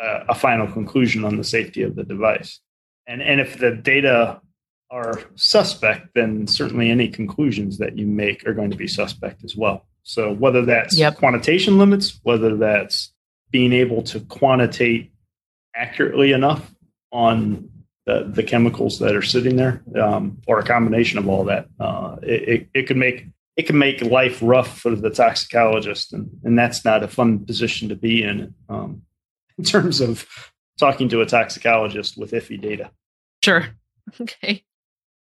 uh, 0.00 0.24
a 0.28 0.34
final 0.34 0.66
conclusion 0.66 1.24
on 1.24 1.36
the 1.36 1.44
safety 1.44 1.82
of 1.82 1.94
the 1.94 2.04
device. 2.04 2.60
And 3.10 3.20
and 3.20 3.40
if 3.40 3.58
the 3.58 3.72
data 3.72 4.40
are 4.90 5.20
suspect, 5.34 6.14
then 6.14 6.46
certainly 6.46 6.90
any 6.90 7.08
conclusions 7.08 7.78
that 7.78 7.98
you 7.98 8.06
make 8.06 8.46
are 8.46 8.54
going 8.54 8.70
to 8.70 8.76
be 8.76 8.86
suspect 8.86 9.44
as 9.44 9.56
well. 9.56 9.86
So 10.04 10.32
whether 10.32 10.64
that's 10.64 10.96
Yep. 10.96 11.16
quantitation 11.16 11.76
limits, 11.76 12.20
whether 12.22 12.56
that's 12.56 13.12
being 13.50 13.72
able 13.72 14.02
to 14.04 14.20
quantitate 14.20 15.10
accurately 15.74 16.32
enough 16.32 16.72
on 17.12 17.68
the, 18.06 18.30
the 18.32 18.42
chemicals 18.42 19.00
that 19.00 19.14
are 19.14 19.22
sitting 19.22 19.56
there, 19.56 19.82
um, 20.00 20.38
or 20.46 20.60
a 20.60 20.64
combination 20.64 21.18
of 21.18 21.28
all 21.28 21.44
that, 21.44 21.66
uh, 21.80 22.16
it, 22.22 22.48
it, 22.48 22.68
it 22.74 22.82
could 22.86 22.96
make 22.96 23.26
it 23.56 23.66
can 23.66 23.76
make 23.76 24.00
life 24.02 24.38
rough 24.40 24.78
for 24.78 24.94
the 24.94 25.10
toxicologist, 25.10 26.12
and, 26.12 26.30
and 26.44 26.58
that's 26.58 26.84
not 26.84 27.02
a 27.02 27.08
fun 27.08 27.44
position 27.44 27.88
to 27.88 27.96
be 27.96 28.22
in 28.22 28.54
um, 28.68 29.02
in 29.58 29.64
terms 29.64 30.00
of 30.00 30.26
talking 30.78 31.08
to 31.10 31.20
a 31.20 31.26
toxicologist 31.26 32.16
with 32.16 32.30
iffy 32.30 32.60
data. 32.60 32.90
Sure. 33.44 33.68
Okay. 34.20 34.64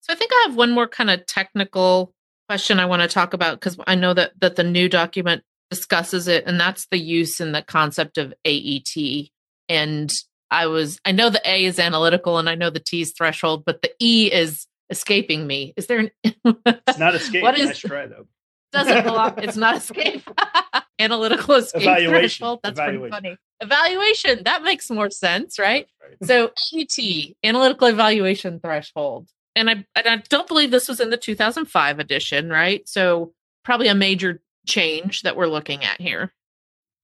So 0.01 0.13
I 0.13 0.15
think 0.15 0.29
I 0.31 0.45
have 0.47 0.55
one 0.55 0.69
more 0.69 0.87
kind 0.87 1.09
of 1.09 1.25
technical 1.25 2.13
question 2.47 2.79
I 2.79 2.85
want 2.85 3.01
to 3.01 3.07
talk 3.07 3.33
about 3.33 3.59
because 3.59 3.79
I 3.87 3.95
know 3.95 4.13
that 4.13 4.33
that 4.41 4.55
the 4.57 4.63
new 4.63 4.87
document 4.87 5.41
discusses 5.71 6.27
it, 6.27 6.43
and 6.45 6.59
that's 6.59 6.85
the 6.91 6.99
use 6.99 7.39
and 7.39 7.55
the 7.55 7.63
concept 7.63 8.19
of 8.19 8.31
AET. 8.45 9.29
And 9.69 10.13
I 10.51 10.67
was 10.67 10.99
I 11.03 11.13
know 11.13 11.31
the 11.31 11.41
A 11.49 11.65
is 11.65 11.79
analytical 11.79 12.37
and 12.37 12.47
I 12.47 12.53
know 12.53 12.69
the 12.69 12.79
T 12.79 13.01
is 13.01 13.13
threshold, 13.17 13.63
but 13.65 13.81
the 13.81 13.89
E 13.99 14.31
is 14.31 14.67
escaping 14.91 15.47
me. 15.47 15.73
Is 15.77 15.87
there 15.87 15.97
an 15.97 16.11
It's 16.23 16.99
not 16.99 17.15
escape. 17.15 17.41
What 17.41 17.57
is- 17.57 17.69
nice 17.69 17.79
try 17.79 18.05
though. 18.05 18.27
Doesn't 18.75 19.03
belong 19.03 19.33
it's 19.37 19.57
not 19.57 19.77
escape. 19.77 20.29
analytical 20.99 21.55
escape 21.55 21.81
Evaluation. 21.81 22.11
threshold. 22.19 22.59
That's 22.63 22.79
pretty 22.79 23.09
funny. 23.09 23.37
Evaluation. 23.61 24.43
That 24.43 24.63
makes 24.63 24.89
more 24.89 25.09
sense, 25.09 25.59
right? 25.59 25.87
So 26.23 26.51
AET, 26.73 27.35
analytical 27.43 27.87
evaluation 27.87 28.59
threshold. 28.59 29.29
And 29.55 29.69
I 29.69 29.85
and 29.95 30.07
I 30.07 30.17
don't 30.29 30.47
believe 30.47 30.71
this 30.71 30.87
was 30.87 30.99
in 30.99 31.09
the 31.09 31.17
2005 31.17 31.99
edition, 31.99 32.49
right? 32.49 32.87
So 32.87 33.33
probably 33.63 33.87
a 33.87 33.95
major 33.95 34.41
change 34.67 35.21
that 35.21 35.35
we're 35.35 35.47
looking 35.47 35.83
at 35.83 35.99
here. 36.01 36.33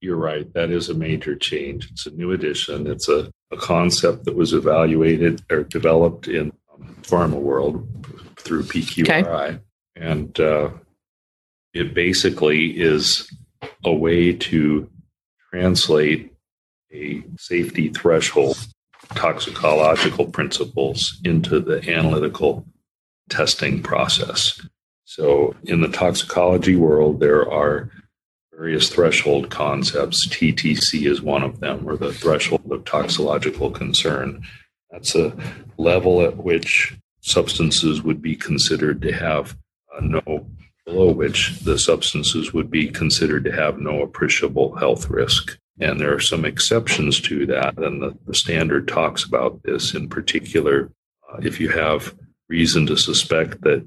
You're 0.01 0.17
right. 0.17 0.51
That 0.53 0.71
is 0.71 0.89
a 0.89 0.93
major 0.93 1.35
change. 1.35 1.89
It's 1.91 2.07
a 2.07 2.11
new 2.11 2.31
edition. 2.31 2.87
It's 2.87 3.07
a, 3.07 3.31
a 3.51 3.57
concept 3.57 4.25
that 4.25 4.35
was 4.35 4.51
evaluated 4.53 5.43
or 5.51 5.63
developed 5.63 6.27
in 6.27 6.51
um, 6.73 6.97
pharma 7.03 7.39
world 7.39 7.87
through 8.37 8.63
PQRI. 8.63 9.61
And 9.95 10.39
uh, 10.39 10.71
it 11.73 11.93
basically 11.93 12.79
is 12.79 13.29
a 13.85 13.93
way 13.93 14.33
to 14.33 14.89
translate 15.49 16.33
a 16.93 17.23
safety 17.37 17.89
threshold 17.89 18.57
toxicological 19.15 20.27
principles 20.27 21.19
into 21.23 21.59
the 21.59 21.89
analytical 21.89 22.65
testing 23.29 23.81
process. 23.81 24.59
So, 25.05 25.55
in 25.63 25.81
the 25.81 25.89
toxicology 25.89 26.75
world, 26.75 27.19
there 27.19 27.49
are 27.49 27.89
various 28.53 28.89
threshold 28.89 29.49
concepts. 29.49 30.27
TTC 30.27 31.09
is 31.09 31.21
one 31.21 31.43
of 31.43 31.59
them, 31.59 31.87
or 31.87 31.97
the 31.97 32.13
threshold 32.13 32.69
of 32.71 32.85
toxicological 32.85 33.71
concern. 33.71 34.43
That's 34.89 35.15
a 35.15 35.35
level 35.77 36.21
at 36.21 36.37
which 36.37 36.95
substances 37.21 38.01
would 38.01 38.21
be 38.21 38.35
considered 38.35 39.01
to 39.01 39.11
have 39.11 39.57
uh, 39.95 40.01
no, 40.01 40.45
below 40.85 41.11
which 41.11 41.59
the 41.59 41.77
substances 41.77 42.53
would 42.53 42.69
be 42.69 42.87
considered 42.87 43.43
to 43.45 43.51
have 43.51 43.79
no 43.79 44.01
appreciable 44.01 44.75
health 44.75 45.09
risk. 45.09 45.57
And 45.79 45.99
there 45.99 46.13
are 46.13 46.19
some 46.19 46.45
exceptions 46.45 47.19
to 47.21 47.45
that. 47.47 47.77
And 47.77 48.01
the, 48.01 48.17
the 48.25 48.33
standard 48.33 48.87
talks 48.87 49.23
about 49.23 49.63
this 49.63 49.93
in 49.93 50.09
particular. 50.09 50.91
Uh, 51.31 51.37
if 51.41 51.59
you 51.59 51.69
have 51.69 52.15
reason 52.49 52.85
to 52.87 52.97
suspect 52.97 53.61
that 53.61 53.85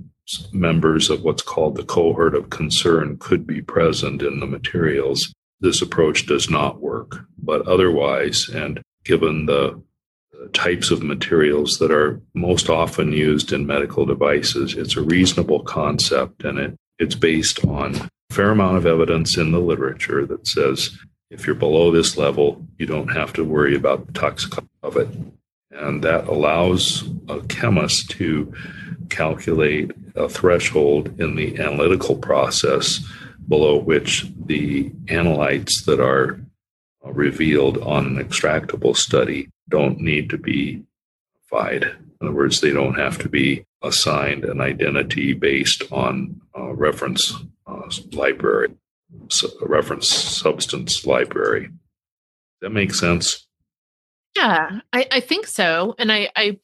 members 0.52 1.10
of 1.10 1.22
what's 1.22 1.42
called 1.42 1.76
the 1.76 1.84
cohort 1.84 2.34
of 2.34 2.50
concern 2.50 3.16
could 3.18 3.46
be 3.46 3.60
present 3.60 4.22
in 4.22 4.40
the 4.40 4.46
materials, 4.46 5.32
this 5.60 5.82
approach 5.82 6.26
does 6.26 6.48
not 6.48 6.80
work. 6.80 7.26
But 7.38 7.66
otherwise, 7.68 8.48
and 8.48 8.80
given 9.04 9.46
the 9.46 9.82
types 10.52 10.90
of 10.90 11.02
materials 11.02 11.78
that 11.78 11.90
are 11.90 12.20
most 12.34 12.68
often 12.68 13.12
used 13.12 13.52
in 13.52 13.66
medical 13.66 14.04
devices, 14.04 14.74
it's 14.74 14.96
a 14.96 15.02
reasonable 15.02 15.62
concept 15.62 16.44
and 16.44 16.58
it, 16.58 16.76
it's 16.98 17.14
based 17.14 17.64
on 17.64 17.96
a 17.96 18.10
fair 18.30 18.50
amount 18.50 18.76
of 18.76 18.86
evidence 18.86 19.36
in 19.36 19.52
the 19.52 19.60
literature 19.60 20.26
that 20.26 20.46
says 20.46 20.96
if 21.30 21.46
you're 21.46 21.56
below 21.56 21.90
this 21.90 22.16
level, 22.16 22.64
you 22.78 22.86
don't 22.86 23.08
have 23.08 23.32
to 23.32 23.44
worry 23.44 23.74
about 23.74 24.06
the 24.06 24.12
toxicity 24.12 24.68
of 24.82 24.96
it. 24.96 25.08
And 25.70 26.04
that 26.04 26.28
allows 26.28 27.02
a 27.28 27.40
chemist 27.40 28.10
to 28.10 28.52
calculate 29.08 29.90
a 30.14 30.28
threshold 30.28 31.20
in 31.20 31.34
the 31.34 31.58
analytical 31.58 32.16
process 32.16 33.04
below 33.48 33.76
which 33.76 34.26
the 34.46 34.90
analytes 35.06 35.84
that 35.84 36.00
are 36.00 36.40
uh, 37.04 37.12
revealed 37.12 37.78
on 37.78 38.06
an 38.06 38.24
extractable 38.24 38.96
study 38.96 39.48
don't 39.68 39.98
need 39.98 40.30
to 40.30 40.38
be 40.38 40.82
fied. 41.50 41.82
In 41.82 42.28
other 42.28 42.32
words, 42.32 42.60
they 42.60 42.70
don't 42.70 42.94
have 42.94 43.18
to 43.18 43.28
be 43.28 43.64
assigned 43.84 44.44
an 44.44 44.60
identity 44.60 45.32
based 45.34 45.84
on 45.92 46.40
reference 46.74 47.34
uh, 47.66 47.90
library, 48.12 48.74
reference 49.60 50.08
substance 50.08 51.06
library. 51.06 51.70
That 52.60 52.70
makes 52.70 52.98
sense. 52.98 53.46
Yeah, 54.36 54.80
I, 54.92 55.06
I 55.12 55.20
think 55.20 55.46
so. 55.46 55.94
And 55.98 56.10
I, 56.10 56.30
I, 56.34 56.58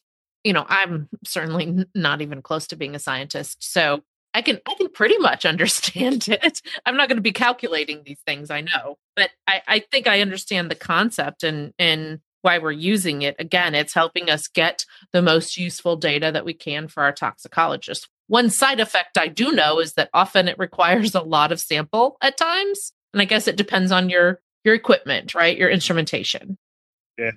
you 0.44 0.52
know, 0.52 0.64
I'm 0.68 1.08
certainly 1.24 1.86
not 1.94 2.20
even 2.20 2.42
close 2.42 2.66
to 2.68 2.76
being 2.76 2.94
a 2.94 2.98
scientist. 2.98 3.62
So 3.62 4.02
I 4.34 4.42
can 4.42 4.60
I 4.66 4.74
can 4.74 4.88
pretty 4.88 5.18
much 5.18 5.44
understand 5.46 6.28
it. 6.28 6.60
I'm 6.84 6.96
not 6.96 7.08
going 7.08 7.16
to 7.16 7.22
be 7.22 7.32
calculating 7.32 8.02
these 8.04 8.20
things, 8.26 8.50
I 8.50 8.62
know, 8.62 8.98
but 9.16 9.30
I, 9.46 9.62
I 9.66 9.78
think 9.78 10.06
I 10.06 10.20
understand 10.20 10.70
the 10.70 10.76
concept 10.76 11.42
and 11.42 11.72
and 11.78 12.20
why 12.42 12.58
we're 12.58 12.72
using 12.72 13.22
it. 13.22 13.36
Again, 13.38 13.74
it's 13.74 13.94
helping 13.94 14.30
us 14.30 14.48
get 14.48 14.84
the 15.12 15.22
most 15.22 15.56
useful 15.56 15.96
data 15.96 16.30
that 16.32 16.44
we 16.44 16.54
can 16.54 16.88
for 16.88 17.02
our 17.02 17.12
toxicologists. 17.12 18.08
One 18.26 18.50
side 18.50 18.80
effect 18.80 19.18
I 19.18 19.28
do 19.28 19.52
know 19.52 19.80
is 19.80 19.94
that 19.94 20.10
often 20.14 20.48
it 20.48 20.58
requires 20.58 21.14
a 21.16 21.22
lot 21.22 21.52
of 21.52 21.60
sample 21.60 22.16
at 22.20 22.36
times, 22.36 22.92
and 23.12 23.20
I 23.20 23.24
guess 23.24 23.48
it 23.48 23.56
depends 23.56 23.92
on 23.92 24.08
your 24.08 24.40
your 24.64 24.74
equipment, 24.74 25.34
right? 25.34 25.56
Your 25.56 25.70
instrumentation. 25.70 26.58
Yeah. 27.18 27.32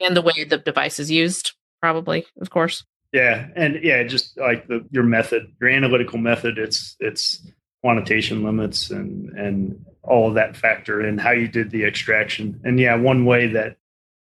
And 0.00 0.16
the 0.16 0.22
way 0.22 0.44
the 0.44 0.58
device 0.58 0.98
is 0.98 1.10
used, 1.10 1.52
probably, 1.80 2.26
of 2.40 2.50
course. 2.50 2.84
Yeah, 3.12 3.48
and 3.56 3.82
yeah, 3.82 4.02
just 4.02 4.36
like 4.38 4.66
the 4.68 4.86
your 4.90 5.04
method, 5.04 5.46
your 5.60 5.70
analytical 5.70 6.18
method, 6.18 6.58
it's 6.58 6.96
it's 7.00 7.40
quantitation 7.82 8.42
limits 8.42 8.90
and 8.90 9.30
and 9.38 9.84
all 10.02 10.28
of 10.28 10.34
that 10.34 10.56
factor 10.56 11.06
in 11.06 11.18
how 11.18 11.30
you 11.30 11.48
did 11.48 11.70
the 11.70 11.84
extraction. 11.84 12.60
And 12.64 12.78
yeah, 12.78 12.96
one 12.96 13.24
way 13.24 13.48
that 13.48 13.76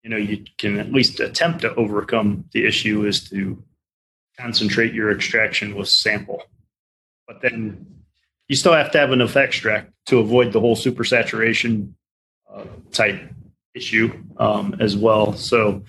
you 0.02 0.10
know 0.10 0.16
you 0.16 0.44
can 0.58 0.78
at 0.78 0.92
least 0.92 1.20
attempt 1.20 1.60
to 1.62 1.74
overcome 1.74 2.44
the 2.52 2.66
issue 2.66 3.06
is 3.06 3.28
to 3.30 3.62
concentrate 4.38 4.94
your 4.94 5.12
extraction 5.12 5.74
with 5.74 5.88
sample. 5.88 6.42
But 7.26 7.40
then 7.42 7.86
you 8.48 8.56
still 8.56 8.72
have 8.72 8.90
to 8.92 8.98
have 8.98 9.12
enough 9.12 9.36
extract 9.36 9.92
to 10.06 10.18
avoid 10.18 10.52
the 10.52 10.60
whole 10.60 10.76
supersaturation 10.76 11.92
uh, 12.52 12.64
type 12.90 13.20
issue 13.74 14.12
um, 14.36 14.76
as 14.80 14.96
well. 14.96 15.34
So 15.34 15.84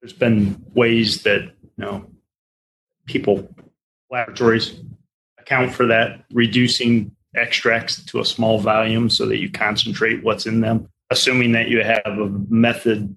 there's 0.00 0.12
been 0.12 0.62
ways 0.74 1.22
that 1.22 1.42
you 1.42 1.70
know 1.78 2.06
people, 3.06 3.48
laboratories 4.10 4.80
account 5.38 5.72
for 5.72 5.86
that, 5.86 6.24
reducing 6.32 7.12
extracts 7.34 8.04
to 8.04 8.20
a 8.20 8.24
small 8.24 8.58
volume 8.58 9.10
so 9.10 9.26
that 9.26 9.38
you 9.38 9.50
concentrate 9.50 10.22
what's 10.22 10.46
in 10.46 10.60
them, 10.60 10.88
assuming 11.10 11.52
that 11.52 11.68
you 11.68 11.82
have 11.82 12.02
a 12.06 12.28
method 12.48 13.14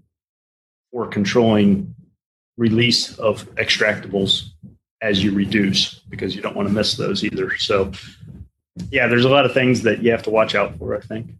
for 0.92 1.08
controlling 1.08 1.94
release 2.58 3.18
of 3.20 3.46
extractables 3.56 4.50
as 5.02 5.24
you 5.24 5.32
reduce 5.32 6.00
because 6.10 6.36
you 6.36 6.42
don't 6.42 6.56
want 6.56 6.68
to 6.68 6.74
miss 6.74 6.96
those 6.96 7.24
either. 7.24 7.56
So, 7.58 7.92
yeah, 8.90 9.08
there's 9.08 9.26
a 9.26 9.30
lot 9.30 9.46
of 9.46 9.54
things 9.54 9.84
that 9.84 10.02
you 10.02 10.12
have 10.12 10.24
to 10.24 10.30
watch 10.30 10.56
out 10.56 10.78
for, 10.78 10.96
I 10.96 11.02
think, 11.02 11.32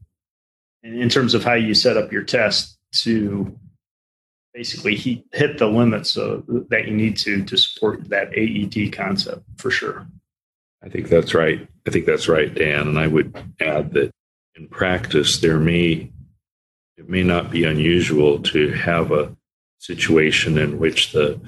in 0.84 1.10
terms 1.10 1.34
of 1.34 1.44
how 1.44 1.54
you 1.54 1.74
set 1.74 1.98
up 1.98 2.12
your 2.12 2.24
test 2.24 2.78
to 3.04 3.58
basically 4.54 5.24
hit 5.32 5.58
the 5.58 5.68
limits 5.68 6.14
that 6.14 6.84
you 6.88 6.94
need 6.96 7.18
to 7.18 7.44
to 7.46 7.58
support 7.58 8.10
that 8.10 8.30
AET 8.38 8.92
concept 8.92 9.44
for 9.58 9.72
sure. 9.72 10.08
I 10.84 10.90
think 10.90 11.10
that's 11.10 11.34
right. 11.34 11.68
I 11.88 11.90
think 11.90 12.06
that's 12.06 12.28
right, 12.28 12.54
Don. 12.54 12.88
And 12.88 13.00
I 13.00 13.08
would 13.08 13.36
add 13.60 13.94
that 13.94 14.12
in 14.56 14.68
practice, 14.68 15.40
there 15.40 15.60
may 15.60 16.12
it 16.98 17.08
may 17.08 17.24
not 17.24 17.52
be 17.52 17.64
unusual 17.64 18.40
to 18.40 18.72
have 18.72 19.12
a 19.12 19.36
situation 19.80 20.58
in 20.58 20.80
which 20.80 21.12
the 21.12 21.40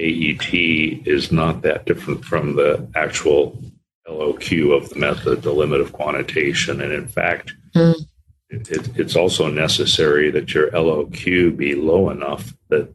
AET 0.00 0.52
is 0.52 1.30
not 1.30 1.62
that 1.62 1.86
different 1.86 2.24
from 2.24 2.56
the 2.56 2.86
actual 2.94 3.62
LOQ 4.08 4.76
of 4.76 4.88
the 4.88 4.96
method, 4.96 5.42
the 5.42 5.52
limit 5.52 5.80
of 5.80 5.92
quantitation. 5.92 6.80
And 6.80 6.92
in 6.92 7.08
fact, 7.08 7.54
mm 7.74 8.06
it, 8.48 8.96
it's 8.98 9.16
also 9.16 9.48
necessary 9.48 10.30
that 10.30 10.54
your 10.54 10.70
LOQ 10.70 11.56
be 11.56 11.74
low 11.74 12.10
enough 12.10 12.54
that 12.68 12.94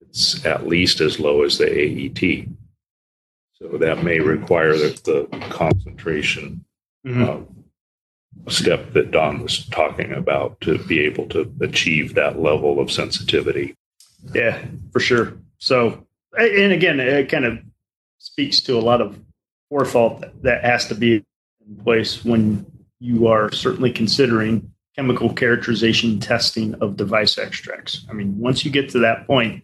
it's 0.00 0.44
at 0.44 0.66
least 0.66 1.00
as 1.00 1.20
low 1.20 1.42
as 1.42 1.58
the 1.58 1.66
AET. 1.66 2.48
So 3.54 3.76
that 3.78 4.02
may 4.02 4.20
require 4.20 4.72
the, 4.72 5.28
the 5.30 5.38
concentration 5.50 6.64
mm-hmm. 7.06 7.22
uh, 7.22 7.59
step 8.48 8.92
that 8.92 9.10
Don 9.10 9.42
was 9.42 9.66
talking 9.66 10.12
about 10.12 10.60
to 10.62 10.78
be 10.84 11.00
able 11.00 11.26
to 11.28 11.52
achieve 11.60 12.14
that 12.14 12.40
level 12.40 12.80
of 12.80 12.90
sensitivity. 12.90 13.74
Yeah, 14.34 14.62
for 14.92 15.00
sure. 15.00 15.38
So, 15.58 16.06
and 16.36 16.72
again, 16.72 17.00
it 17.00 17.28
kind 17.28 17.44
of 17.44 17.58
speaks 18.18 18.60
to 18.62 18.78
a 18.78 18.80
lot 18.80 19.00
of 19.00 19.18
forethought 19.68 20.42
that 20.42 20.64
has 20.64 20.86
to 20.88 20.94
be 20.94 21.24
in 21.66 21.76
place 21.82 22.24
when 22.24 22.66
you 22.98 23.26
are 23.28 23.50
certainly 23.52 23.92
considering 23.92 24.72
chemical 24.96 25.32
characterization 25.32 26.20
testing 26.20 26.74
of 26.76 26.96
device 26.96 27.38
extracts. 27.38 28.04
I 28.10 28.12
mean, 28.12 28.38
once 28.38 28.64
you 28.64 28.70
get 28.70 28.90
to 28.90 28.98
that 29.00 29.26
point, 29.26 29.62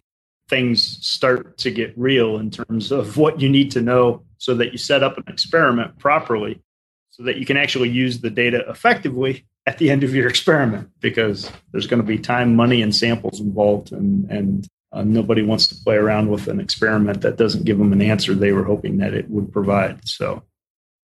things 0.49 1.05
start 1.05 1.57
to 1.57 1.71
get 1.71 1.93
real 1.97 2.37
in 2.37 2.49
terms 2.49 2.91
of 2.91 3.17
what 3.17 3.41
you 3.41 3.49
need 3.49 3.69
to 3.71 3.81
know 3.81 4.23
so 4.37 4.55
that 4.55 4.71
you 4.71 4.77
set 4.77 5.03
up 5.03 5.17
an 5.17 5.25
experiment 5.27 5.99
properly 5.99 6.61
so 7.17 7.23
that 7.23 7.37
you 7.37 7.45
can 7.45 7.57
actually 7.57 7.89
use 7.89 8.21
the 8.21 8.29
data 8.29 8.63
effectively 8.69 9.45
at 9.65 9.79
the 9.79 9.89
end 9.89 10.03
of 10.03 10.13
your 10.13 10.29
experiment 10.29 10.89
because 10.99 11.51
there's 11.71 11.87
going 11.87 12.01
to 12.01 12.05
be 12.05 12.19
time, 12.19 12.55
money, 12.55 12.83
and 12.83 12.95
samples 12.95 13.41
involved, 13.41 13.91
and, 13.91 14.29
and 14.29 14.67
uh, 14.91 15.03
nobody 15.03 15.41
wants 15.41 15.65
to 15.67 15.75
play 15.83 15.95
around 15.95 16.29
with 16.29 16.47
an 16.47 16.59
experiment 16.59 17.21
that 17.21 17.35
doesn't 17.35 17.65
give 17.65 17.79
them 17.79 17.91
an 17.91 18.03
answer 18.03 18.35
they 18.35 18.51
were 18.51 18.63
hoping 18.63 18.99
that 18.99 19.15
it 19.15 19.27
would 19.31 19.51
provide. 19.51 20.07
So, 20.07 20.43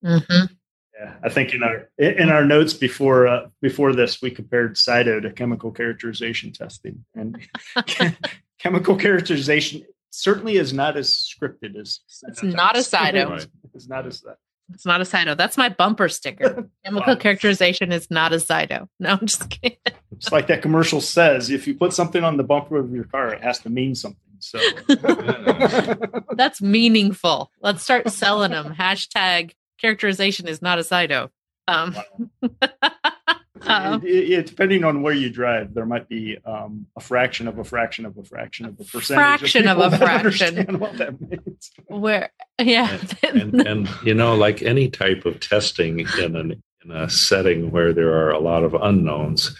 mm-hmm. 0.05 0.53
Yeah, 0.99 1.16
I 1.24 1.30
think 1.30 1.55
in 1.55 1.64
our 1.64 1.89
in 1.97 2.30
our 2.30 2.45
notes 2.45 2.76
before 2.76 3.28
uh, 3.28 3.47
before 3.59 3.93
this, 3.93 4.22
we 4.22 4.30
compared 4.30 4.76
CYTO 4.76 5.24
to 5.24 5.32
chemical 5.32 5.72
characterization 5.72 6.53
testing, 6.53 7.03
and 7.16 7.39
chemical 8.59 8.95
characterization 8.95 9.84
certainly 10.11 10.57
is 10.57 10.72
not 10.72 10.95
as 10.95 11.09
scripted 11.09 11.76
as 11.76 12.01
it's 12.28 12.43
not 12.43 12.76
a 12.76 12.80
CYTO. 12.82 13.47
It's 13.74 13.89
not 13.89 14.05
as 14.05 14.22
that. 14.22 14.38
It's 14.74 14.86
not 14.86 15.02
a 15.02 15.04
CYTO. 15.04 15.38
That's 15.38 15.58
my 15.58 15.70
bumper 15.70 16.10
sticker. 16.10 16.70
Chemical 16.86 17.14
wow. 17.14 17.20
characterization 17.20 17.92
is 17.92 18.10
not 18.10 18.34
a 18.34 18.38
CYTO. 18.38 18.88
No, 19.00 19.10
I'm 19.10 19.26
just 19.26 19.50
kidding. 19.50 19.78
It's 20.12 20.32
like 20.32 20.48
that 20.48 20.62
commercial 20.62 21.02
says: 21.02 21.50
if 21.50 21.68
you 21.68 21.76
put 21.76 21.94
something 21.94 22.24
on 22.24 22.38
the 22.38 22.44
bumper 22.44 22.78
of 22.78 22.92
your 22.92 23.06
car, 23.06 23.34
it 23.34 23.44
has 23.44 23.60
to 23.60 23.70
mean 23.70 23.96
something. 23.96 24.20
So 24.40 24.60
that's 26.36 26.62
meaningful. 26.62 27.52
Let's 27.62 27.84
start 27.84 28.10
selling 28.10 28.52
them. 28.52 28.76
Hashtag 28.76 29.54
characterization 29.80 30.48
is 30.48 30.62
not 30.62 30.80
a 30.80 30.82
CYTO. 30.82 31.30
Um, 31.68 31.96
it, 33.66 34.32
it, 34.32 34.45
depending 34.47 34.84
on 34.84 35.01
where 35.01 35.14
you 35.14 35.30
drive, 35.30 35.74
there 35.74 35.86
might 35.86 36.07
be 36.09 36.38
um, 36.45 36.88
a 36.95 37.01
fraction 37.01 37.47
of 37.47 37.57
a 37.59 37.64
fraction 37.64 38.05
of 38.05 38.18
a 38.18 38.24
fraction 38.24 38.66
of 38.66 38.80
a 38.80 38.84
percentage. 38.84 39.39
Fraction 39.39 39.68
of, 39.68 39.80
of 39.80 39.93
a 39.93 39.97
fraction. 39.97 40.80
What 40.80 40.97
that 40.97 41.20
means. 41.20 41.72
Where, 41.88 42.30
yeah, 42.59 42.99
and, 43.24 43.41
and, 43.41 43.68
and, 43.68 43.89
you 44.03 44.14
know, 44.14 44.36
like 44.36 44.61
any 44.61 44.89
type 44.89 45.26
of 45.26 45.39
testing 45.39 45.99
in 46.20 46.36
an 46.36 46.64
in 46.84 46.91
a 46.91 47.09
setting 47.09 47.72
where 47.72 47.93
there 47.93 48.14
are 48.14 48.32
a 48.32 48.39
lot 48.39 48.64
of 48.64 48.74
unknowns, 48.74 49.55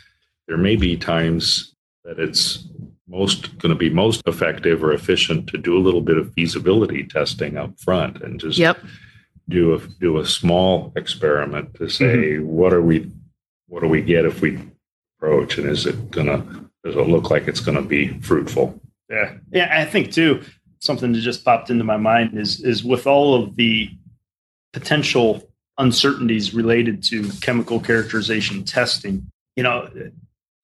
there 0.48 0.58
may 0.58 0.76
be 0.76 0.98
times 0.98 1.74
that 2.04 2.20
it's 2.20 2.68
most 3.08 3.58
going 3.60 3.74
to 3.74 3.78
be 3.78 3.90
most 3.90 4.22
effective 4.28 4.84
or 4.84 4.94
efficient 4.94 5.48
to 5.48 5.58
do 5.58 5.78
a 5.78 5.82
little 5.82 6.02
bit 6.02 6.18
of 6.18 6.34
feasibility 6.34 7.06
testing 7.06 7.58
up 7.58 7.80
front 7.80 8.22
and 8.22 8.40
just 8.40 8.58
yep. 8.58 8.78
do 9.50 9.76
a 9.76 9.80
do 10.00 10.18
a 10.18 10.26
small 10.26 10.92
experiment 10.96 11.74
to 11.76 11.90
say 11.90 12.06
mm-hmm. 12.06 12.48
what 12.48 12.74
are 12.74 12.82
we 12.82 13.12
what 13.74 13.82
do 13.82 13.88
we 13.88 14.04
get 14.04 14.24
if 14.24 14.40
we 14.40 14.60
approach 15.18 15.58
and 15.58 15.68
is 15.68 15.88
it 15.88 16.12
gonna 16.12 16.38
does 16.84 16.96
it 16.96 17.08
look 17.08 17.32
like 17.32 17.48
it's 17.48 17.60
gonna 17.60 17.82
be 17.82 18.10
fruitful? 18.20 18.80
Yeah. 19.10 19.34
Yeah 19.52 19.82
i 19.82 19.84
think 19.84 20.12
too 20.12 20.44
something 20.78 21.12
that 21.12 21.20
just 21.22 21.44
popped 21.44 21.72
into 21.72 21.84
my 21.84 21.98
mind 21.98 22.38
is 22.38 22.64
is 22.64 22.84
with 22.84 23.08
all 23.08 23.34
of 23.34 23.56
the 23.56 23.90
potential 24.74 25.50
uncertainties 25.80 26.54
related 26.54 27.02
to 27.02 27.32
chemical 27.42 27.80
characterization 27.80 28.64
testing 28.64 29.26
you 29.56 29.64
know 29.64 29.90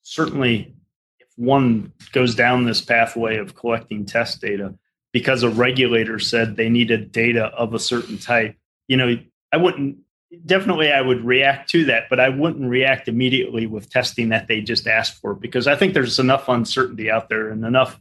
certainly 0.04 0.76
if 1.20 1.28
one 1.36 1.92
goes 2.12 2.36
down 2.36 2.66
this 2.66 2.80
pathway 2.80 3.38
of 3.38 3.56
collecting 3.56 4.06
test 4.06 4.40
data 4.40 4.76
because 5.14 5.42
a 5.42 5.50
regulator 5.50 6.20
said 6.20 6.56
they 6.56 6.70
needed 6.70 7.12
data 7.12 7.46
of 7.46 7.74
a 7.74 7.80
certain 7.80 8.20
type 8.20 8.56
you 8.88 8.96
know 8.96 9.18
i 9.52 9.58
wouldn't 9.58 9.98
definitely 10.46 10.92
I 10.92 11.02
would 11.02 11.24
react 11.26 11.70
to 11.72 11.86
that, 11.86 12.04
but 12.10 12.20
I 12.20 12.30
wouldn't 12.30 12.70
react 12.70 13.08
immediately 13.08 13.66
with 13.66 13.90
testing 13.90 14.30
that 14.30 14.48
they 14.48 14.62
just 14.62 14.88
asked 14.88 15.20
for 15.20 15.34
because 15.34 15.68
I 15.68 15.76
think 15.76 15.94
there's 15.94 16.20
enough 16.20 16.48
uncertainty 16.48 17.10
out 17.10 17.30
there 17.30 17.50
and 17.50 17.66
enough 17.66 18.00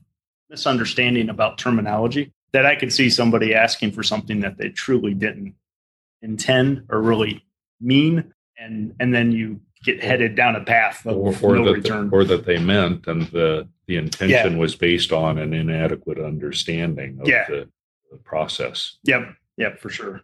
misunderstanding 0.51 1.29
about 1.29 1.59
terminology 1.59 2.33
that 2.53 2.67
I 2.67 2.77
could 2.77 2.93
see 2.93 3.11
somebody 3.11 3.55
asking 3.55 3.93
for 3.93 4.03
something 4.03 4.41
that 4.41 4.59
they 4.59 4.71
truly 4.71 5.15
didn't 5.15 5.55
intend 6.23 6.85
or 6.89 7.01
really 7.01 7.45
mean 7.81 8.33
and 8.59 8.95
and 8.99 9.15
then 9.15 9.31
you 9.31 9.61
get 9.85 10.03
headed 10.03 10.35
down 10.35 10.57
a 10.57 10.65
path 10.65 11.07
of 11.07 11.17
or, 11.17 11.35
or 11.43 11.57
no 11.57 11.65
that 11.67 11.73
return. 11.73 12.11
The, 12.11 12.17
or 12.17 12.25
that 12.25 12.45
they 12.45 12.59
meant 12.59 13.07
and 13.07 13.23
the 13.29 13.69
the 13.87 13.97
intention 13.97 14.53
yeah. 14.53 14.59
was 14.59 14.75
based 14.75 15.13
on 15.13 15.39
an 15.39 15.55
inadequate 15.55 16.19
understanding 16.19 17.19
of 17.21 17.29
yeah. 17.29 17.47
the, 17.49 17.69
the 18.11 18.19
process. 18.19 18.99
Yep. 19.05 19.35
Yep, 19.57 19.81
for 19.81 19.89
sure. 19.89 20.21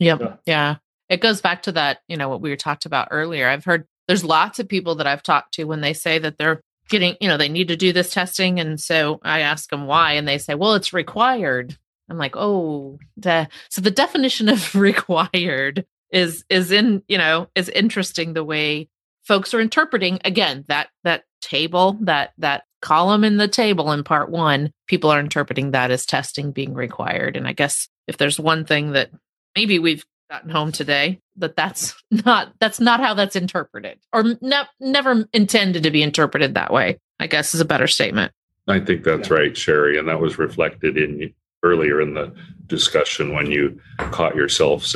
Yep. 0.00 0.18
So. 0.18 0.38
Yeah 0.46 0.76
it 1.08 1.20
goes 1.20 1.40
back 1.40 1.62
to 1.62 1.72
that, 1.72 1.98
you 2.08 2.16
know, 2.16 2.28
what 2.28 2.40
we 2.40 2.50
were 2.50 2.56
talked 2.56 2.86
about 2.86 3.08
earlier. 3.10 3.48
I've 3.48 3.64
heard 3.64 3.86
there's 4.08 4.24
lots 4.24 4.58
of 4.58 4.68
people 4.68 4.96
that 4.96 5.06
I've 5.06 5.22
talked 5.22 5.54
to 5.54 5.64
when 5.64 5.80
they 5.80 5.92
say 5.92 6.18
that 6.18 6.38
they're 6.38 6.60
getting, 6.88 7.16
you 7.20 7.28
know, 7.28 7.36
they 7.36 7.48
need 7.48 7.68
to 7.68 7.76
do 7.76 7.92
this 7.92 8.10
testing. 8.10 8.60
And 8.60 8.80
so 8.80 9.20
I 9.22 9.40
ask 9.40 9.70
them 9.70 9.86
why, 9.86 10.12
and 10.12 10.26
they 10.26 10.38
say, 10.38 10.54
well, 10.54 10.74
it's 10.74 10.92
required. 10.92 11.76
I'm 12.08 12.18
like, 12.18 12.36
oh, 12.36 12.98
so 13.22 13.80
the 13.80 13.90
definition 13.90 14.48
of 14.48 14.74
required 14.74 15.84
is 16.10 16.44
is 16.48 16.70
in, 16.70 17.02
you 17.08 17.18
know, 17.18 17.48
is 17.54 17.68
interesting 17.68 18.32
the 18.32 18.44
way 18.44 18.88
folks 19.26 19.52
are 19.52 19.60
interpreting 19.60 20.20
again 20.24 20.64
that 20.68 20.88
that 21.04 21.24
table 21.40 21.98
that 22.00 22.32
that 22.38 22.64
column 22.80 23.24
in 23.24 23.36
the 23.36 23.48
table 23.48 23.90
in 23.92 24.04
part 24.04 24.30
one 24.30 24.70
people 24.86 25.10
are 25.10 25.18
interpreting 25.18 25.72
that 25.72 25.90
as 25.90 26.06
testing 26.06 26.52
being 26.52 26.74
required 26.74 27.36
and 27.36 27.48
i 27.48 27.52
guess 27.52 27.88
if 28.06 28.16
there's 28.16 28.38
one 28.38 28.64
thing 28.64 28.92
that 28.92 29.10
maybe 29.56 29.78
we've 29.78 30.04
gotten 30.30 30.50
home 30.50 30.72
today 30.72 31.20
that 31.36 31.56
that's 31.56 31.94
not 32.10 32.52
that's 32.60 32.80
not 32.80 33.00
how 33.00 33.14
that's 33.14 33.36
interpreted 33.36 33.98
or 34.12 34.24
ne- 34.40 34.68
never 34.80 35.28
intended 35.32 35.82
to 35.82 35.90
be 35.90 36.02
interpreted 36.02 36.54
that 36.54 36.72
way 36.72 36.98
i 37.20 37.26
guess 37.26 37.54
is 37.54 37.60
a 37.60 37.64
better 37.64 37.86
statement 37.86 38.32
i 38.68 38.80
think 38.80 39.04
that's 39.04 39.28
yeah. 39.28 39.34
right 39.34 39.56
sherry 39.56 39.98
and 39.98 40.08
that 40.08 40.20
was 40.20 40.38
reflected 40.38 40.96
in 40.96 41.32
earlier 41.62 42.00
in 42.00 42.14
the 42.14 42.32
discussion 42.66 43.32
when 43.32 43.50
you 43.50 43.80
caught 44.10 44.36
yourself 44.36 44.86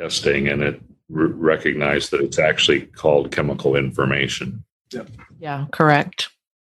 testing 0.00 0.48
and 0.48 0.62
it 0.62 0.80
r- 1.14 1.26
recognized 1.26 2.10
that 2.10 2.20
it's 2.20 2.38
actually 2.38 2.82
called 2.82 3.32
chemical 3.32 3.76
information 3.76 4.64
yeah 4.92 5.02
yeah 5.38 5.66
correct 5.72 6.30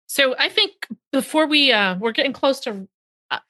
so 0.06 0.34
i 0.38 0.48
think 0.48 0.72
before 1.12 1.46
we 1.46 1.72
uh 1.72 1.96
we're 1.98 2.12
getting 2.12 2.32
close 2.32 2.60
to 2.60 2.88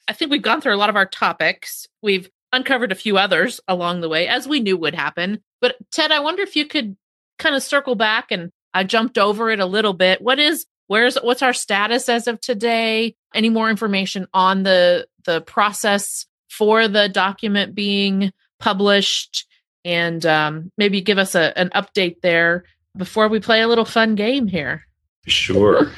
I 0.09 0.13
think 0.13 0.31
we've 0.31 0.43
gone 0.43 0.61
through 0.61 0.75
a 0.75 0.79
lot 0.79 0.91
of 0.91 0.97
our 0.97 1.07
topics. 1.07 1.87
We've 2.03 2.29
uncovered 2.55 2.93
a 2.93 2.97
few 2.97 3.19
others 3.19 3.61
along 3.69 4.01
the 4.01 4.09
way, 4.09 4.29
as 4.29 4.49
we 4.49 4.61
knew 4.61 4.77
would 4.77 4.95
happen. 4.95 5.43
But 5.61 5.77
Ted, 5.91 6.13
I 6.13 6.21
wonder 6.21 6.43
if 6.43 6.57
you 6.57 6.67
could 6.67 6.97
kind 7.39 7.55
of 7.55 7.63
circle 7.63 7.95
back 7.95 8.31
and 8.31 8.51
I 8.73 8.85
jumped 8.85 9.19
over 9.19 9.51
it 9.51 9.61
a 9.61 9.67
little 9.67 9.93
bit. 9.93 10.21
What 10.21 10.39
is 10.39 10.67
where's 10.87 11.17
what's 11.17 11.43
our 11.43 11.53
status 11.53 12.09
as 12.09 12.27
of 12.27 12.41
today? 12.41 13.15
Any 13.35 13.49
more 13.49 13.71
information 13.71 14.27
on 14.35 14.63
the 14.63 15.07
the 15.25 15.41
process 15.41 16.27
for 16.49 16.89
the 16.89 17.09
document 17.09 17.75
being 17.75 18.33
published? 18.59 19.47
And 19.85 20.25
um, 20.25 20.73
maybe 20.79 21.03
give 21.03 21.19
us 21.19 21.35
a, 21.35 21.57
an 21.59 21.69
update 21.71 22.23
there 22.23 22.65
before 22.97 23.29
we 23.29 23.39
play 23.39 23.61
a 23.61 23.69
little 23.69 23.85
fun 23.85 24.15
game 24.15 24.47
here. 24.47 24.83
Sure. 25.27 25.91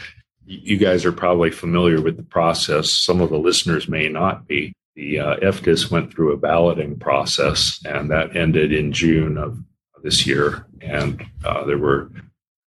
you 0.45 0.77
guys 0.77 1.05
are 1.05 1.13
probably 1.13 1.51
familiar 1.51 2.01
with 2.01 2.17
the 2.17 2.23
process. 2.23 2.91
Some 2.91 3.21
of 3.21 3.31
the 3.31 3.39
listeners 3.39 3.89
may 3.89 4.09
not 4.09 4.47
be 4.47 4.73
the 4.97 5.21
uh, 5.21 5.37
FDIS 5.37 5.91
went 5.91 6.13
through 6.13 6.33
a 6.33 6.39
balloting 6.39 6.99
process, 6.99 7.81
and 7.85 8.11
that 8.11 8.35
ended 8.35 8.73
in 8.73 8.93
June 8.93 9.37
of 9.37 9.63
this 10.03 10.27
year. 10.27 10.67
And 10.81 11.25
uh, 11.45 11.65
there 11.65 11.79
were 11.79 12.11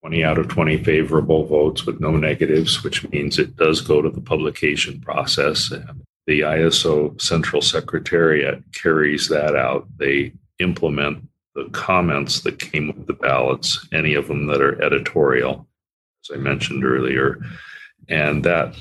20 0.01 0.23
out 0.23 0.37
of 0.37 0.49
20 0.49 0.83
favorable 0.83 1.45
votes 1.45 1.85
with 1.85 2.01
no 2.01 2.11
negatives, 2.11 2.83
which 2.83 3.09
means 3.09 3.39
it 3.39 3.55
does 3.55 3.79
go 3.81 4.01
to 4.01 4.09
the 4.09 4.21
publication 4.21 4.99
process. 4.99 5.69
The 6.27 6.41
ISO 6.41 7.19
Central 7.21 7.61
Secretariat 7.61 8.61
carries 8.73 9.29
that 9.29 9.55
out. 9.55 9.87
They 9.97 10.33
implement 10.59 11.27
the 11.55 11.69
comments 11.71 12.41
that 12.41 12.59
came 12.59 12.87
with 12.87 13.07
the 13.07 13.13
ballots, 13.13 13.87
any 13.93 14.13
of 14.13 14.27
them 14.27 14.47
that 14.47 14.61
are 14.61 14.81
editorial, 14.81 15.65
as 16.23 16.37
I 16.37 16.39
mentioned 16.39 16.83
earlier. 16.83 17.39
And 18.09 18.43
that 18.43 18.75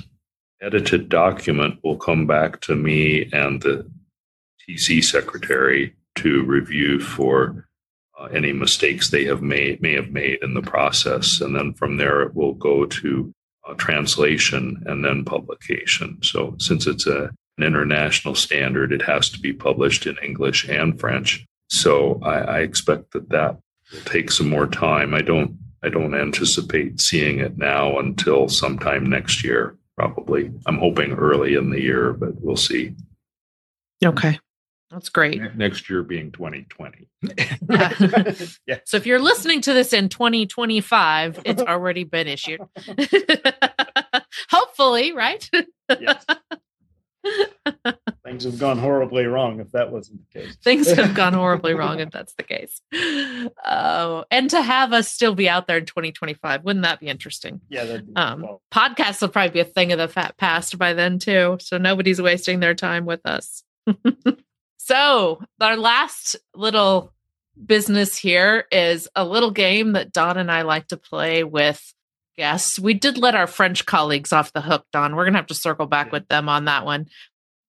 edited 0.60 1.08
document 1.08 1.78
will 1.82 1.96
come 1.96 2.26
back 2.26 2.60
to 2.62 2.74
me 2.74 3.28
and 3.32 3.60
the 3.62 3.88
TC 4.68 5.02
secretary 5.02 5.94
to 6.16 6.44
review 6.44 6.98
for 6.98 7.68
uh, 8.18 8.24
any 8.26 8.52
mistakes 8.52 9.10
they 9.10 9.24
have 9.24 9.42
made 9.42 9.82
may 9.82 9.94
have 9.94 10.10
made 10.10 10.38
in 10.42 10.54
the 10.54 10.62
process, 10.62 11.40
and 11.40 11.54
then 11.54 11.74
from 11.74 11.96
there 11.96 12.22
it 12.22 12.34
will 12.34 12.54
go 12.54 12.86
to 12.86 13.32
uh, 13.68 13.74
translation 13.74 14.82
and 14.86 15.04
then 15.04 15.24
publication. 15.24 16.18
So 16.22 16.56
since 16.58 16.86
it's 16.86 17.06
a, 17.06 17.30
an 17.58 17.64
international 17.64 18.34
standard, 18.34 18.92
it 18.92 19.02
has 19.02 19.28
to 19.30 19.40
be 19.40 19.52
published 19.52 20.06
in 20.06 20.16
English 20.22 20.68
and 20.68 20.98
French. 20.98 21.44
So 21.68 22.18
I, 22.22 22.38
I 22.38 22.58
expect 22.60 23.12
that 23.12 23.28
that 23.30 23.58
will 23.92 24.00
take 24.04 24.30
some 24.30 24.48
more 24.48 24.66
time. 24.66 25.14
I 25.14 25.20
don't 25.22 25.58
I 25.82 25.88
don't 25.90 26.14
anticipate 26.14 27.00
seeing 27.00 27.38
it 27.38 27.58
now 27.58 27.98
until 27.98 28.48
sometime 28.48 29.08
next 29.08 29.44
year 29.44 29.76
probably. 29.96 30.52
I'm 30.66 30.78
hoping 30.78 31.12
early 31.12 31.54
in 31.54 31.70
the 31.70 31.80
year, 31.80 32.12
but 32.12 32.40
we'll 32.40 32.56
see. 32.56 32.94
Okay. 34.04 34.38
That's 34.90 35.08
great. 35.08 35.56
Next 35.56 35.90
year 35.90 36.02
being 36.02 36.30
2020. 36.30 37.08
yeah. 38.66 38.78
So 38.84 38.96
if 38.96 39.04
you're 39.04 39.18
listening 39.18 39.60
to 39.62 39.72
this 39.72 39.92
in 39.92 40.08
2025, 40.08 41.40
it's 41.44 41.62
already 41.62 42.04
been 42.04 42.28
issued. 42.28 42.60
Hopefully, 44.50 45.12
right? 45.12 45.50
yes. 45.98 46.24
Things 48.42 48.52
have 48.52 48.60
gone 48.60 48.78
horribly 48.78 49.26
wrong 49.26 49.60
if 49.60 49.72
that 49.72 49.90
wasn't 49.90 50.20
the 50.20 50.40
case. 50.40 50.56
Things 50.56 50.90
have 50.92 51.14
gone 51.14 51.32
horribly 51.32 51.74
wrong 51.74 52.00
if 52.00 52.10
that's 52.10 52.34
the 52.34 52.42
case. 52.42 52.80
Uh, 53.64 54.24
and 54.30 54.50
to 54.50 54.62
have 54.62 54.92
us 54.92 55.10
still 55.10 55.34
be 55.34 55.48
out 55.48 55.66
there 55.66 55.78
in 55.78 55.86
2025, 55.86 56.64
wouldn't 56.64 56.84
that 56.84 57.00
be 57.00 57.08
interesting? 57.08 57.60
Yeah. 57.68 57.98
Be, 57.98 58.02
um, 58.16 58.42
well. 58.42 58.62
Podcasts 58.72 59.20
will 59.20 59.28
probably 59.28 59.50
be 59.50 59.60
a 59.60 59.64
thing 59.64 59.92
of 59.92 59.98
the 59.98 60.08
fat 60.08 60.36
past 60.36 60.78
by 60.78 60.92
then, 60.92 61.18
too. 61.18 61.58
So 61.60 61.78
nobody's 61.78 62.20
wasting 62.20 62.60
their 62.60 62.74
time 62.74 63.06
with 63.06 63.24
us. 63.24 63.62
so, 64.78 65.42
our 65.60 65.76
last 65.76 66.36
little 66.54 67.12
business 67.64 68.16
here 68.16 68.66
is 68.70 69.08
a 69.14 69.24
little 69.24 69.50
game 69.50 69.92
that 69.92 70.12
Don 70.12 70.36
and 70.36 70.50
I 70.50 70.62
like 70.62 70.88
to 70.88 70.96
play 70.96 71.44
with 71.44 71.94
guests. 72.36 72.78
We 72.78 72.94
did 72.94 73.18
let 73.18 73.34
our 73.34 73.46
French 73.46 73.86
colleagues 73.86 74.32
off 74.32 74.52
the 74.52 74.60
hook, 74.60 74.84
Don. 74.92 75.16
We're 75.16 75.24
gonna 75.24 75.38
have 75.38 75.46
to 75.46 75.54
circle 75.54 75.86
back 75.86 76.12
with 76.12 76.28
them 76.28 76.48
on 76.48 76.66
that 76.66 76.84
one. 76.84 77.06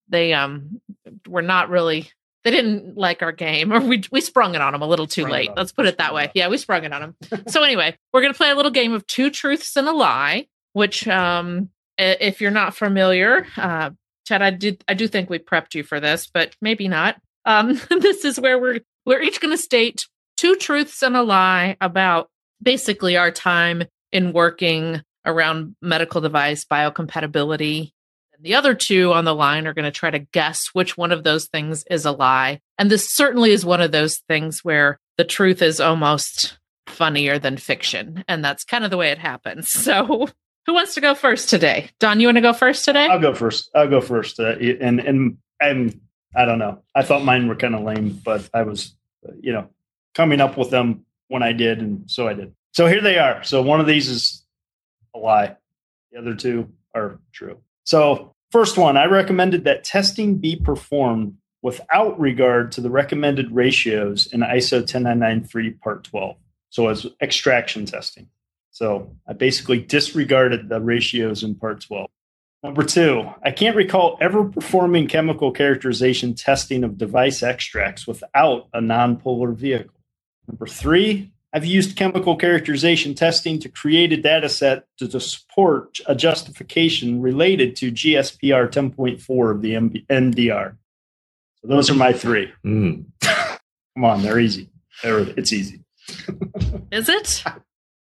They 0.08 0.32
um 0.32 0.80
were 1.26 1.42
not 1.42 1.70
really 1.70 2.10
they 2.44 2.50
didn't 2.50 2.96
like 2.96 3.22
our 3.22 3.32
game 3.32 3.72
or 3.72 3.80
we 3.80 4.02
we 4.10 4.20
sprung 4.20 4.54
it 4.54 4.60
on 4.60 4.72
them 4.72 4.82
a 4.82 4.86
little 4.86 5.06
too 5.06 5.22
sprung 5.22 5.32
late. 5.32 5.50
Let's 5.56 5.72
put 5.72 5.86
it 5.86 5.98
that 5.98 6.14
way. 6.14 6.30
Yeah, 6.34 6.48
we 6.48 6.58
sprung 6.58 6.84
it 6.84 6.92
on 6.92 7.00
them. 7.30 7.42
so 7.48 7.62
anyway, 7.62 7.96
we're 8.12 8.22
gonna 8.22 8.34
play 8.34 8.50
a 8.50 8.54
little 8.54 8.70
game 8.70 8.92
of 8.92 9.06
two 9.06 9.30
truths 9.30 9.76
and 9.76 9.88
a 9.88 9.92
lie, 9.92 10.46
which 10.72 11.06
um 11.08 11.70
if 11.98 12.40
you're 12.40 12.50
not 12.50 12.76
familiar, 12.76 13.46
uh 13.56 13.90
Ted, 14.26 14.42
I 14.42 14.50
did 14.50 14.84
I 14.88 14.94
do 14.94 15.08
think 15.08 15.30
we 15.30 15.38
prepped 15.38 15.74
you 15.74 15.82
for 15.82 16.00
this, 16.00 16.28
but 16.32 16.54
maybe 16.60 16.88
not. 16.88 17.16
Um 17.44 17.80
this 17.90 18.24
is 18.24 18.38
where 18.40 18.58
we're 18.58 18.80
we're 19.04 19.22
each 19.22 19.40
gonna 19.40 19.56
state 19.56 20.06
two 20.36 20.54
truths 20.56 21.02
and 21.02 21.16
a 21.16 21.22
lie 21.22 21.76
about 21.80 22.30
basically 22.62 23.16
our 23.16 23.30
time 23.30 23.84
in 24.12 24.32
working 24.32 25.02
around 25.26 25.76
medical 25.82 26.20
device 26.20 26.64
biocompatibility. 26.64 27.92
And 28.38 28.46
the 28.46 28.54
other 28.54 28.74
two 28.74 29.12
on 29.12 29.24
the 29.24 29.34
line 29.34 29.66
are 29.66 29.74
going 29.74 29.84
to 29.84 29.90
try 29.90 30.10
to 30.10 30.20
guess 30.20 30.68
which 30.72 30.96
one 30.96 31.10
of 31.10 31.24
those 31.24 31.46
things 31.46 31.84
is 31.90 32.04
a 32.04 32.12
lie. 32.12 32.60
And 32.78 32.88
this 32.88 33.10
certainly 33.10 33.50
is 33.50 33.64
one 33.64 33.80
of 33.80 33.90
those 33.90 34.18
things 34.28 34.64
where 34.64 35.00
the 35.16 35.24
truth 35.24 35.60
is 35.60 35.80
almost 35.80 36.56
funnier 36.86 37.40
than 37.40 37.56
fiction. 37.56 38.24
And 38.28 38.44
that's 38.44 38.62
kind 38.62 38.84
of 38.84 38.90
the 38.90 38.96
way 38.96 39.10
it 39.10 39.18
happens. 39.18 39.72
So 39.88 40.28
who 40.66 40.74
wants 40.74 40.94
to 40.94 41.00
go 41.00 41.14
first 41.14 41.48
today? 41.48 41.88
Don, 41.98 42.20
you 42.20 42.26
want 42.26 42.36
to 42.36 42.42
go 42.42 42.52
first 42.52 42.84
today? 42.84 43.06
I'll 43.06 43.18
go 43.18 43.34
first. 43.34 43.70
I'll 43.74 43.88
go 43.88 44.02
first. 44.02 44.38
Uh, 44.38 44.54
and 44.58 45.00
and 45.00 45.38
I'm 45.62 45.98
I 46.36 46.44
don't 46.44 46.58
know. 46.58 46.82
I 46.94 47.02
thought 47.02 47.24
mine 47.24 47.48
were 47.48 47.56
kind 47.56 47.74
of 47.74 47.84
lame, 47.84 48.20
but 48.22 48.50
I 48.52 48.64
was, 48.64 48.94
you 49.40 49.54
know, 49.54 49.70
coming 50.14 50.42
up 50.42 50.58
with 50.58 50.68
them 50.68 51.06
when 51.28 51.42
I 51.42 51.52
did, 51.52 51.80
and 51.80 52.10
so 52.10 52.28
I 52.28 52.34
did. 52.34 52.54
So 52.72 52.86
here 52.86 53.00
they 53.00 53.18
are. 53.18 53.42
So 53.44 53.62
one 53.62 53.80
of 53.80 53.86
these 53.86 54.08
is 54.10 54.44
a 55.14 55.18
lie. 55.18 55.56
The 56.12 56.18
other 56.18 56.34
two 56.34 56.68
are 56.94 57.18
true. 57.32 57.62
So 57.88 58.34
first 58.50 58.76
one, 58.76 58.98
I 58.98 59.06
recommended 59.06 59.64
that 59.64 59.82
testing 59.82 60.36
be 60.36 60.56
performed 60.56 61.38
without 61.62 62.20
regard 62.20 62.70
to 62.72 62.82
the 62.82 62.90
recommended 62.90 63.50
ratios 63.50 64.26
in 64.26 64.40
ISO 64.40 64.86
10993 64.86 65.70
Part 65.70 66.04
12. 66.04 66.36
So 66.68 66.88
as 66.88 67.06
extraction 67.22 67.86
testing. 67.86 68.28
So 68.72 69.16
I 69.26 69.32
basically 69.32 69.80
disregarded 69.80 70.68
the 70.68 70.82
ratios 70.82 71.42
in 71.42 71.54
Part 71.54 71.80
12. 71.80 72.10
Number 72.62 72.82
two, 72.82 73.26
I 73.42 73.52
can't 73.52 73.74
recall 73.74 74.18
ever 74.20 74.44
performing 74.44 75.08
chemical 75.08 75.50
characterization 75.50 76.34
testing 76.34 76.84
of 76.84 76.98
device 76.98 77.42
extracts 77.42 78.06
without 78.06 78.68
a 78.74 78.82
nonpolar 78.82 79.54
vehicle. 79.54 79.98
Number 80.46 80.66
three, 80.66 81.32
I've 81.52 81.64
used 81.64 81.96
chemical 81.96 82.36
characterization 82.36 83.14
testing 83.14 83.58
to 83.60 83.68
create 83.68 84.12
a 84.12 84.18
data 84.18 84.48
set 84.48 84.84
to 84.98 85.20
support 85.20 85.98
a 86.06 86.14
justification 86.14 87.22
related 87.22 87.74
to 87.76 87.90
GSPR 87.90 88.70
10.4 88.70 89.50
of 89.50 89.62
the 89.62 89.74
MDR. 89.74 90.76
So 91.60 91.68
those 91.68 91.90
are 91.90 91.94
my 91.94 92.12
three. 92.12 92.52
Mm. 92.64 93.06
Come 93.22 94.04
on, 94.04 94.22
they're 94.22 94.38
easy. 94.38 94.68
They're, 95.02 95.20
it's 95.20 95.52
easy. 95.52 95.84
Is 96.92 97.08
it? 97.08 97.42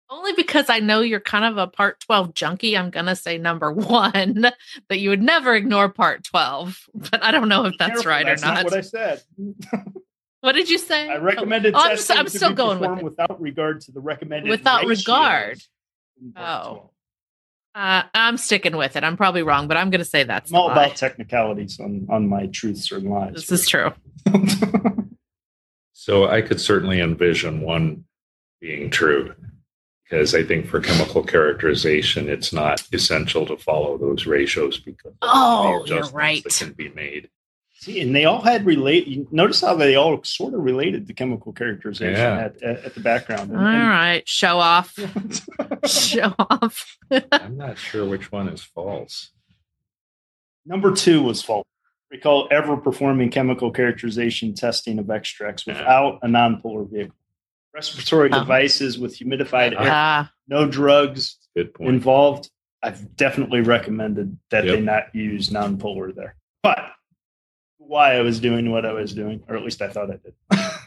Only 0.08 0.32
because 0.32 0.70
I 0.70 0.78
know 0.78 1.00
you're 1.00 1.20
kind 1.20 1.44
of 1.44 1.58
a 1.58 1.66
part 1.66 2.00
12 2.00 2.32
junkie, 2.32 2.76
I'm 2.76 2.90
going 2.90 3.06
to 3.06 3.16
say 3.16 3.38
number 3.38 3.70
one, 3.70 4.46
that 4.88 4.98
you 4.98 5.10
would 5.10 5.22
never 5.22 5.54
ignore 5.54 5.88
part 5.90 6.24
12. 6.24 6.88
But 6.94 7.22
I 7.22 7.32
don't 7.32 7.48
know 7.48 7.66
if 7.66 7.74
that's 7.78 8.02
Careful, 8.02 8.10
right 8.10 8.26
that's 8.26 8.42
or 8.42 8.46
not. 8.46 8.54
That's 8.54 8.70
what 8.70 8.78
I 8.78 8.80
said. 8.80 9.22
what 10.46 10.54
did 10.54 10.70
you 10.70 10.78
say? 10.78 11.10
I 11.10 11.16
recommended 11.16 11.74
Oh, 11.74 11.78
I'm, 11.80 11.90
testing 11.96 12.16
I'm 12.18 12.24
to 12.26 12.30
still 12.30 12.50
be 12.50 12.54
going 12.54 12.78
with 12.78 12.88
performed 12.88 13.00
it. 13.00 13.04
without 13.04 13.40
regard 13.40 13.80
to 13.82 13.92
the 13.92 14.00
recommended 14.00 14.48
Without 14.48 14.84
regard. 14.86 15.58
Oh. 16.36 16.90
Uh, 17.74 18.04
I'm 18.14 18.36
sticking 18.38 18.76
with 18.76 18.96
it. 18.96 19.02
I'm 19.04 19.16
probably 19.16 19.42
wrong, 19.42 19.68
but 19.68 19.76
I'm 19.76 19.90
going 19.90 19.98
to 19.98 20.04
say 20.06 20.22
that's 20.24 20.50
I'm 20.50 20.56
all 20.56 20.68
lie. 20.68 20.84
about 20.86 20.96
technicalities 20.96 21.78
on, 21.80 22.06
on 22.08 22.28
my 22.28 22.46
truths 22.46 22.90
or 22.92 23.00
lies. 23.00 23.34
This 23.34 23.50
is 23.52 23.68
true. 23.68 23.92
So 25.92 26.28
I 26.28 26.40
could 26.40 26.60
certainly 26.60 27.00
envision 27.00 27.62
one 27.62 28.04
being 28.60 28.90
true 28.90 29.34
because 30.04 30.36
I 30.36 30.44
think 30.44 30.68
for 30.68 30.78
chemical 30.78 31.24
characterization, 31.24 32.28
it's 32.28 32.52
not 32.52 32.80
essential 32.92 33.44
to 33.46 33.56
follow 33.56 33.98
those 33.98 34.24
ratios 34.24 34.78
because 34.78 35.14
Oh, 35.20 35.84
you're 35.86 36.06
right. 36.10 36.44
that 36.44 36.52
can 36.54 36.72
be 36.74 36.90
made. 36.90 37.28
See, 37.86 38.00
and 38.00 38.16
they 38.16 38.24
all 38.24 38.40
had 38.40 38.66
relate. 38.66 39.06
You 39.06 39.28
notice 39.30 39.60
how 39.60 39.76
they 39.76 39.94
all 39.94 40.20
sort 40.24 40.54
of 40.54 40.60
related 40.60 41.06
to 41.06 41.14
chemical 41.14 41.52
characterization 41.52 42.14
Yeah. 42.20 42.38
at, 42.46 42.60
at, 42.60 42.84
at 42.84 42.94
the 42.94 43.00
background. 43.00 43.52
All 43.52 43.62
right. 43.62 44.28
Show 44.28 44.58
off. 44.58 44.98
Show 45.86 46.34
off. 46.36 46.96
I'm 47.30 47.56
not 47.56 47.78
sure 47.78 48.04
which 48.04 48.32
one 48.32 48.48
is 48.48 48.60
false. 48.60 49.30
Number 50.64 50.92
two 50.94 51.22
was 51.22 51.42
false. 51.42 51.64
Recall 52.10 52.48
ever 52.50 52.76
performing 52.76 53.30
chemical 53.30 53.70
characterization 53.70 54.54
testing 54.54 54.98
of 54.98 55.08
extracts 55.08 55.64
Yeah. 55.64 55.74
without 55.78 56.18
a 56.22 56.26
nonpolar 56.26 56.90
vehicle. 56.90 57.14
Respiratory 57.72 58.30
Oh. 58.32 58.40
devices 58.40 58.98
with 58.98 59.16
humidified 59.16 59.72
air, 59.72 59.78
Ah, 59.80 60.32
no 60.48 60.66
drugs 60.68 61.36
involved. 61.78 62.50
I've 62.82 63.14
definitely 63.14 63.60
recommended 63.60 64.38
that 64.50 64.64
they 64.64 64.80
not 64.80 65.14
use 65.14 65.50
nonpolar 65.50 66.12
there. 66.14 66.34
But 66.64 66.78
why 67.86 68.14
I 68.14 68.20
was 68.22 68.40
doing 68.40 68.70
what 68.70 68.84
I 68.84 68.92
was 68.92 69.14
doing, 69.14 69.42
or 69.48 69.56
at 69.56 69.62
least 69.62 69.82
I 69.82 69.88
thought 69.88 70.10
I 70.10 70.16
did. 70.16 70.34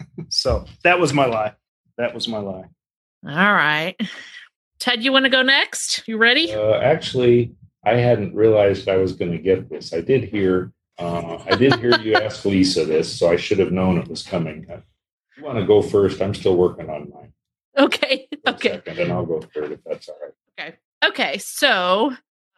so 0.29 0.65
that 0.83 0.99
was 0.99 1.13
my 1.13 1.25
lie. 1.25 1.53
That 1.97 2.13
was 2.13 2.27
my 2.27 2.37
lie. 2.39 2.65
all 3.27 3.53
right. 3.53 3.95
Ted, 4.79 5.03
you 5.03 5.11
want 5.11 5.25
to 5.25 5.29
go 5.29 5.41
next? 5.41 6.07
You 6.07 6.17
ready? 6.17 6.53
Uh, 6.53 6.75
actually, 6.79 7.53
I 7.85 7.95
hadn't 7.95 8.33
realized 8.33 8.87
I 8.87 8.97
was 8.97 9.13
going 9.13 9.31
to 9.31 9.37
get 9.37 9.69
this. 9.69 9.93
I 9.93 10.01
did 10.01 10.23
hear, 10.23 10.71
uh, 10.97 11.37
I 11.45 11.55
did 11.55 11.75
hear 11.75 11.99
you 11.99 12.13
ask 12.15 12.45
Lisa 12.45 12.85
this, 12.85 13.13
so 13.13 13.29
I 13.29 13.35
should 13.35 13.59
have 13.59 13.71
known 13.71 13.97
it 13.97 14.07
was 14.07 14.23
coming. 14.23 14.65
Uh, 14.71 14.77
You 15.37 15.43
want 15.43 15.59
to 15.59 15.65
go 15.65 15.81
first? 15.81 16.21
I'm 16.21 16.33
still 16.33 16.55
working 16.55 16.89
on 16.89 17.09
mine. 17.13 17.33
Okay. 17.77 18.27
Okay. 18.47 18.81
second, 18.85 18.99
and 18.99 19.11
I'll 19.11 19.25
go 19.25 19.41
third 19.53 19.71
if 19.73 19.79
that's 19.85 20.07
all 20.09 20.17
right. 20.21 20.33
Okay. 20.59 20.77
Okay. 21.05 21.37
So, 21.39 22.13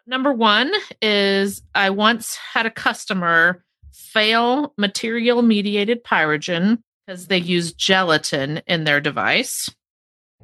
number 0.07 0.31
one 0.33 0.71
is 1.01 1.61
I 1.75 1.89
once 1.91 2.35
had 2.35 2.65
a 2.65 2.71
customer 2.71 3.63
fail 3.93 4.73
material 4.77 5.41
mediated 5.41 6.03
pyrogen 6.03 6.79
because 7.05 7.27
they 7.27 7.37
use 7.37 7.73
gelatin 7.73 8.61
in 8.67 8.83
their 8.83 9.01
device. 9.01 9.69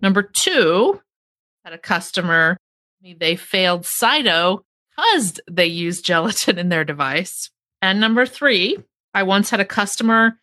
Number 0.01 0.23
two, 0.23 1.01
had 1.63 1.73
a 1.73 1.77
customer, 1.77 2.57
they 3.19 3.35
failed 3.35 3.83
Cyto 3.83 4.61
because 4.95 5.39
they 5.49 5.65
used 5.65 6.05
gelatin 6.05 6.57
in 6.57 6.69
their 6.69 6.83
device. 6.83 7.49
And 7.81 7.99
number 7.99 8.25
three, 8.25 8.77
I 9.13 9.23
once 9.23 9.49
had 9.49 9.59
a 9.59 9.65
customer 9.65 10.39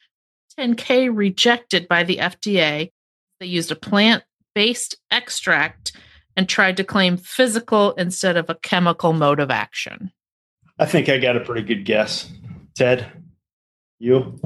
10K 0.59 1.11
rejected 1.13 1.89
by 1.89 2.05
the 2.05 2.19
FDA. 2.19 2.91
They 3.41 3.47
used 3.47 3.73
a 3.73 3.77
plant 3.77 4.23
based 4.55 4.97
extract 5.11 5.93
and 6.37 6.49
tried 6.49 6.77
to 6.77 6.85
claim 6.85 7.17
physical 7.17 7.93
instead 7.93 8.37
of 8.37 8.51
a 8.51 8.55
chemical 8.57 9.13
mode 9.13 9.41
of 9.41 9.51
action. 9.51 10.13
I 10.79 10.87
think 10.87 11.09
I 11.09 11.19
got 11.19 11.37
a 11.37 11.41
pretty 11.41 11.63
good 11.63 11.85
guess. 11.85 12.31
Ted, 12.75 13.07
you? 13.99 14.41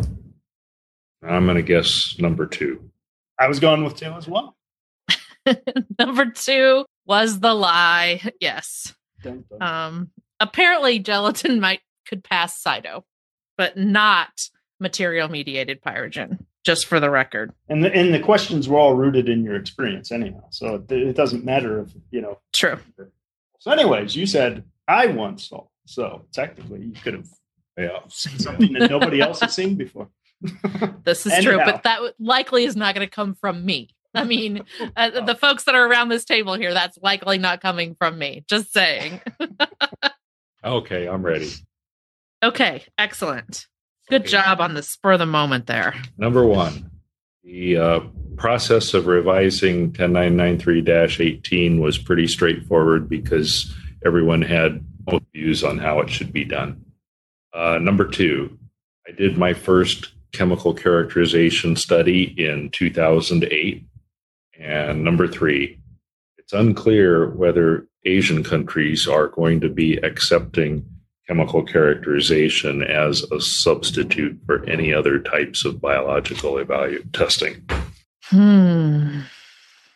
I'm 1.26 1.46
going 1.46 1.56
to 1.56 1.62
guess 1.62 2.16
number 2.18 2.46
two. 2.46 2.90
I 3.38 3.48
was 3.48 3.60
going 3.60 3.84
with 3.84 3.96
two 3.96 4.12
as 4.12 4.28
well. 4.28 4.56
Number 5.98 6.30
two 6.30 6.84
was 7.06 7.40
the 7.40 7.54
lie. 7.54 8.20
Yes. 8.40 8.94
Dun, 9.22 9.44
dun. 9.48 9.62
Um, 9.62 10.10
apparently, 10.40 10.98
gelatin 10.98 11.60
might 11.60 11.80
could 12.06 12.24
pass 12.24 12.62
Cyto, 12.62 13.02
but 13.56 13.76
not 13.76 14.48
material 14.80 15.28
mediated 15.28 15.82
pyrogen. 15.82 16.44
Just 16.64 16.86
for 16.86 17.00
the 17.00 17.10
record. 17.10 17.52
And 17.68 17.82
the, 17.82 17.94
and 17.94 18.12
the 18.12 18.20
questions 18.20 18.68
were 18.68 18.78
all 18.78 18.94
rooted 18.94 19.28
in 19.28 19.42
your 19.42 19.56
experience 19.56 20.12
anyhow. 20.12 20.44
So 20.50 20.74
it, 20.74 20.92
it 20.92 21.16
doesn't 21.16 21.44
matter 21.44 21.80
if, 21.80 21.90
you 22.10 22.20
know. 22.20 22.40
True. 22.52 22.78
So, 23.58 23.70
anyways, 23.70 24.14
you 24.14 24.26
said 24.26 24.64
I 24.86 25.06
once 25.06 25.48
saw. 25.48 25.66
So 25.86 26.26
technically, 26.32 26.80
you 26.80 26.92
could 26.92 27.14
have 27.14 27.28
Yeah. 27.78 27.98
seen 28.08 28.38
something 28.38 28.72
that 28.72 28.90
nobody 28.90 29.20
else 29.20 29.40
has 29.40 29.54
seen 29.54 29.76
before. 29.76 30.08
This 31.04 31.24
is 31.26 31.42
true, 31.44 31.58
but 31.64 31.82
that 31.84 32.00
likely 32.18 32.64
is 32.64 32.76
not 32.76 32.94
going 32.94 33.06
to 33.06 33.10
come 33.10 33.34
from 33.34 33.64
me. 33.64 33.88
I 34.14 34.24
mean, 34.24 34.62
uh, 34.96 35.20
the 35.24 35.34
folks 35.34 35.64
that 35.64 35.74
are 35.74 35.86
around 35.86 36.08
this 36.10 36.24
table 36.24 36.54
here, 36.54 36.72
that's 36.74 36.98
likely 37.02 37.38
not 37.38 37.60
coming 37.60 37.94
from 37.98 38.18
me. 38.18 38.44
Just 38.48 38.72
saying. 38.72 39.20
Okay, 40.64 41.06
I'm 41.08 41.22
ready. 41.22 41.50
Okay, 42.42 42.82
excellent. 42.98 43.68
Good 44.10 44.22
Okay. 44.22 44.30
job 44.30 44.60
on 44.60 44.74
the 44.74 44.82
spur 44.82 45.12
of 45.12 45.20
the 45.20 45.24
moment 45.26 45.66
there. 45.66 45.94
Number 46.18 46.44
one, 46.44 46.90
the 47.44 47.76
uh, 47.76 48.00
process 48.36 48.92
of 48.92 49.06
revising 49.06 49.92
10993-18 49.92 51.78
was 51.80 51.96
pretty 51.96 52.26
straightforward 52.26 53.08
because 53.08 53.72
everyone 54.04 54.42
had 54.42 54.84
both 55.04 55.22
views 55.32 55.62
on 55.62 55.78
how 55.78 56.00
it 56.00 56.10
should 56.10 56.32
be 56.32 56.44
done. 56.44 56.84
Uh, 57.54 57.78
number 57.78 58.06
two, 58.06 58.58
I 59.06 59.12
did 59.12 59.38
my 59.38 59.54
first 59.54 60.12
chemical 60.32 60.74
characterization 60.74 61.76
study 61.76 62.34
in 62.36 62.70
2008. 62.70 63.84
And 64.60 65.04
number 65.04 65.26
three, 65.28 65.78
it's 66.36 66.52
unclear 66.52 67.30
whether 67.30 67.86
Asian 68.04 68.42
countries 68.42 69.06
are 69.08 69.28
going 69.28 69.60
to 69.60 69.68
be 69.68 69.96
accepting 69.98 70.84
chemical 71.26 71.62
characterization 71.62 72.82
as 72.82 73.22
a 73.32 73.40
substitute 73.40 74.38
for 74.46 74.64
any 74.68 74.92
other 74.94 75.18
types 75.18 75.64
of 75.64 75.80
biological 75.80 76.54
evalu- 76.54 77.10
testing. 77.12 77.62
Hmm. 78.24 79.20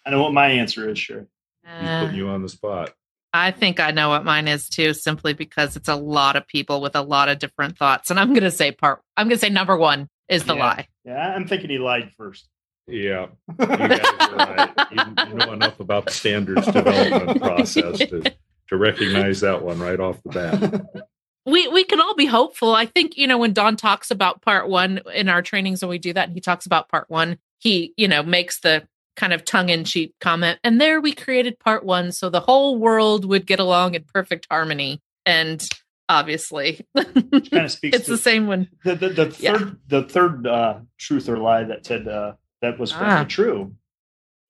I 0.04 0.10
know 0.10 0.22
what 0.22 0.32
my 0.34 0.48
answer 0.48 0.88
is, 0.90 0.98
sure. 0.98 1.26
He's 1.64 1.88
Uh, 1.88 2.00
putting 2.02 2.16
you 2.16 2.28
on 2.28 2.42
the 2.42 2.48
spot. 2.48 2.92
I 3.34 3.50
think 3.50 3.80
I 3.80 3.90
know 3.92 4.10
what 4.10 4.24
mine 4.24 4.46
is 4.48 4.68
too, 4.68 4.92
simply 4.94 5.32
because 5.32 5.76
it's 5.76 5.88
a 5.88 5.96
lot 5.96 6.36
of 6.36 6.46
people 6.46 6.80
with 6.80 6.94
a 6.94 7.02
lot 7.02 7.28
of 7.28 7.38
different 7.38 7.78
thoughts. 7.78 8.10
And 8.10 8.20
I'm 8.20 8.28
going 8.34 8.42
to 8.42 8.50
say 8.50 8.72
part, 8.72 9.00
I'm 9.16 9.26
going 9.28 9.36
to 9.38 9.40
say 9.40 9.48
number 9.48 9.76
one 9.76 10.08
is 10.28 10.44
the 10.44 10.54
Yeah. 10.54 10.60
lie. 10.64 10.88
Yeah, 11.04 11.34
I'm 11.34 11.46
thinking 11.48 11.70
he 11.70 11.78
lied 11.78 12.10
first. 12.16 12.46
Yeah, 12.86 13.26
you 13.58 13.66
guys 13.66 14.00
are 14.20 14.36
right. 14.36 14.70
You, 14.90 15.02
you 15.28 15.34
know 15.34 15.52
enough 15.52 15.78
about 15.80 16.04
the 16.06 16.10
standards 16.12 16.66
development 16.66 17.40
process 17.42 17.98
to, 17.98 18.22
to 18.68 18.76
recognize 18.76 19.40
that 19.40 19.62
one 19.62 19.78
right 19.78 19.98
off 20.00 20.20
the 20.24 20.30
bat. 20.30 21.06
we 21.46 21.68
we 21.68 21.84
can 21.84 22.00
all 22.00 22.14
be 22.16 22.26
hopeful. 22.26 22.74
I 22.74 22.86
think 22.86 23.16
you 23.16 23.26
know 23.28 23.38
when 23.38 23.52
Don 23.52 23.76
talks 23.76 24.10
about 24.10 24.42
part 24.42 24.68
one 24.68 25.00
in 25.14 25.28
our 25.28 25.42
trainings 25.42 25.80
when 25.80 25.90
we 25.90 25.98
do 25.98 26.12
that, 26.12 26.26
and 26.26 26.34
he 26.34 26.40
talks 26.40 26.66
about 26.66 26.88
part 26.88 27.08
one. 27.08 27.38
He 27.58 27.94
you 27.96 28.08
know 28.08 28.22
makes 28.24 28.60
the 28.60 28.86
kind 29.16 29.32
of 29.32 29.44
tongue 29.44 29.68
in 29.68 29.84
cheek 29.84 30.14
comment, 30.20 30.58
and 30.64 30.80
there 30.80 31.00
we 31.00 31.12
created 31.12 31.58
part 31.58 31.84
one 31.84 32.12
so 32.12 32.30
the 32.30 32.40
whole 32.40 32.78
world 32.78 33.24
would 33.24 33.46
get 33.46 33.60
along 33.60 33.94
in 33.94 34.04
perfect 34.04 34.46
harmony. 34.50 35.00
And 35.26 35.62
obviously, 36.08 36.84
kind 36.96 37.52
of 37.52 37.70
speaks. 37.70 37.96
it's 37.96 38.08
the 38.08 38.18
same 38.18 38.46
one. 38.46 38.68
The 38.84 38.94
the, 38.96 39.08
the 39.10 39.26
third 39.30 39.40
Yeah. 39.40 39.70
the 39.88 40.02
third 40.02 40.46
uh, 40.46 40.80
truth 40.98 41.28
or 41.28 41.36
lie 41.38 41.64
that 41.64 41.86
said 41.86 42.08
uh, 42.08 42.32
that 42.60 42.78
was 42.78 42.92
Ah. 42.94 43.24
true. 43.28 43.74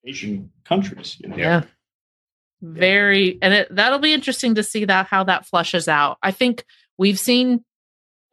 Asian 0.05 0.51
countries, 0.65 1.17
you 1.19 1.29
know. 1.29 1.37
Yeah. 1.37 1.63
Very, 2.61 3.37
and 3.41 3.53
it, 3.53 3.75
that'll 3.75 3.99
be 3.99 4.13
interesting 4.13 4.55
to 4.55 4.63
see 4.63 4.85
that 4.85 5.07
how 5.07 5.25
that 5.25 5.45
flushes 5.45 5.87
out. 5.89 6.17
I 6.23 6.31
think 6.31 6.63
we've 6.97 7.19
seen 7.19 7.63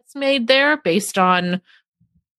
it's 0.00 0.14
made 0.14 0.46
there 0.46 0.76
based 0.76 1.18
on 1.18 1.60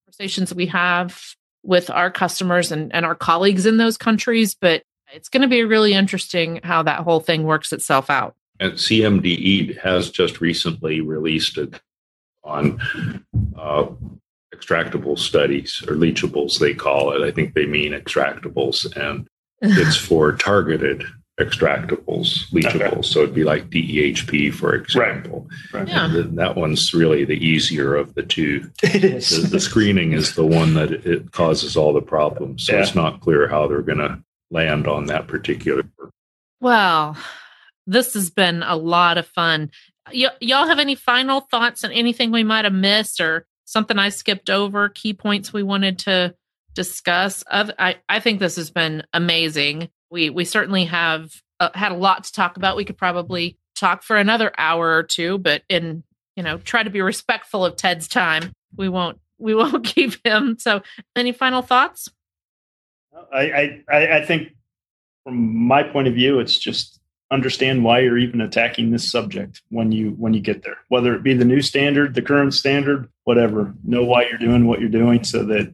conversations 0.05 0.53
we 0.53 0.67
have 0.67 1.21
with 1.63 1.89
our 1.89 2.09
customers 2.09 2.71
and, 2.71 2.93
and 2.93 3.05
our 3.05 3.15
colleagues 3.15 3.65
in 3.65 3.77
those 3.77 3.97
countries, 3.97 4.55
but 4.55 4.83
it's 5.13 5.29
going 5.29 5.41
to 5.41 5.47
be 5.47 5.63
really 5.63 5.93
interesting 5.93 6.59
how 6.63 6.83
that 6.83 7.01
whole 7.01 7.19
thing 7.19 7.43
works 7.43 7.71
itself 7.73 8.09
out. 8.09 8.35
And 8.59 8.73
CMDE 8.73 9.79
has 9.79 10.09
just 10.09 10.41
recently 10.41 11.01
released 11.01 11.57
it 11.57 11.81
on 12.43 12.79
uh, 13.57 13.87
extractable 14.53 15.17
studies 15.17 15.83
or 15.87 15.95
leachables, 15.95 16.59
they 16.59 16.73
call 16.73 17.11
it. 17.11 17.25
I 17.25 17.31
think 17.31 17.53
they 17.53 17.65
mean 17.65 17.93
extractables, 17.93 18.85
and 18.95 19.27
it's 19.61 19.95
for 19.95 20.31
targeted 20.33 21.03
extractables, 21.43 22.49
leachables. 22.51 23.05
So 23.05 23.21
it'd 23.23 23.35
be 23.35 23.43
like 23.43 23.69
DEHP, 23.69 24.53
for 24.53 24.73
example. 24.75 25.47
Right. 25.73 25.87
Yeah. 25.87 26.05
And 26.15 26.37
that 26.37 26.55
one's 26.55 26.93
really 26.93 27.25
the 27.25 27.33
easier 27.45 27.95
of 27.95 28.13
the 28.15 28.23
two. 28.23 28.69
It 28.83 29.01
The, 29.01 29.47
the 29.51 29.59
screening 29.59 30.13
is 30.13 30.35
the 30.35 30.45
one 30.45 30.73
that 30.75 30.91
it, 30.91 31.05
it 31.05 31.31
causes 31.31 31.75
all 31.77 31.93
the 31.93 32.01
problems. 32.01 32.65
So 32.65 32.73
Yeah. 32.75 32.81
it's 32.81 32.95
not 32.95 33.21
clear 33.21 33.47
how 33.47 33.67
they're 33.67 33.81
going 33.81 33.97
to 33.99 34.21
land 34.51 34.87
on 34.87 35.05
that 35.05 35.27
particular. 35.27 35.83
Well, 36.59 37.17
this 37.87 38.13
has 38.13 38.29
been 38.29 38.63
a 38.63 38.75
lot 38.75 39.17
of 39.17 39.25
fun. 39.27 39.71
Y- 40.13 40.29
y'all 40.39 40.67
have 40.67 40.79
any 40.79 40.95
final 40.95 41.41
thoughts 41.41 41.83
on 41.83 41.91
anything 41.91 42.31
we 42.31 42.43
might 42.43 42.65
have 42.65 42.73
missed 42.73 43.19
or 43.21 43.45
something 43.65 43.97
I 43.97 44.09
skipped 44.09 44.49
over, 44.49 44.89
key 44.89 45.13
points 45.13 45.53
we 45.53 45.63
wanted 45.63 45.99
to 45.99 46.35
discuss? 46.73 47.43
Oth- 47.51 47.71
I, 47.79 47.97
I 48.09 48.19
think 48.19 48.39
this 48.39 48.55
has 48.57 48.69
been 48.71 49.03
amazing. 49.13 49.89
We 50.11 50.29
we 50.29 50.45
certainly 50.45 50.85
have 50.85 51.33
uh, 51.59 51.69
had 51.73 51.91
a 51.91 51.95
lot 51.95 52.25
to 52.25 52.31
talk 52.33 52.57
about. 52.57 52.77
We 52.77 52.85
could 52.85 52.97
probably 52.97 53.57
talk 53.75 54.03
for 54.03 54.17
another 54.17 54.51
hour 54.57 54.95
or 54.95 55.03
two, 55.03 55.37
but 55.39 55.63
in 55.69 56.03
you 56.35 56.43
know, 56.43 56.57
try 56.57 56.83
to 56.83 56.89
be 56.89 57.01
respectful 57.01 57.65
of 57.65 57.75
Ted's 57.75 58.07
time. 58.07 58.53
We 58.75 58.89
won't 58.89 59.19
we 59.37 59.55
won't 59.55 59.85
keep 59.85 60.25
him. 60.25 60.57
So, 60.59 60.81
any 61.15 61.31
final 61.31 61.61
thoughts? 61.61 62.09
I, 63.33 63.83
I 63.89 64.17
I 64.17 64.25
think 64.25 64.53
from 65.23 65.67
my 65.67 65.83
point 65.83 66.07
of 66.07 66.13
view, 66.13 66.39
it's 66.39 66.57
just 66.57 66.99
understand 67.31 67.83
why 67.83 67.99
you're 67.99 68.17
even 68.17 68.41
attacking 68.41 68.91
this 68.91 69.09
subject 69.09 69.61
when 69.69 69.91
you 69.91 70.11
when 70.11 70.33
you 70.33 70.41
get 70.41 70.63
there. 70.63 70.77
Whether 70.89 71.15
it 71.15 71.23
be 71.23 71.33
the 71.33 71.45
new 71.45 71.61
standard, 71.61 72.13
the 72.13 72.21
current 72.21 72.53
standard, 72.53 73.09
whatever. 73.23 73.73
Know 73.83 74.03
why 74.03 74.27
you're 74.27 74.37
doing 74.37 74.67
what 74.67 74.79
you're 74.79 74.89
doing 74.89 75.23
so 75.23 75.43
that 75.45 75.73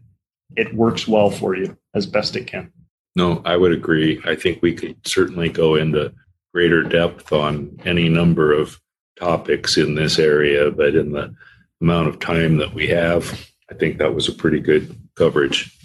it 0.55 0.73
works 0.73 1.07
well 1.07 1.29
for 1.29 1.55
you 1.55 1.77
as 1.93 2.05
best 2.05 2.35
it 2.35 2.47
can. 2.47 2.71
No, 3.17 3.41
I 3.45 3.57
would 3.57 3.71
agree. 3.71 4.21
I 4.25 4.35
think 4.35 4.61
we 4.61 4.75
could 4.75 4.95
certainly 5.07 5.49
go 5.49 5.73
into 5.73 6.13
greater 6.53 6.83
depth 6.83 7.33
on 7.33 7.79
any 7.83 8.09
number 8.09 8.53
of 8.53 8.79
topics 9.19 9.75
in 9.75 9.95
this 9.95 10.19
area, 10.19 10.69
but 10.69 10.93
in 10.93 11.13
the 11.13 11.33
amount 11.81 12.09
of 12.09 12.19
time 12.19 12.57
that 12.57 12.75
we 12.75 12.85
have, 12.89 13.49
I 13.71 13.73
think 13.73 13.97
that 13.97 14.13
was 14.13 14.27
a 14.27 14.33
pretty 14.33 14.59
good 14.59 14.95
coverage. 15.15 15.75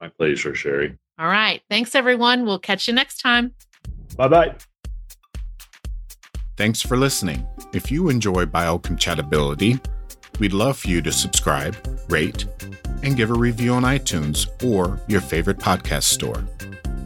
My 0.00 0.08
pleasure, 0.08 0.54
Sherry. 0.54 0.98
All 1.18 1.26
right. 1.26 1.62
Thanks, 1.70 1.94
everyone. 1.94 2.44
We'll 2.44 2.58
catch 2.58 2.86
you 2.86 2.94
next 2.94 3.18
time. 3.18 3.54
Bye 4.16 4.28
bye. 4.28 4.54
Thanks 6.56 6.80
for 6.80 6.96
listening. 6.96 7.46
If 7.72 7.90
you 7.90 8.08
enjoy 8.08 8.46
biocompatibility, 8.46 9.84
we'd 10.38 10.54
love 10.54 10.78
for 10.78 10.88
you 10.88 11.02
to 11.02 11.12
subscribe, 11.12 11.76
rate, 12.08 12.46
and 13.02 13.16
give 13.16 13.30
a 13.30 13.34
review 13.34 13.74
on 13.74 13.82
iTunes 13.82 14.46
or 14.64 14.98
your 15.06 15.20
favorite 15.20 15.58
podcast 15.58 16.04
store. 16.04 16.42